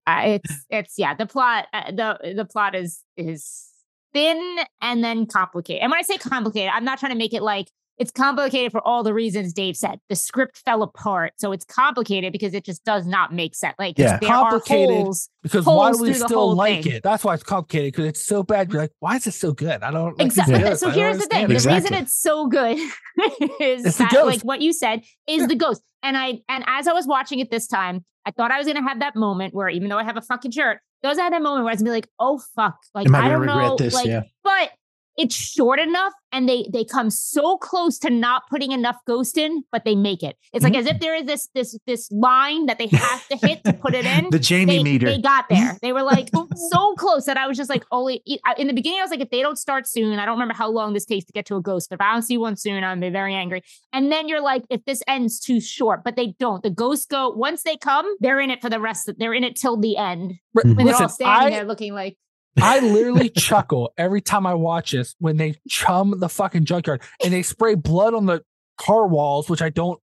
[0.06, 3.68] uh, it's it's yeah, the plot uh, the the plot is is
[4.14, 5.82] thin and then complicated.
[5.82, 7.68] And when I say complicated, I'm not trying to make it like
[7.98, 10.00] it's complicated for all the reasons Dave said.
[10.08, 13.74] The script fell apart, so it's complicated because it just does not make sense.
[13.78, 14.18] Like Yeah.
[14.18, 14.90] there Complicated.
[14.90, 15.28] are holes.
[15.42, 16.94] Because why do we still like thing.
[16.94, 17.02] it?
[17.02, 18.72] That's why it's complicated because it's so bad.
[18.72, 19.82] You're like, why is it so good?
[19.82, 20.60] I don't like Exactly.
[20.60, 20.74] Yeah.
[20.74, 21.54] So here's the thing: the.
[21.54, 22.78] Reason it's so good
[23.60, 25.82] is It's that, like what you said, is the ghost.
[26.02, 28.82] And I and as I was watching it this time, I thought I was gonna
[28.82, 31.42] have that moment where, even though I have a fucking shirt, those I had that
[31.42, 34.22] moment where I was gonna be like, "Oh fuck!" Like I don't know, like, Yeah.
[34.44, 34.70] but
[35.16, 39.62] it's short enough, and they they come so close to not putting enough ghost in,
[39.70, 40.36] but they make it.
[40.52, 40.78] It's like Mhm.
[40.78, 43.94] as if there is this this this line that they have to hit to put
[43.94, 45.06] it in The Jaime they, meter.
[45.06, 45.76] they got there.
[45.82, 48.22] They were like so close that I was just like, only
[48.56, 50.70] in the beginning, I was like, if they don't start soon, I don't remember how
[50.70, 51.88] long this takes to get to a ghost.
[51.90, 53.62] But if I don't see one soon, I'm gonna be very angry.
[53.92, 56.62] And then you're like, if this ends too short, but they don't.
[56.62, 59.08] The ghosts go once they come, they're in it for the rest.
[59.08, 60.34] Of, they're in it till the end.
[60.54, 62.16] Right, When they're all standing I, there looking like,
[62.60, 67.32] I literally chuckle every time I watch this when they chum the fucking junkyard and
[67.32, 68.42] they spray blood on the
[68.78, 70.00] car walls, which I don't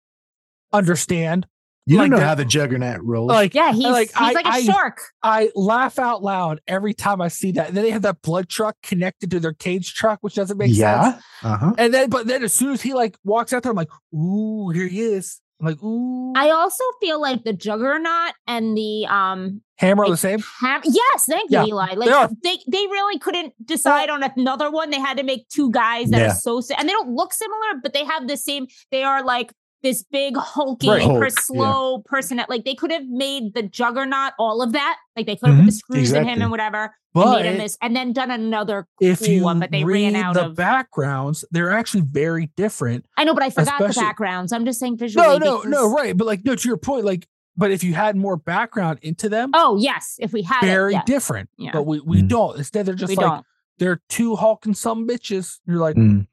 [0.73, 1.47] understand.
[1.85, 3.30] you don't like know that- how the Juggernaut rolls.
[3.30, 5.01] Like, yeah, he's like, he's I- like a I- shark.
[5.23, 7.67] I laugh out loud every time I see that.
[7.69, 10.67] And then they have that blood truck connected to their cage truck, which doesn't make
[10.69, 10.77] sense.
[10.77, 11.19] yeah.
[11.41, 11.73] Uh huh.
[11.77, 14.69] And then, but then as soon as he like walks out there, I'm like, ooh,
[14.69, 15.41] here he is.
[15.60, 20.18] I'm like, ooh, I also feel like the Juggernaut and the um hammer are the
[20.18, 20.40] same.
[20.61, 21.90] Ham- yes, thank you, Yeah, Eli.
[21.90, 22.30] they Like are.
[22.44, 24.90] they, they really couldn't decide on another one.
[24.90, 26.31] They had to make two guys that Yeah.
[26.31, 28.68] are so si- and they don't look similar, but they have the same.
[28.91, 31.01] They are like this big hulky, Right.
[31.01, 31.34] Hulk, per yeah.
[31.41, 32.38] slow person.
[32.38, 34.97] That like they could have made the Juggernaut all of that.
[35.15, 36.41] Like they could have put the screws in him exactly.
[36.43, 38.88] and whatever, and But made him this, and then done another.
[39.01, 42.51] if cool you one, but they read ran out the of- backgrounds, they're actually very
[42.57, 43.06] different.
[43.18, 44.51] I know, but I forgot the backgrounds.
[44.51, 45.26] I'm just saying visually.
[45.27, 46.15] No, no, no, right.
[46.15, 47.27] But like, no, to your point, like,
[47.57, 50.97] but if you had more background into them, Oh yes, if we had very it,
[50.97, 51.49] yeah, different.
[51.57, 51.72] Yeah.
[51.73, 52.27] But we, we Mm.
[52.30, 52.57] don't.
[52.57, 53.45] Instead, they're just we like don't.
[53.80, 55.57] they're two hulking some bitches.
[55.65, 56.27] You're like, Mm.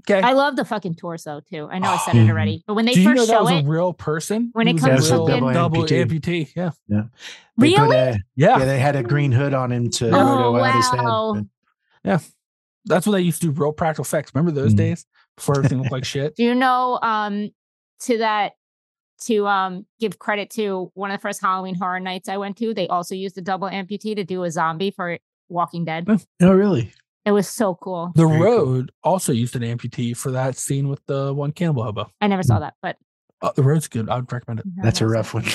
[0.00, 0.20] Okay.
[0.20, 1.68] I love the fucking torso too.
[1.70, 2.20] I know I said Oh.
[2.20, 3.92] it already, but when they Do you know first that show was it, a real
[3.92, 4.50] person?
[4.52, 6.04] when it comes to real fucking- double amputee.
[6.20, 6.52] amputee.
[6.54, 6.70] Yeah,
[7.56, 8.58] They really, a- yeah.
[8.58, 11.34] yeah, they had a green hood on him to Oh, roto his wow.
[12.04, 12.20] head.
[12.86, 14.32] That's when they used to do real practical effects.
[14.34, 14.78] Remember those Mm.
[14.78, 15.06] days
[15.36, 16.34] before everything looked like shit?
[16.36, 17.50] Do you know um
[18.00, 18.52] to that
[19.22, 22.74] to um give credit to one of the first Halloween horror nights I went to,
[22.74, 25.18] they also used a double amputee to do a zombie for
[25.48, 26.06] Walking Dead.
[26.42, 26.92] Oh, really?
[27.24, 28.12] It was so cool.
[28.14, 28.44] The Very cool.
[28.46, 32.10] road also used an amputee for that scene with the one cannibal hobo.
[32.20, 32.96] I never saw that, but
[33.40, 34.08] Uh, the road's good.
[34.10, 34.66] I would recommend it.
[34.82, 35.44] That's a rough one.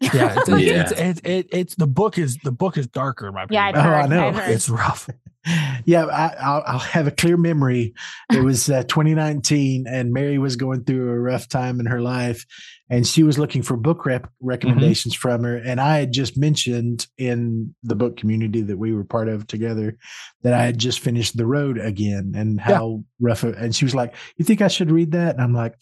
[0.00, 0.80] Yeah, it's, it's, Yeah.
[0.82, 3.86] it's, it's, it- it's the book is the book is darker in my Yeah, opinion.
[3.86, 4.28] I've Oh, I know.
[4.28, 4.50] I've heard.
[4.50, 5.08] it's rough.
[5.86, 7.94] yeah, I, I'll, I'll have a clear memory.
[8.30, 12.44] It was uh, 2019, and Mary was going through a rough time in her life,
[12.90, 15.56] and she was looking for book rep- recommendations from her.
[15.56, 19.96] And I had just mentioned in the book community that we were part of together
[20.42, 23.44] that I had just finished The Road again, and how rough.
[23.44, 25.74] It, and she was like, "You think I should read that?" And I'm like,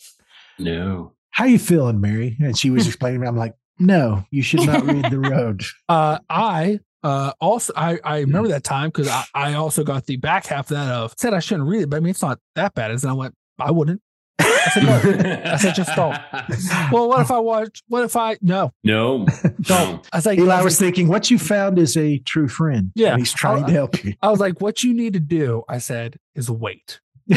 [0.59, 1.13] No.
[1.31, 3.21] "How you feeling, Mary?" And she was explaining.
[3.21, 7.99] me, I'm like, "No, you should not read The Road." Uh, I uh also I
[8.05, 11.15] I remember that time because I, I also got the back half of that of
[11.19, 12.93] said I shouldn't read it, but I mean it's not that bad.
[12.93, 14.01] And I went, I wouldn't.
[14.45, 15.51] I said no.
[15.53, 16.17] I said just don't.
[16.93, 17.83] Well, what if I watch?
[17.89, 19.27] What if I no No.
[19.61, 20.07] don't?
[20.13, 22.49] I was like, Eli I was was, like, thinking, "What you found is a true
[22.49, 22.93] friend.
[22.95, 23.11] Yeah.
[23.13, 25.63] and he's trying I- to help you." I was like, what you need to do,
[25.69, 27.01] I said, is wait.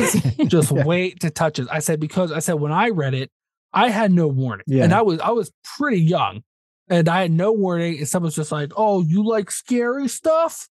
[0.48, 0.84] Just Yeah.
[0.84, 1.68] wait to touch it.
[1.72, 3.30] I said because I said when I read it,
[3.74, 4.84] I had no warning, Yeah.
[4.84, 6.44] and I was I was pretty young,
[6.90, 8.00] and I had no warning.
[8.00, 10.68] And someone's just like, "Oh, you like scary stuff,"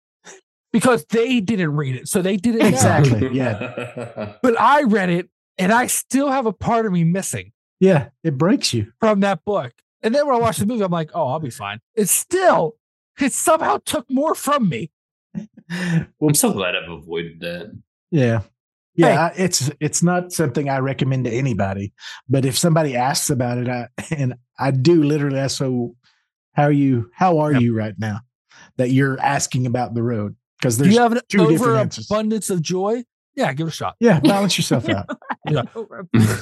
[0.72, 2.66] because they didn't read it, so they didn't know.
[2.68, 3.28] Exactly.
[3.32, 4.34] yeah.
[4.42, 8.36] But I read it, and I still have a part of me missing Yeah, it
[8.38, 8.92] breaks you.
[9.00, 9.72] from that book.
[10.02, 12.76] And then when I watch the movie, I'm like, "Oh, I'll be fine." It's still
[13.20, 14.90] it somehow took more from me.
[15.34, 17.78] well, I'm so glad I've avoided that.
[18.10, 18.40] Yeah.
[18.94, 21.92] Yeah, I- it's it's not something I recommend to anybody.
[22.28, 25.96] But if somebody asks about it, I and I do literally ask, so
[26.54, 27.62] how are you how are Yep.
[27.62, 28.20] you right now?
[28.76, 30.36] That you're asking about the road.
[30.60, 32.10] Because Do there's you have an two different answers.
[32.10, 33.02] overabundance of joy?
[33.34, 33.96] Yeah, give it a shot.
[33.98, 35.06] yeah, balance yourself out.
[35.48, 35.62] yeah.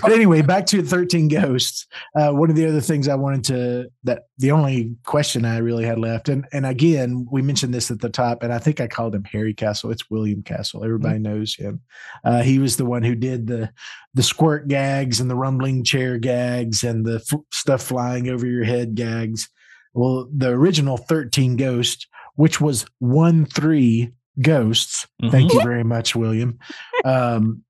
[0.03, 1.87] But anyway, back to 13 Ghosts.
[2.17, 5.85] Uh, one of the other things I wanted to that the only question I really
[5.85, 8.89] had left, and and again, we mentioned this at the top, and I think I
[8.89, 9.91] called him Harry Castle.
[9.91, 10.85] It's William Castle.
[10.85, 11.81] Everybody knows him.
[12.25, 13.71] Uh, he was the one who did the
[14.15, 18.65] the squirt gags and the rumbling chair gags and the f- stuff flying over your
[18.65, 19.49] head gags.
[19.95, 25.07] Well, the original 13 Ghost, which was one three ghosts.
[25.31, 26.59] Thank you very much, William.
[27.05, 27.65] Um,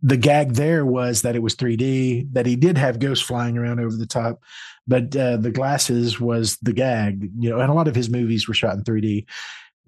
[0.00, 3.80] the gag there was that it was 3D, that he did have ghosts flying around
[3.80, 4.40] over the top,
[4.86, 8.46] but uh, the glasses was the gag, you know, and a lot of his movies
[8.46, 9.26] were shot in 3D.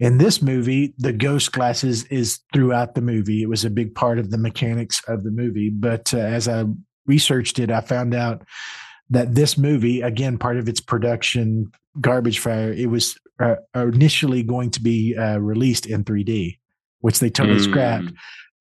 [0.01, 3.43] In this movie, the ghost glasses is throughout the movie.
[3.43, 5.69] It was a big part of the mechanics of the movie.
[5.69, 6.65] But uh, as I
[7.07, 8.43] researched it, I found out
[9.11, 14.71] that this movie, again, part of its production garbage fire, it was uh, initially going
[14.73, 16.59] to be uh, released in 3D,
[17.01, 17.65] which they totally Mm.
[17.71, 18.13] scrapped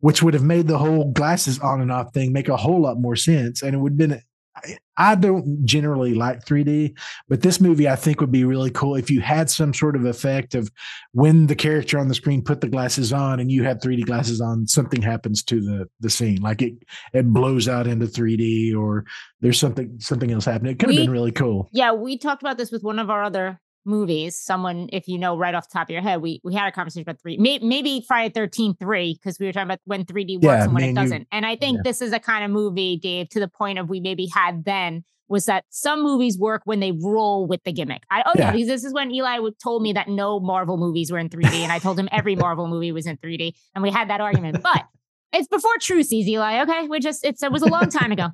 [0.02, 2.98] which would have made the whole glasses on and off thing make a whole lot
[3.02, 3.62] more sense.
[3.62, 4.22] And it would have been,
[4.56, 6.94] I- I don't generally like 3D,
[7.28, 10.06] but this movie I think would be really cool if you had some sort of
[10.06, 10.72] effect of
[11.12, 14.40] when the character on the screen put the glasses on and you have 3D glasses
[14.40, 16.76] on, something happens to the the scene, like it
[17.14, 19.04] it blows out into 3D or
[19.42, 20.72] there's something something else happening.
[20.74, 21.68] It could have been really cool.
[21.74, 24.40] Yeah, we talked about this with one of our other movies.
[24.40, 26.72] Someone, if you know right off the top of your head, we we had a
[26.72, 30.36] conversation about three, may, maybe Friday Thirteen Three, because we were talking about when 3D
[30.36, 31.28] works Yeah, and when it doesn't.
[31.32, 31.82] And I think yeah.
[31.84, 35.04] this is a kind of movie, Dave, to the point of we maybe had then
[35.28, 38.04] was that some movies work when they roll with the gimmick.
[38.10, 38.52] I oh yeah, Yeah.
[38.54, 41.54] because this is when Eli would, told me that no Marvel movies were in 3D,
[41.54, 44.64] and I told him every Marvel movie was in 3D, and we had that argument.
[44.64, 44.86] But
[45.34, 46.62] it's before True Seas, Eli.
[46.64, 48.30] Okay, we just it's it was a long time ago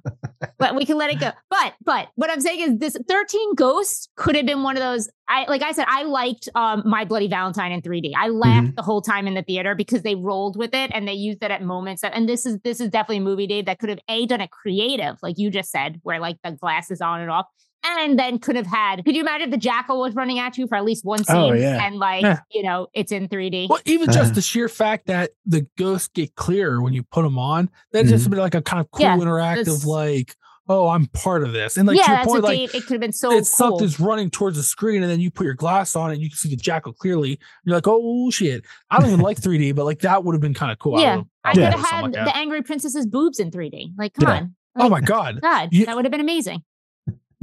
[0.58, 1.32] but we can let it go.
[1.50, 5.10] But but what I'm saying is this 13 Ghosts could have been one of those.
[5.28, 8.12] I like I said, I liked um My Bloody Valentine in 3D.
[8.18, 11.14] I laughed the whole time in the theater because they rolled with it and they
[11.14, 12.02] used it at moments.
[12.02, 14.42] That, and this is this is definitely a movie, Dave, that could have a done
[14.42, 17.46] a creative, like you just said, where like the glass is on and off.
[17.88, 20.68] And then could have had, could you imagine if the jackal was running at you
[20.68, 21.36] for at least one scene?
[21.36, 21.86] Oh, yeah.
[21.86, 22.40] And like, Yeah.
[22.52, 23.68] you know, it's in 3D.
[23.70, 24.20] Well, even Uh-huh.
[24.20, 28.06] just the sheer fact that the ghosts get clearer when you put them on, that
[28.08, 30.36] just be like a kind of cool Yeah, interactive, this- like,
[30.68, 31.78] oh, I'm part of this.
[31.78, 33.32] And like yeah, to your that's point, what like Dave, it could have been so
[33.32, 33.70] it's cool.
[33.70, 36.38] something's running towards the screen, and then you put your glass on and you can
[36.38, 37.38] see the jackal clearly.
[37.66, 38.64] You're like, oh shit.
[38.90, 41.00] I don't even like 3D, but like that would have been kind of cool.
[41.00, 41.72] Yeah, would've- I would've Yeah.
[41.72, 43.92] could have had like the Angry Princess's boobs in 3D.
[43.98, 44.36] Like, come Yeah.
[44.38, 44.56] on.
[44.78, 45.40] Oh my god.
[45.42, 46.64] God, You- that would have been amazing.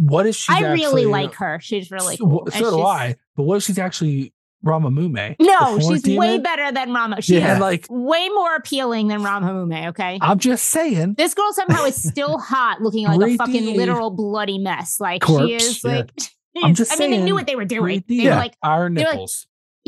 [0.05, 1.59] What if she's I really actually- uh, like her.
[1.63, 2.49] She's really So, cool.
[2.51, 3.17] so And do I.
[3.37, 4.33] But what if she's actually
[4.65, 5.37] Ramamume?
[5.41, 7.23] No, the horn she's way better than Rama.
[7.23, 7.59] She's Yeah.
[7.59, 10.19] Like, way more appealing than Ramamume, okay?
[10.21, 11.15] I'm just saying.
[11.15, 14.99] this girl somehow is still hot, looking like a fucking literal bloody mess.
[15.01, 15.91] Like she Corpse, is yeah.
[15.91, 16.11] like
[16.65, 18.05] I'm just I mean, they knew what they were doing.
[18.09, 19.47] They were like, Iron they were like- nipples.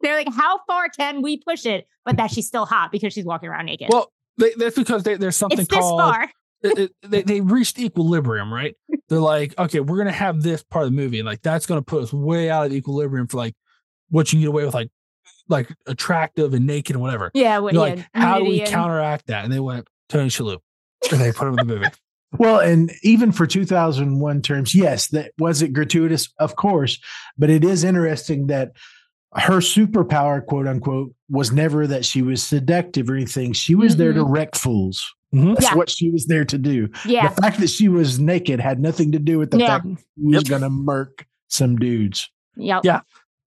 [0.00, 1.86] they're like, how far can we push it?
[2.04, 3.88] But that she's still hot because she's walking around naked.
[3.90, 6.30] Well, they, that's because they, there's something it's this called far.
[6.66, 8.74] It- it- they, they reached equilibrium, right?
[9.08, 11.82] They're like, okay, we're gonna have this part of the movie, and like that's gonna
[11.82, 13.54] put us way out of equilibrium for like
[14.10, 14.90] what you can get away with, like
[15.48, 17.30] like attractive and naked and whatever.
[17.34, 19.44] Yeah, what, yeah, like, how do we counteract that?
[19.44, 20.58] And they went Tony Shalhoub,
[21.12, 21.86] and they put him in the movie.
[22.38, 26.98] Well, and even for 2001 terms, yes, that was it gratuitous, of course,
[27.38, 28.72] but it is interesting that
[29.34, 33.52] her superpower, quote unquote, was never that she was seductive or anything.
[33.52, 35.06] She was there to wreck fools.
[35.34, 35.54] Mhm.
[35.54, 35.74] That's Yeah.
[35.74, 36.88] what she was there to do.
[37.04, 37.28] Yeah.
[37.28, 39.66] The fact that she was naked had nothing to do with the Yeah.
[39.66, 42.30] fact that she was going to murk some dudes.
[42.56, 42.84] Yep.
[42.84, 43.00] Yeah.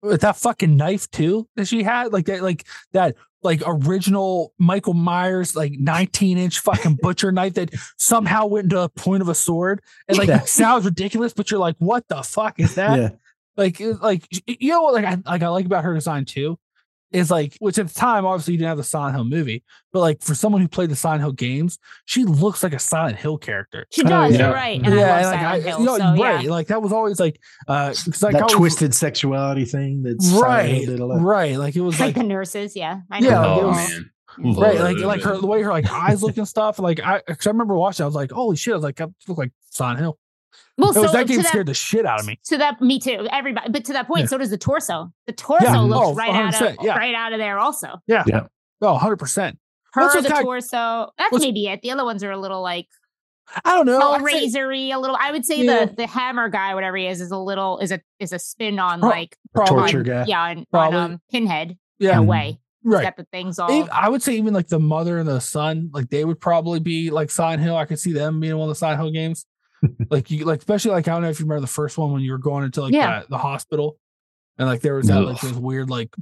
[0.03, 4.95] With that fucking knife too that she had, like that, like that, like original Michael
[4.95, 9.35] Myers, like 19 inch fucking butcher knife that somehow went into a point of a
[9.35, 10.41] sword, and like Yeah.
[10.41, 12.99] sounds ridiculous, but you're like, what the fuck is that?
[12.99, 13.09] yeah.
[13.57, 16.59] like like you know what like I like I like about her design too
[17.13, 19.63] is like which at the time obviously you didn't have the Silent Hill movie,
[19.93, 23.17] but like for someone who played the Silent Hill games, she looks like a Silent
[23.17, 23.87] Hill character.
[23.91, 24.47] She Oh, does, yeah.
[24.47, 24.81] you're right.
[24.85, 25.79] And I love and, like, Silent Hill.
[25.81, 26.51] you know, so, right, yeah.
[26.51, 30.21] like that was always like uh, because like I that was- twisted sexuality thing that
[30.21, 31.21] Silent Hill right, did a lot.
[31.23, 33.01] right, like it was Like like the nurses, yeah.
[33.11, 34.11] I Yeah, like, oh was- man.
[34.59, 36.79] right, like like her the way her like eyes look and stuff.
[36.79, 38.73] Like I, cause I remember watching, I was like, holy shit!
[38.73, 40.19] I was like, I look like Silent Hill.
[40.79, 42.39] Well, It was, so that game that, scared the shit out of me.
[42.47, 43.27] to that, me too.
[43.33, 44.27] Everybody, but to that point, Yeah.
[44.27, 45.11] so does the torso.
[45.27, 45.79] The torso Yeah.
[45.81, 46.97] looks Oh, right out of yeah.
[46.97, 47.59] right out of there.
[47.59, 48.47] Also, Yeah, yeah.
[48.83, 49.59] Oh, 100 percent.
[49.95, 51.11] her the with that- torso.
[51.19, 51.81] That's maybe it.
[51.83, 52.89] The other ones are a little like
[53.65, 54.13] I don't know.
[54.13, 55.17] I'd say- a little.
[55.19, 55.85] I would say Yeah.
[55.87, 58.79] the the hammer guy, whatever he is, is a little is a is a spin
[58.79, 59.77] on Pro- like probably.
[59.93, 60.25] torture on- guy.
[60.27, 62.59] Yeah, on, on um, Pinhead in Yeah, a way.
[62.85, 63.03] Right.
[63.03, 63.71] got the things all.
[63.71, 66.81] Even- I would say even like the mother and the son, like they would probably
[66.81, 67.77] be like Silent Hill.
[67.77, 69.47] I could see them being one of the Silent Hill games.
[70.11, 72.23] Like you, like especially like I don't know if you remember the first one when
[72.23, 73.21] you were going into like Yeah.
[73.21, 73.99] the, the hospital,
[74.59, 76.15] and like there was that like those weird like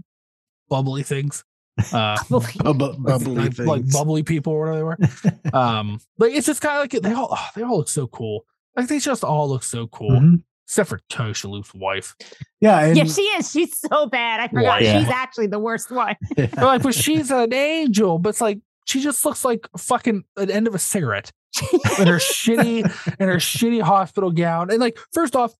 [0.68, 1.44] bubbly things,
[1.92, 3.68] uh, Bubble, bubbly like, things.
[3.68, 5.56] like bubbly people or whatever they were.
[5.58, 8.44] um, like it's just kind of like they all oh, they all look so cool.
[8.76, 10.42] Like they just all look so cool, Mhm.
[10.66, 12.16] except for Tony Shalhoub's wife.
[12.60, 13.50] Yeah, and yeah, she is.
[13.50, 14.40] She's so bad.
[14.40, 14.82] I forgot.
[14.82, 14.98] Yeah.
[15.00, 16.16] She's actually the worst one.
[16.36, 18.18] But like, but she's an angel.
[18.18, 21.30] But it's like she just looks like fucking an end of a cigarette
[21.98, 22.84] in her shitty
[23.18, 24.70] in her shitty hospital gown.
[24.70, 25.54] And like, first off,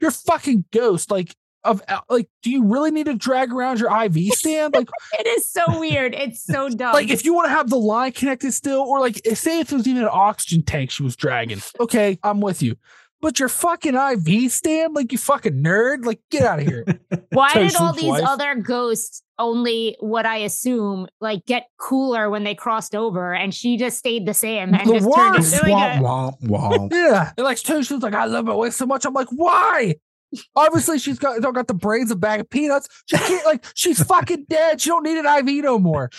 [0.00, 1.10] you're fucking ghost.
[1.10, 1.34] Like,
[1.64, 4.74] of uh, like, do you really need to drag around your IV stand?
[4.74, 4.88] Like,
[5.18, 6.14] it is so weird.
[6.14, 6.92] It's so dumb.
[6.92, 9.76] like if you want to have the line connected still, or like, say if it
[9.76, 11.60] was even an oxygen tank she was dragging.
[11.80, 12.76] Okay, I'm with you.
[13.20, 16.84] But your fucking IV stand, like you fucking nerd, like get out of here.
[17.30, 18.24] Why did all these wife.
[18.24, 23.76] other ghosts only what I assume like get cooler when they crossed over and she
[23.76, 25.54] just stayed the same and The just turned worst.
[25.54, 26.92] into like a, womp womp womp.
[26.92, 27.32] Yeah.
[27.36, 29.04] And like Tony Shalhoub's like, I love my wife so much.
[29.04, 29.94] I'm like, why?
[30.56, 32.88] Obviously, she's got don't got the brains of a bag of peanuts.
[33.06, 34.80] She can't like she's fucking dead.
[34.80, 36.10] She don't need an IV no more.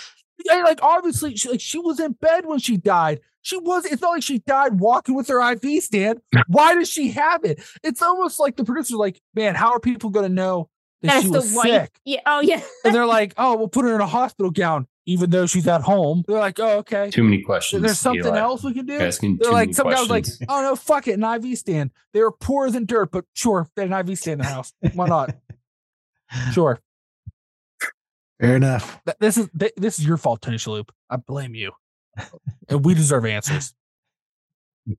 [0.49, 3.19] And, like obviously, she, like she was in bed when she died.
[3.41, 3.85] She was.
[3.85, 6.21] It's not like she died walking with her IV stand.
[6.47, 7.61] Why does she have it?
[7.83, 10.69] It's almost like the producer's like, man, how are people gonna know
[11.01, 11.65] that that's she the was wife.
[11.65, 11.99] sick?
[12.05, 12.21] Yeah.
[12.25, 12.61] Oh yeah.
[12.83, 15.81] And they're like, oh, we'll put her in a hospital gown, even though she's at
[15.81, 16.23] home.
[16.27, 17.09] They're like, oh, okay.
[17.09, 17.81] Too many questions.
[17.81, 18.37] There's something Eli.
[18.39, 18.93] else we can do.
[18.93, 21.23] You're asking They're too like, many some guy was like, oh no, fuck it, an
[21.23, 21.91] IV stand.
[22.13, 24.73] They were poorer than dirt, but sure, they had an IV stand in the house.
[24.93, 25.35] Why not?
[26.53, 26.79] Sure.
[28.39, 29.01] Fair enough.
[29.19, 30.89] This is this is your fault, Tony Shalhoub.
[31.09, 31.71] I blame you.
[32.69, 33.73] And we deserve answers.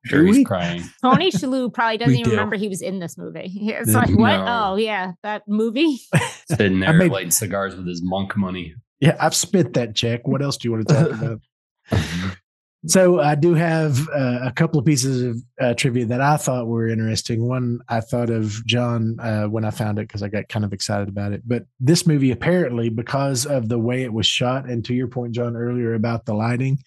[0.04, 0.82] Sure he's crying.
[1.02, 2.30] Tony Shalhoub probably doesn't even do.
[2.32, 3.50] remember he was in this movie.
[3.52, 4.36] It's like what?
[4.36, 4.70] No.
[4.72, 5.98] Oh yeah, that movie.
[6.48, 8.74] Sitting I there made- lighting cigars with his monk money.
[9.00, 10.26] Yeah, I've spent that check.
[10.28, 11.10] What else do you want to talk
[11.90, 12.36] about?
[12.86, 16.66] So I do have uh, a couple of pieces of uh, trivia that I thought
[16.66, 17.46] were interesting.
[17.46, 20.72] One I thought of John uh, when I found it because I got kind of
[20.72, 21.42] excited about it.
[21.46, 25.32] But this movie apparently, because of the way it was shot, and to your point,
[25.34, 26.78] John, earlier about the lighting,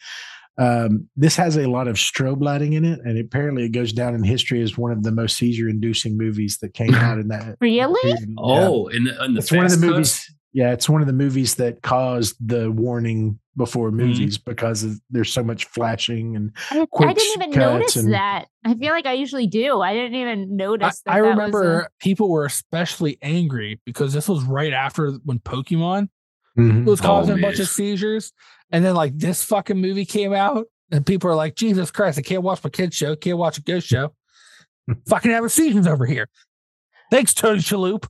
[0.57, 4.13] um, this has a lot of strobe lighting in it, and apparently it goes down
[4.15, 7.57] in history as one of the most seizure-inducing movies that came out in that.
[7.61, 7.99] Really?
[8.01, 8.29] period.
[8.29, 8.35] Yeah.
[8.37, 10.13] Oh, in the, in the It's one of the fast movies.
[10.19, 10.33] cuts?
[10.55, 13.97] Yeah, it's one of the movies that caused the warning before Mm-hmm.
[14.07, 18.13] movies because of, there's so much flashing and I, I didn't even cuts notice and-
[18.13, 18.45] that.
[18.65, 19.81] I feel like I usually do.
[19.81, 21.01] I didn't even I, notice.
[21.05, 25.39] that I that was remember people were especially angry because this was right after when
[25.39, 26.09] Pokemon
[26.57, 26.85] Mhm.
[26.85, 28.31] was causing Oh, a bunch of seizures.
[28.71, 32.21] And then like this fucking movie came out, and people are like, Jesus Christ, I
[32.21, 34.13] can't watch my kids show, can't watch a ghost show.
[35.07, 36.27] fucking having seizures over here.
[37.09, 38.05] Thanks, Tony Chaloup.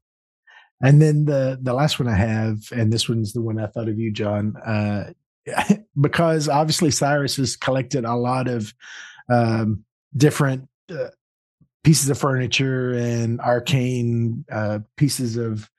[0.82, 3.88] And then the the last one I have, and this one's the one I thought
[3.88, 5.12] of you, John, uh,
[6.02, 8.74] because obviously Cyrus has collected a lot of
[9.30, 9.84] um,
[10.18, 11.10] different uh,
[11.84, 15.70] pieces of furniture and arcane uh, pieces of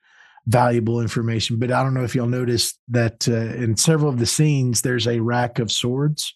[0.47, 1.57] valuable information.
[1.59, 5.07] But I don't know if you'll notice that uh, in several of the scenes, there's
[5.07, 6.35] a rack of swords.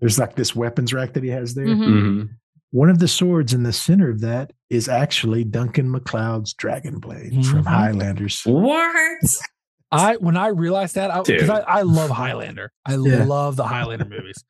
[0.00, 1.66] There's like this weapons rack that he has there.
[1.66, 1.88] Mhm.
[1.88, 2.28] Mhm.
[2.72, 7.46] One of the swords in the center of that is actually Duncan MacLeod's dragon blade
[7.46, 7.66] from Mhm.
[7.66, 8.42] Highlanders.
[8.44, 9.20] What?
[9.92, 11.50] I when I realized that, because Dude.
[11.50, 12.72] I, I love Highlander.
[12.84, 13.24] I Yeah.
[13.24, 14.42] love the Highlander movies,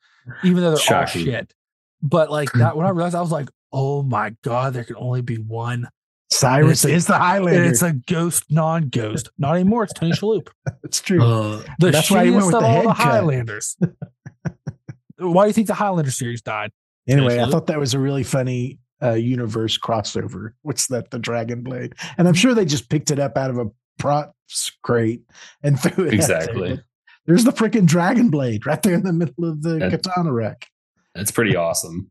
[0.43, 1.21] even though they're Shocking.
[1.21, 1.53] all shit.
[2.01, 5.21] But like that, when I realized, I was like, "Oh my god, there can only
[5.21, 5.87] be one."
[6.31, 7.63] Cyrus a- is the Highlander.
[7.65, 9.29] it's a ghost, non-ghost.
[9.37, 9.83] Not anymore.
[9.83, 10.47] It's Tony Shalhoub,
[10.83, 11.21] It's true.
[11.23, 12.93] Uh, the That's why he went with of the all head the.
[12.93, 13.77] Highlanders.
[15.17, 16.71] why do you think the Highlander series died?
[17.07, 20.53] anyway, I thought that was a really funny uh, universe crossover.
[20.63, 21.11] What's that?
[21.11, 21.93] The dragon blade.
[22.17, 23.65] And I'm sure they just picked it up out of a
[23.99, 25.21] props crate
[25.63, 25.91] and threw it.
[25.91, 26.13] out there.
[26.13, 26.79] Exactly.
[27.27, 30.67] There's the freaking dragon blade right there in the middle of the That- katana rack.
[31.13, 32.09] that's pretty awesome.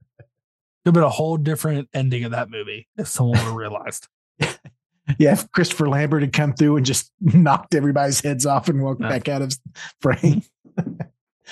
[0.84, 4.08] Have been a whole different ending of that movie if someone would have realized.
[5.18, 9.02] Yeah, if Christopher Lambert had come through and just knocked everybody's heads off and walked
[9.02, 9.10] Yeah.
[9.10, 9.54] back out of
[10.00, 10.42] frame.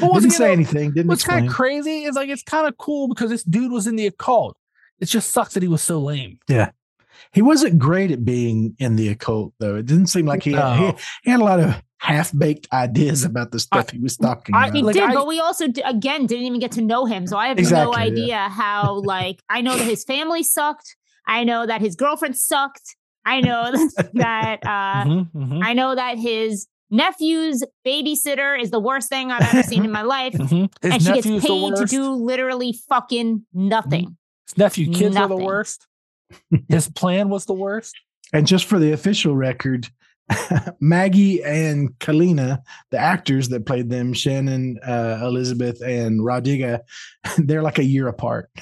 [0.00, 0.92] Well, didn't say anything.
[0.92, 3.86] Didn't What's kind of crazy is like it's kind of cool because this dude was
[3.86, 4.56] in the occult.
[5.00, 6.38] It just sucks that he was so lame.
[6.48, 6.70] Yeah.
[7.34, 9.76] He wasn't great at being in the occult, though.
[9.76, 13.24] It didn't seem like he had, he, he had a lot of half baked ideas
[13.24, 14.76] about the stuff he was talking I- about.
[14.76, 17.26] He Like, did, I- but we also d- again didn't even get to know him,
[17.28, 18.02] so I have no Exactly, yeah.
[18.06, 19.00] idea how.
[19.04, 20.96] Like, I know that his family sucked.
[21.26, 22.96] I know that his girlfriend sucked.
[23.24, 23.70] I know
[24.14, 25.60] that uh, Mhm, mhm.
[25.62, 30.02] I know that his nephew's babysitter is the worst thing I've ever seen in my
[30.16, 30.32] life.
[30.34, 30.72] Mhm.
[30.82, 34.16] And she gets paid to do literally fucking nothing.
[34.48, 35.86] His nephew kids were the worst.
[36.68, 37.94] His plan was the worst.
[38.32, 39.88] And just for the official record,
[40.80, 42.58] Maggie and Kalina,
[42.90, 46.80] the actors that played them, Shannon, uh, Elizabeth, and Rah Digga,
[47.38, 48.50] they're like a year apart.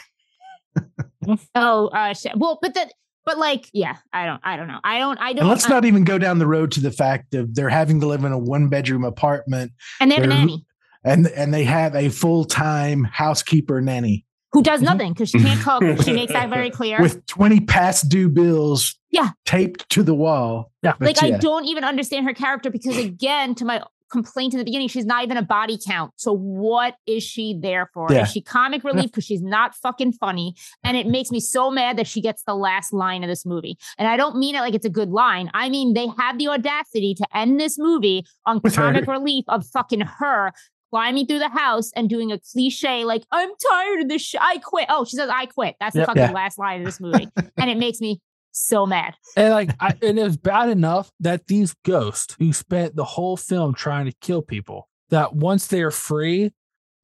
[1.54, 2.92] Oh, uh, well, but that,
[3.26, 4.80] but like, yeah, I don't, I don't know.
[4.82, 5.40] I don't, I don't.
[5.40, 8.00] And let's uh, not even go down the road to the fact of they're having
[8.00, 10.64] to live in a one bedroom apartment and they have they're- nanny
[11.04, 14.86] and and they have a full time housekeeper nanny who does mm-hmm.
[14.86, 15.82] nothing because she can't cook.
[16.04, 17.00] she makes that very clear.
[17.00, 19.30] with 20 past due bills Yeah.
[19.44, 20.72] taped to the wall.
[20.82, 20.94] Yeah.
[20.98, 21.36] But like yeah.
[21.36, 25.06] I don't even understand her character because again, to my complaint in the beginning, she's
[25.06, 26.12] not even a body count.
[26.16, 28.08] So what is she there for?
[28.10, 28.22] Yeah.
[28.22, 30.54] Is she comic relief because she's not fucking funny?
[30.82, 33.78] And it makes me so mad that she gets the last line of this movie.
[33.98, 35.50] And I don't mean it like it's a good line.
[35.54, 38.82] I mean they have the audacity to end this movie on With her.
[38.82, 40.52] comic relief of fucking her.
[40.90, 44.22] Climbing through the house and doing a cliche like "I'm tired of this.
[44.22, 46.06] Sh- I quit." Oh, she says "I quit." That's the Yep.
[46.08, 46.30] fucking Yeah.
[46.32, 48.20] last line of this movie, and it makes me
[48.52, 49.14] so mad.
[49.36, 53.36] And like, I, and it was bad enough that these ghosts who spent the whole
[53.36, 56.50] film trying to kill people, that once they're free,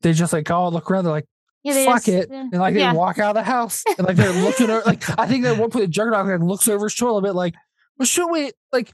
[0.03, 1.05] they're just like, oh, look around.
[1.05, 1.27] They're like,
[1.63, 2.31] Yeah, fuck just- it.
[2.31, 5.27] And like, they walk out of the house and like, they're looking over, like, I
[5.29, 7.55] think that one point the Juggernaut like, looks over his shoulder a bit like,
[7.97, 8.91] well, should we, like,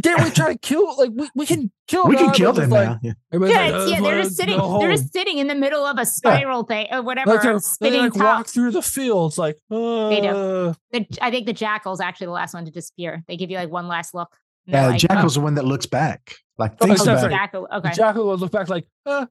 [0.00, 2.34] didn't we try to kill, like, we, we can kill we can them.
[2.34, 2.98] kill It's them like- now.
[3.02, 3.12] Yeah.
[3.32, 4.58] everybody's Yeah, like, it's, "Oh, yeah, they're just sitting.
[4.58, 7.30] go They're just sitting in the middle of a spiral thing or whatever.
[7.34, 8.22] like they're, they like top.
[8.22, 10.74] walk through the fields like uh, They do.
[10.92, 13.22] The, I think the jackal's actually the last one to disappear.
[13.28, 14.28] They give you like one last look.
[14.66, 16.36] and they're Yeah, like, Jackal's the one that looks back.
[16.58, 17.32] Like Oh, thinks except about for it.
[17.32, 17.68] Jackal.
[17.82, 19.26] The jackal will look back like, uh,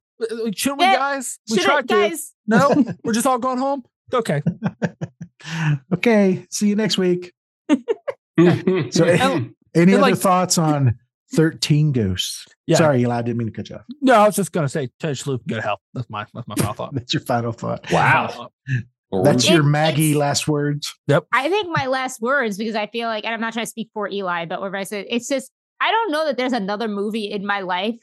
[0.55, 1.39] should we Yeah, guys?
[1.49, 1.93] We Should I, tried to.
[2.09, 2.33] guys?
[2.47, 3.83] No, we're just all going home.
[4.13, 4.41] Okay.
[5.93, 7.33] okay, see you next week.
[8.91, 10.98] So, And- Any And, other like- thoughts on
[11.34, 12.45] 13 Ghosts?
[12.68, 12.77] Yeah.
[12.77, 13.84] Sorry, Eli, I didn't mean to cut you off.
[14.02, 15.80] No, I was just gonna say, Ted Sloop, good health.
[15.93, 16.93] That's my that's my final thought.
[16.93, 17.89] That's your final thought.
[17.91, 18.49] wow.
[19.23, 20.93] That's your Maggie it's- last words.
[21.07, 21.26] Yep.
[21.34, 23.89] I think my last words because I feel like, and I'm not trying to speak
[23.93, 27.26] for Eli, but whatever I said, it's just I don't know that there's another movie
[27.31, 27.95] in my life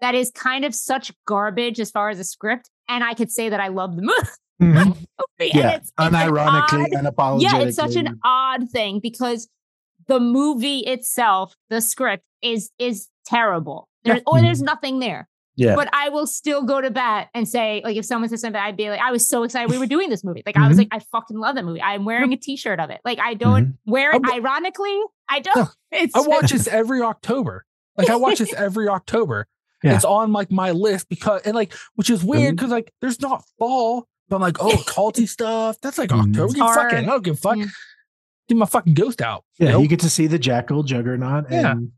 [0.00, 3.48] that is kind of such garbage as far as a script, and I could say
[3.48, 4.14] that I love the movie.
[4.60, 4.96] Mhm.
[5.38, 7.42] And Yeah, it's, it's an unironically, odd- unapologetically.
[7.42, 9.48] yeah, it's such an odd thing because
[10.08, 13.88] the movie itself, the script is is terrible.
[14.04, 14.66] There's, or there's mm-hmm.
[14.66, 15.28] nothing there.
[15.56, 15.74] Yeah.
[15.74, 18.76] But I will still go to bat and say, like, if someone says something, I'd
[18.76, 20.42] be like, I was so excited we were doing this movie.
[20.44, 20.80] Like, I was Mhm.
[20.80, 21.80] like, I fucking love that movie.
[21.80, 23.00] I'm wearing a T-shirt of it.
[23.06, 23.90] Like, I don't mm-hmm.
[23.90, 24.16] wear it.
[24.16, 25.68] I wa- ironically, I don't.
[25.92, 27.64] It's I watch this every October.
[27.96, 29.46] Like I watch this every October.
[29.82, 29.94] Yeah.
[29.94, 32.56] It's on like my list because and like which is weird mm-hmm.
[32.56, 34.06] because like there's not fall.
[34.28, 35.80] But I'm like, oh, culty stuff.
[35.80, 36.12] That's like.
[36.12, 36.52] October.
[36.52, 36.90] Give Hard.
[36.90, 37.56] fucking, I don't give a fuck.
[37.56, 37.70] Mm.
[38.48, 38.54] Yeah.
[38.54, 39.44] Get my fucking ghost out.
[39.58, 39.82] Yeah, Nope.
[39.82, 41.72] you get to see the Jackal, Juggernaut, Yeah.
[41.72, 41.90] and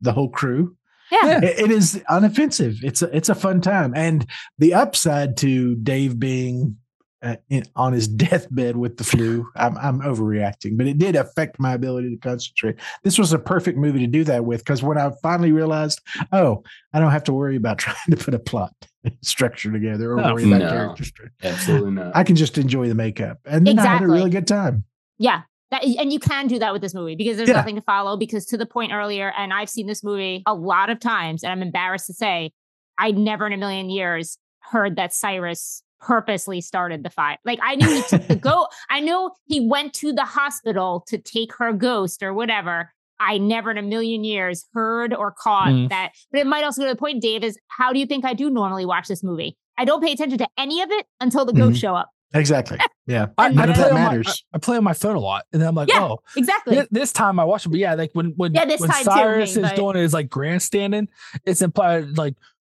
[0.00, 0.76] the whole crew.
[1.10, 1.26] yeah.
[1.26, 1.44] Yeah.
[1.44, 2.82] It- it is unoffensive.
[2.82, 4.26] It's a, it's a fun time, and
[4.58, 6.76] the upside to Dave being
[7.22, 11.58] uh, in, on his deathbed with the flu, I'm, I'm overreacting, but it did affect
[11.58, 12.76] my ability to concentrate.
[13.02, 16.02] This was a perfect movie to do that with because when I finally realized,
[16.32, 18.74] oh, I don't have to worry about trying to put a plot
[19.22, 20.34] structure together or No.
[20.34, 20.68] worry about No.
[20.68, 21.32] character structure.
[21.42, 22.14] Absolutely not.
[22.14, 24.84] I can just enjoy the makeup, and then I had a really good time.
[25.16, 25.42] Yeah.
[25.74, 27.56] That, and you can do that with this movie because there's Yeah.
[27.56, 28.16] nothing to follow.
[28.16, 31.50] Because to the point earlier, and I've seen this movie a lot of times, and
[31.52, 32.52] I'm embarrassed to say,
[32.98, 37.38] I never in a million years heard that Cyrus purposely started the fight.
[37.44, 38.68] Like I knew he took the go.
[38.90, 42.92] I know he went to the hospital to take her ghost or whatever.
[43.18, 45.88] I never in a million years heard or caught Mm.
[45.88, 46.12] that.
[46.30, 48.34] But it might also go to the point, Dave, is how do you think I
[48.34, 49.56] do normally watch this movie?
[49.78, 52.10] I don't pay attention to any of it until the ghosts show up.
[52.34, 52.78] Exactly.
[53.06, 53.26] Yeah.
[53.38, 55.20] I, None I of play that on my- I, I play on my phone a
[55.20, 56.02] lot, and then I'm like, Yeah.
[56.04, 56.76] oh, Exactly.
[56.82, 59.04] Thi- This time I watched it, but yeah, like when when, Yeah, this when time
[59.04, 61.08] too, Cyrus me, is but- doing his like grandstanding,
[61.44, 62.34] it's implied like,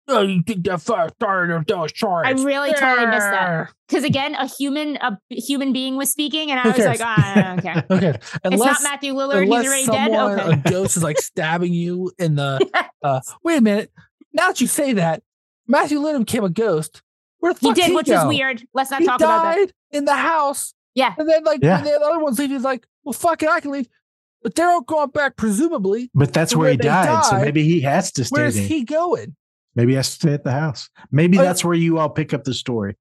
[0.09, 2.45] oh, you think that fire started those I charges?
[2.45, 3.69] really totally missed that.
[3.89, 6.99] Because again, a human a human being was speaking, and I Who was cares?
[6.99, 7.83] like, ah, okay.
[7.95, 9.43] Okay, it's unless not Matthew Lillard.
[9.45, 10.65] He's unless already someone dead.
[10.67, 12.59] a ghost is like stabbing you in the.
[13.03, 13.91] Uh, wait a minute.
[14.33, 15.23] Now that you say that,
[15.67, 17.01] Matthew Lillard became a ghost.
[17.39, 18.21] Where the He fuck did, he which go?
[18.21, 18.63] is weird.
[18.73, 19.55] Let's not He talk about that.
[19.55, 21.13] died in the house, Yeah.
[21.17, 21.75] and then like Yeah.
[21.83, 23.87] when the other ones leave, he's like, well, fuck it, I can leave.
[24.43, 26.09] But they're all going back, presumably.
[26.13, 27.25] But that's where where he they died.
[27.25, 28.63] So maybe he has to stay Where's there.
[28.67, 29.35] he going?
[29.75, 30.89] Maybe he has to stay at the house.
[31.11, 32.95] Maybe Oh, that's where you all pick up the story.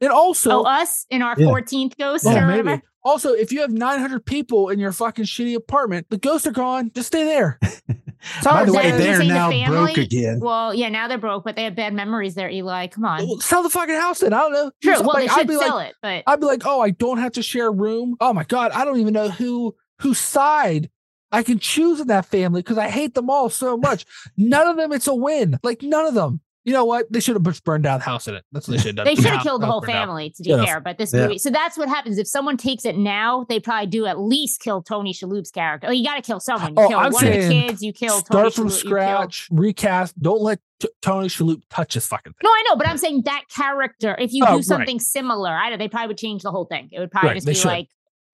[0.00, 1.46] And also, oh, us in our Yeah.
[1.48, 2.62] 14th ghost Yeah, maybe.
[2.62, 2.82] whatever.
[3.04, 6.90] Also, if you have 900 people in your fucking shitty apartment, the ghosts are gone.
[6.94, 7.58] Just stay there.
[8.44, 9.94] By the way, they're saying, the now family?
[9.94, 10.40] broke again.
[10.40, 12.86] Well, yeah, now they're broke, but they have bad memories there, Eli.
[12.88, 13.26] Come on.
[13.26, 14.32] Well, Sell the fucking house then.
[14.32, 14.70] I don't know.
[14.82, 15.02] True.
[15.02, 17.32] Well, they I'd be sell like, it, but I'd be like, oh, I don't have
[17.32, 18.16] to share a room.
[18.20, 20.90] Oh my god, I don't even know who whose side
[21.32, 24.04] I can choose in that family because I hate them all so much.
[24.36, 25.58] None of them, it's a win.
[25.62, 26.40] Like none of them.
[26.64, 27.10] You know what?
[27.12, 28.44] They should have just burned down the house in it.
[28.52, 29.04] That's what they should have done.
[29.06, 30.06] They should have House- killed the whole burned down.
[30.08, 30.64] family, to be Yeah.
[30.64, 30.80] fair.
[30.80, 31.22] But this Yeah.
[31.22, 33.44] movie, so that's what happens if someone takes it now.
[33.48, 35.88] They probably do at least kill Tony Shalhoub's character.
[35.88, 36.70] Oh, you got to kill someone.
[36.76, 37.82] You Oh, kill I'm one of the saying kids.
[37.82, 40.22] You kill Tony Start from Shalhoub, you kill- scratch, recast.
[40.22, 42.40] Don't let T- Tony Shalhoub touch this fucking thing.
[42.44, 44.14] No, I know, but I'm saying that character.
[44.20, 44.64] If you Oh, do right.
[44.64, 45.78] something similar, I don't.
[45.80, 46.88] They probably would change the whole thing.
[46.92, 47.68] It would probably Right, just they be should.
[47.68, 47.88] like,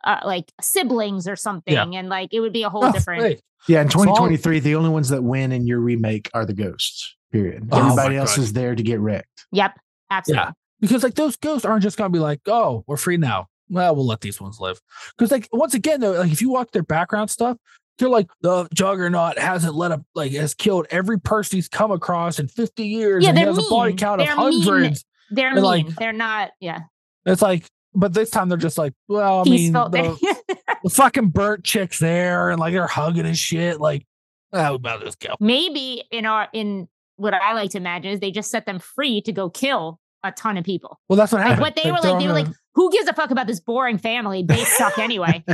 [0.04, 3.22] uh, like siblings or something, and like it would be a whole Oh, different.
[3.22, 6.54] hey, Yeah, in So 2023, the only ones that win in your remake are the
[6.54, 7.16] ghosts.
[7.32, 7.68] Period.
[7.72, 8.42] Oh Everybody else God.
[8.42, 9.46] is there to get wrecked.
[9.52, 9.78] Yep,
[10.10, 10.44] absolutely.
[10.46, 10.50] Yeah.
[10.80, 13.46] Because like those ghosts aren't just gonna be like, oh, we're free now.
[13.68, 14.80] Well, we'll let these ones live.
[15.16, 17.56] Because like once again, though, like if you watch their background stuff,
[17.98, 22.38] they're like the juggernaut hasn't let up like has killed every person he's come across
[22.38, 23.24] in 50 years.
[23.24, 24.62] Yeah, and he they're has a body count of They're mean.
[24.62, 25.04] hundreds.
[25.30, 25.64] They're And, mean.
[25.64, 26.52] like- They're not.
[26.60, 26.80] Yeah,
[27.26, 31.64] It's like, but this time they're just like, well, I mean, the, the fucking burnt
[31.64, 33.80] chick's there and like they're hugging and shit.
[33.80, 34.06] Like,
[34.52, 35.34] oh, we about this just go.
[35.40, 36.88] Maybe in our in
[37.18, 40.32] what I like to imagine is they just set them free to go kill a
[40.32, 40.98] ton of people.
[41.08, 41.60] Well, that's what Like happened.
[41.62, 43.98] what they were they're like, they were like, who gives a fuck about this boring
[43.98, 44.42] family?
[44.42, 45.44] They suck anyway.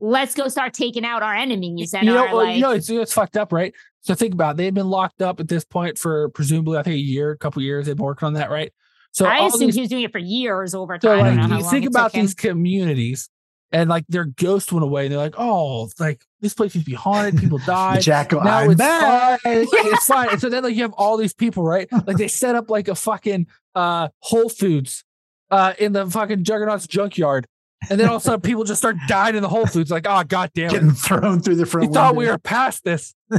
[0.00, 2.56] Let's go start taking out our enemies and you know, our well, like.
[2.56, 3.72] you know, it's, it's fucked up, right?
[4.02, 4.56] So think about it.
[4.58, 7.62] They've been locked up at this point for presumably, I think, a year, a couple
[7.62, 7.86] years.
[7.86, 8.72] They've been working on that, right?
[9.12, 11.24] So I assume these- he was doing it for years over so time.
[11.24, 12.20] I don't know like, how you long think about him.
[12.22, 13.28] these communities,
[13.74, 16.90] and like their ghost went away, and they're like, oh, like this place used to
[16.90, 18.02] be haunted, people died.
[18.02, 19.40] Jackal, now I'm it's back.
[19.40, 19.58] fine.
[19.58, 20.28] Like, it's fine.
[20.30, 21.88] And so then like you have all these people, right?
[22.06, 25.04] Like they set up like a fucking uh Whole Foods
[25.50, 27.48] uh in the fucking Juggernaut's junkyard.
[27.90, 30.06] And then all of a sudden people just start dying in the Whole Foods, like,
[30.08, 30.70] oh god damn it.
[30.70, 33.12] Getting thrown through the front We thought we were past this.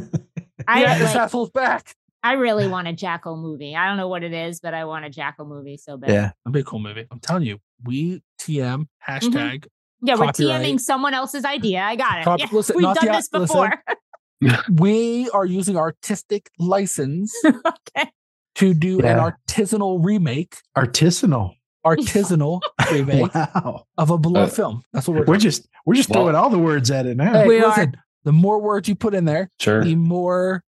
[0.67, 1.95] I, yeah, this like, asshole's back.
[2.23, 3.75] I really want a Jackal movie.
[3.75, 6.09] I don't know what it is, but I want a Jackal movie so bad.
[6.09, 6.31] Yeah.
[6.43, 7.05] That'd be a cool movie.
[7.11, 9.67] I'm telling you, we TM hashtag.
[10.05, 10.61] Yeah, we're Copyright.
[10.65, 11.81] TMing someone else's idea.
[11.81, 12.23] I got it.
[12.25, 13.41] Cop- Yeah, listen, we've done the- this listen.
[13.41, 13.83] before.
[14.69, 18.11] We are using artistic license okay.
[18.55, 21.55] to do an artisanal remake, Artisanal.
[21.85, 22.61] artisanal
[22.91, 23.85] remake Wow.
[23.97, 24.83] of a beloved Uh, film.
[24.93, 25.39] That's what we're We're doing.
[25.39, 27.31] just we're just Well- throwing all the words at it now.
[27.33, 27.91] Hey, We are-
[28.23, 29.83] the more words you put in there, Sure.
[29.83, 30.63] the more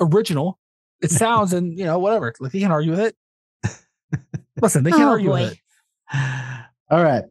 [0.00, 0.58] original
[1.00, 2.32] it sounds, and you know, whatever.
[2.40, 3.16] Like you can't argue with it.
[4.60, 5.42] Listen, they can't Oh, argue boy.
[5.44, 5.58] with it.
[6.90, 7.24] All right.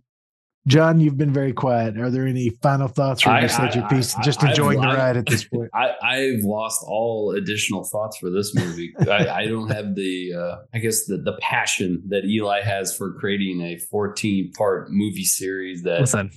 [0.68, 1.98] John, you've been very quiet.
[1.98, 4.16] Are there any final thoughts or I- just let your piece?
[4.16, 5.72] I- Just I've- enjoying the I've- ride at this point.
[5.74, 8.94] I, I've lost all additional thoughts for this movie.
[9.10, 13.14] I, I don't have the, uh, I guess the the passion that Eli has for
[13.14, 15.82] creating a 14 part movie series.
[15.82, 16.30] That Listen,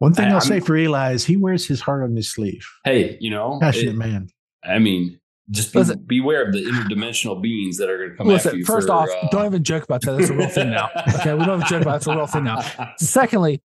[0.00, 2.28] One thing I- I'll I'm- say for Eli is he wears his heart on his
[2.32, 2.66] sleeve.
[2.84, 4.28] hey, you know, Passionate it- man.
[4.64, 5.19] I mean,
[5.50, 5.98] just be, Listen.
[6.06, 8.58] beware of the interdimensional beings that are going to come after listen.
[8.58, 8.64] you.
[8.64, 10.16] First for, off, uh, don't even joke about that.
[10.16, 10.90] That's a real thing now.
[11.16, 11.96] Okay, we don't even joke about it.
[11.96, 12.62] It's a real thing now.
[12.98, 13.62] Secondly,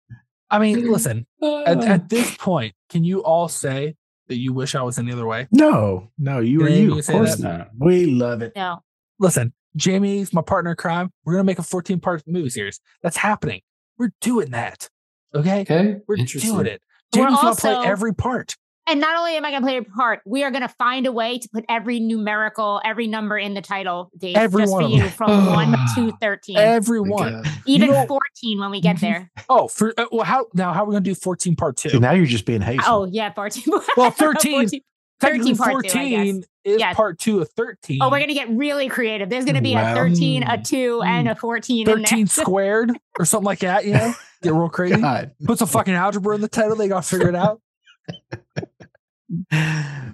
[0.49, 1.26] I mean, listen.
[1.41, 3.95] At, at this point, can you all say
[4.28, 5.48] that you wish I was any other way?
[5.52, 6.94] No, no, you are you.
[6.94, 7.44] you Of course that.
[7.44, 7.70] not.
[7.78, 8.53] We love it.
[8.56, 8.84] No.
[9.20, 11.12] Listen, Jaime's my partner in crime.
[11.26, 12.80] We're gonna make a 14 part movie series.
[13.02, 13.62] That's happening.
[13.98, 14.90] We're doing that.
[15.34, 16.82] Okay, okay, we're doing it.
[17.16, 18.56] We're Jaime's gonna play every part.
[18.92, 21.08] And not only am I going to play a part, we are going to find
[21.08, 24.84] a way to put every numerical, every number in the title, Dave, Every just one
[24.84, 26.58] for you from 1 to 13.
[26.58, 27.42] Everyone.
[27.42, 27.48] God.
[27.66, 29.32] Even You know- 14 when we get there.
[29.48, 30.74] Oh, for uh, well, how now?
[30.74, 31.90] How are we gonna do 14 part two?
[31.90, 32.94] See, now you're just being hateful.
[32.94, 33.64] Oh, yeah, 14.
[33.96, 34.52] Well, 13.
[34.68, 34.82] 14.
[35.22, 36.96] Technically, 13 part two, I 14 is Yes.
[36.96, 38.00] part two of 13.
[38.02, 39.30] Oh, we're going to get really creative.
[39.30, 39.94] There's going to be Wow.
[39.94, 40.68] a 13, a Mm.
[40.68, 42.26] 2, and a 14 in 13 there.
[42.44, 43.86] squared or something like that.
[43.86, 45.00] You know, get real crazy.
[45.00, 45.32] God.
[45.46, 46.76] Put some fucking algebra in the title.
[46.76, 47.62] They got to figure it out.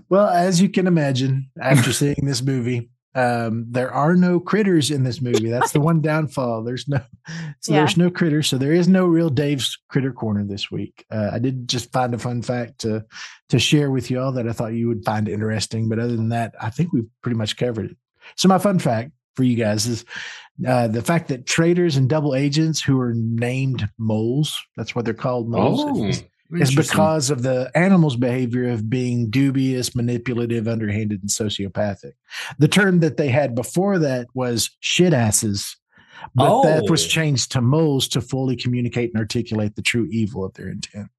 [0.10, 5.04] Well, as you can imagine, after seeing this movie, um, there are no critters in
[5.04, 5.50] this movie.
[5.50, 6.64] That's the one downfall.
[6.64, 7.00] There's no,
[7.62, 7.80] so Yeah.
[7.80, 8.48] there's no critters.
[8.48, 11.04] So there is no real Dave's Critter Corner this week.
[11.12, 13.04] Uh, I did just find a fun fact to
[13.50, 15.90] to share with you all that I thought you would find interesting.
[15.90, 17.98] But other than that, I think we've pretty much covered it.
[18.36, 20.06] So my fun fact for you guys is
[20.68, 25.14] uh, the fact that traitors and double agents who are named moles, that's what they're
[25.14, 25.82] called moles.
[25.86, 26.12] Oh,
[26.52, 32.14] is because of the animal's behavior of being dubious, manipulative, underhanded, and sociopathic.
[32.60, 35.76] The term that they had before that was shit asses,
[36.36, 37.08] but that was Oh.
[37.08, 41.10] changed to moles to fully communicate and articulate the true evil of their intent.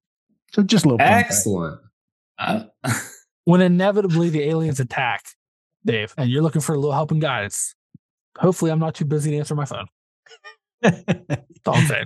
[0.51, 1.81] So just a little fun excellent.
[2.37, 2.63] Uh,
[3.45, 5.23] When inevitably the aliens attack,
[5.83, 7.73] Dave, and you're looking for a little help and guidance,
[8.37, 9.87] hopefully I'm not too busy to answer my phone.
[10.81, 12.05] That's all I'm saying.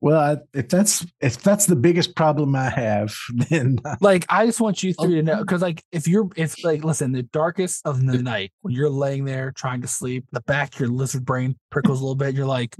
[0.00, 3.14] Well, I, if that's if that's the biggest problem I have,
[3.50, 6.84] then like I just want you three to know because like if you're if like
[6.84, 10.74] listen, the darkest of the night when you're laying there trying to sleep, the back
[10.74, 12.34] of your lizard brain prickles a little bit.
[12.34, 12.76] You're like,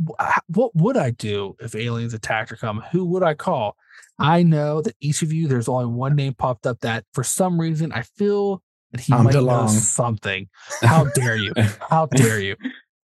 [0.46, 2.82] what would I do if aliens attacked or come?
[2.92, 3.76] Who would I call?
[4.20, 7.60] I know that each of you, there's only one name popped up that for some
[7.60, 8.62] reason I feel
[8.92, 10.48] that he I'm might know something.
[10.82, 11.52] How dare you?
[11.88, 12.56] How dare you?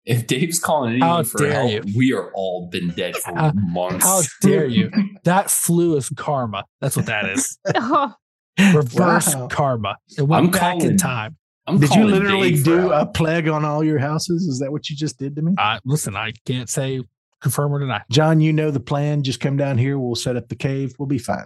[0.05, 1.93] If Dave's calling How anyone for dare help, you.
[1.97, 4.05] we are all been dead for How- months.
[4.05, 4.91] How dare you?
[5.23, 6.63] That flu is karma.
[6.81, 7.57] That's what that is.
[8.73, 9.47] Reverse Wow.
[9.47, 9.97] karma.
[10.17, 11.37] It went I'm back in calling- time.
[11.67, 14.43] I'm Did you literally Dave do a plague on all your houses?
[14.47, 15.55] Is that what you just did to me?
[15.57, 17.01] Uh, listen, I can't say
[17.41, 18.03] confirm or deny.
[18.11, 19.23] John, you know the plan.
[19.23, 19.97] Just come down here.
[19.97, 20.93] We'll set up the cave.
[20.99, 21.45] We'll be fine.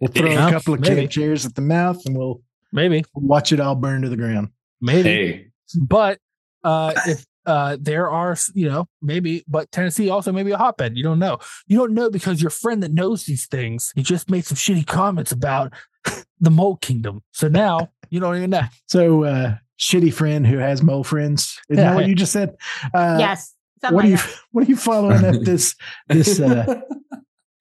[0.00, 0.96] We'll throw Yeah, a couple of maybe.
[0.96, 4.50] cave chairs at the mouth and we'll Maybe, watch it all burn to the ground.
[4.82, 5.02] maybe.
[5.08, 5.46] Hey,
[5.80, 6.18] But
[6.62, 10.96] uh, if uh, there are, you know, maybe, but Tennessee also may be a hotbed.
[10.96, 11.38] You don't know.
[11.66, 14.86] You don't know because your friend that knows these things, he just made some shitty
[14.86, 15.72] comments about
[16.40, 17.22] the Mole Kingdom.
[17.32, 18.62] So now you don't even know.
[18.86, 21.58] So, uh, shitty friend who has mole friends.
[21.70, 21.90] Isn't Yeah.
[21.90, 22.56] that what you just said?
[22.92, 23.54] Uh, yes.
[23.80, 24.40] Something What are like you that.
[24.52, 25.74] What are you following up this
[26.08, 26.80] this uh,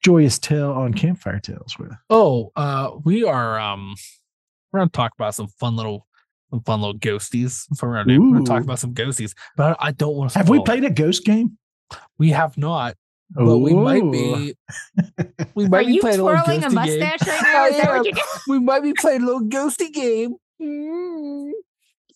[0.04, 1.92] joyous tale on Campfire Tales with?
[2.10, 3.96] Oh, uh, we are um,
[4.72, 6.08] we're gonna talk about some fun little.
[6.50, 7.68] Some fun little ghosties.
[7.68, 8.22] That's what we're gonna do.
[8.22, 10.38] We're gonna talk about some ghosties, but I, I don't want to.
[10.40, 11.58] Have we played a ghost game?
[12.18, 12.96] We have not,
[13.32, 14.56] but we might be.
[15.56, 17.00] We Are might be you playing a little twirling a ghosty game.
[17.00, 17.66] mustache right now?
[17.68, 18.16] Is that what you're
[18.48, 20.36] We might be playing a little ghosty game.
[20.60, 21.54] doing?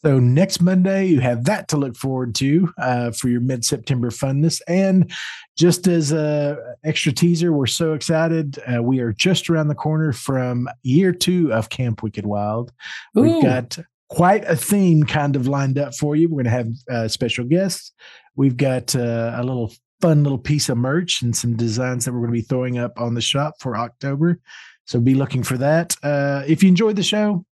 [0.03, 4.59] So next Monday, you have that to look forward to uh, for your mid-September funness.
[4.67, 5.11] And
[5.55, 8.57] just as a extra teaser, we're so excited.
[8.67, 12.71] Uh, we are just around the corner from year two of Camp Wicked Wild.
[13.13, 13.77] We've got
[14.11, 16.27] quite a theme kind of lined up for you.
[16.27, 17.93] We're going to have uh, special guests.
[18.35, 22.19] We've got uh, a little fun little piece of merch and some designs that we're
[22.19, 24.39] going to be throwing up on the shop for October.
[24.85, 25.95] So be looking for that.
[26.03, 27.45] Uh, if you enjoyed the show,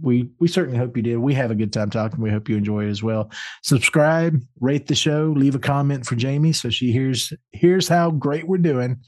[0.00, 1.18] we we certainly hope you did.
[1.18, 2.20] We have a good time talking.
[2.20, 3.30] We hope you enjoy it as well.
[3.62, 8.48] Subscribe, rate the show, leave a comment for Jaime so she hears hears how great
[8.48, 9.00] we're doing.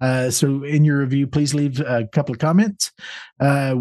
[0.00, 2.90] Uh, so in your review, please leave a couple of comments.
[3.38, 3.76] Uh,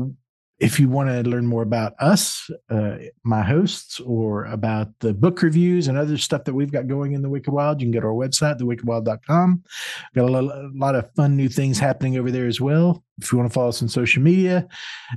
[0.60, 5.42] if you want to learn more about us, uh, my hosts, or about the book
[5.42, 8.00] reviews and other stuff that we've got going in the Wicked Wild, you can go
[8.00, 9.64] to our website, thewickedwild.com.
[10.16, 13.04] Got a lot, a lot of fun new things happening over there as well.
[13.20, 14.68] If you want to follow us on social media,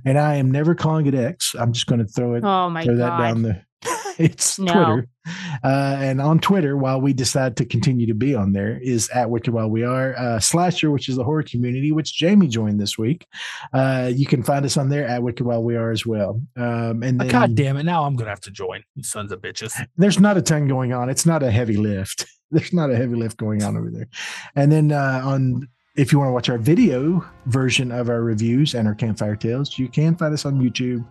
[0.04, 2.84] and I am never calling it X, I'm just going to throw it, Oh my
[2.84, 3.62] throw that down the.
[4.18, 4.72] It's No.
[4.72, 5.08] Twitter,
[5.62, 9.28] uh, and on Twitter, while we decide to continue to be on there, is at
[9.28, 12.96] Wicked Wild We Are uh, Slasher, which is the horror community, which Jaime joined this
[12.96, 13.26] week.
[13.72, 16.40] Uh, you can find us on there at Wicked Wild We Are as well.
[16.56, 17.82] Um, and then, God damn it!
[17.82, 18.82] Now I'm gonna have to join.
[18.94, 19.72] You sons of bitches.
[19.96, 21.10] there's not a ton going on.
[21.10, 22.26] It's not a heavy lift.
[22.52, 24.06] There's not a heavy lift going on over there.
[24.54, 28.72] And then uh, on, if you want to watch our video version of our reviews
[28.72, 31.04] and our campfire tales, you can find us on YouTube,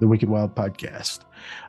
[0.00, 1.20] the Wicked Wild Podcast.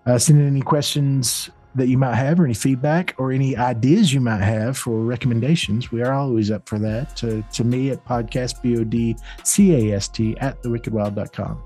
[0.05, 4.13] Uh, send in any questions that you might have, or any feedback, or any ideas
[4.13, 5.91] you might have for recommendations.
[5.91, 7.15] We are always up for that.
[7.17, 11.63] To, to me at podcast b o d c a s t at thewickedwild.com.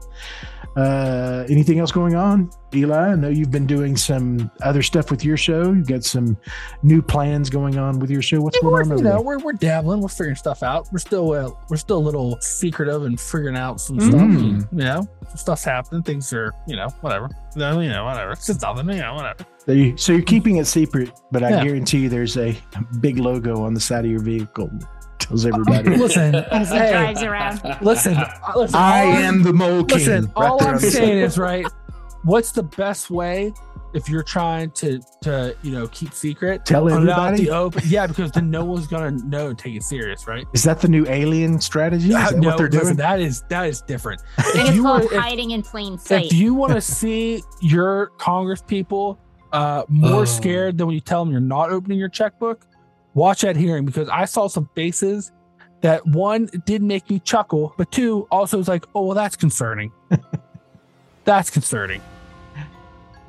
[0.76, 3.12] Uh, anything else going on, Eli?
[3.12, 5.72] I know you've been doing some other stuff with your show.
[5.74, 6.38] You've got some
[6.84, 8.42] new plans going on with your show.
[8.42, 10.02] What's we're, going on you over know, we're, we're dabbling.
[10.02, 10.88] We're figuring stuff out.
[10.92, 14.14] We're still uh, we're still a little secretive and figuring out some stuff.
[14.22, 14.62] Mm.
[14.72, 16.04] You know, stuff's happening.
[16.04, 17.30] Things are you know whatever.
[17.56, 18.32] No, you know whatever.
[18.32, 18.90] It's just nothing.
[18.90, 19.46] You know whatever.
[19.66, 21.64] So, you, so you're keeping it secret, but I Yeah.
[21.64, 22.56] guarantee you there's a
[23.00, 25.90] big logo on the side of your vehicle that tells everybody.
[25.98, 27.62] Listen, As he hey, drives around.
[27.82, 28.76] listen, uh, listen.
[28.76, 29.98] I all I'm- the mole king.
[29.98, 30.92] Listen, right all there I'm the side.
[30.92, 31.66] saying is right.
[32.26, 33.54] What's the best way
[33.94, 36.66] if you're trying to to you know keep secret?
[36.66, 37.46] Tell it out everybody?
[37.46, 37.84] the open.
[37.86, 40.46] Yeah, because then no one's gonna know and take it serious, right?
[40.54, 42.10] Is that the new alien strategy?
[42.10, 42.98] Is Uh, that no, what they're listen, doing?
[42.98, 44.22] that is that is different.
[44.40, 46.26] I it's you called were- if- hiding in plain sight.
[46.26, 49.20] If you want to see your Congress people
[49.54, 50.26] uh, more Oh.
[50.26, 52.66] scared than when you tell them you're not opening your checkbook,
[53.14, 55.32] watch that hearing because I saw some faces
[55.82, 59.92] that one did make me chuckle, but two also was like, oh well, that's concerning.
[61.24, 62.02] that's concerning.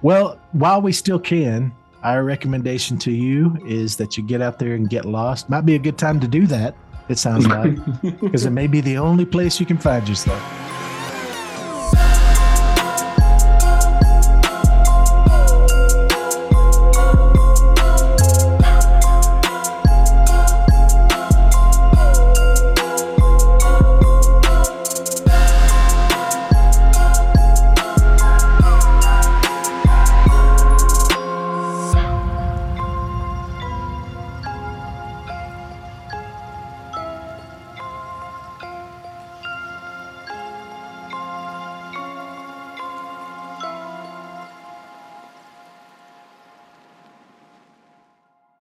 [0.07, 1.73] Well, while we still can,
[2.05, 5.51] our recommendation to you is that you get out there and get lost.
[5.51, 6.77] Might be a good time to do that.
[7.09, 7.75] It sounds like
[8.21, 10.41] because it may be the only place you can find yourself.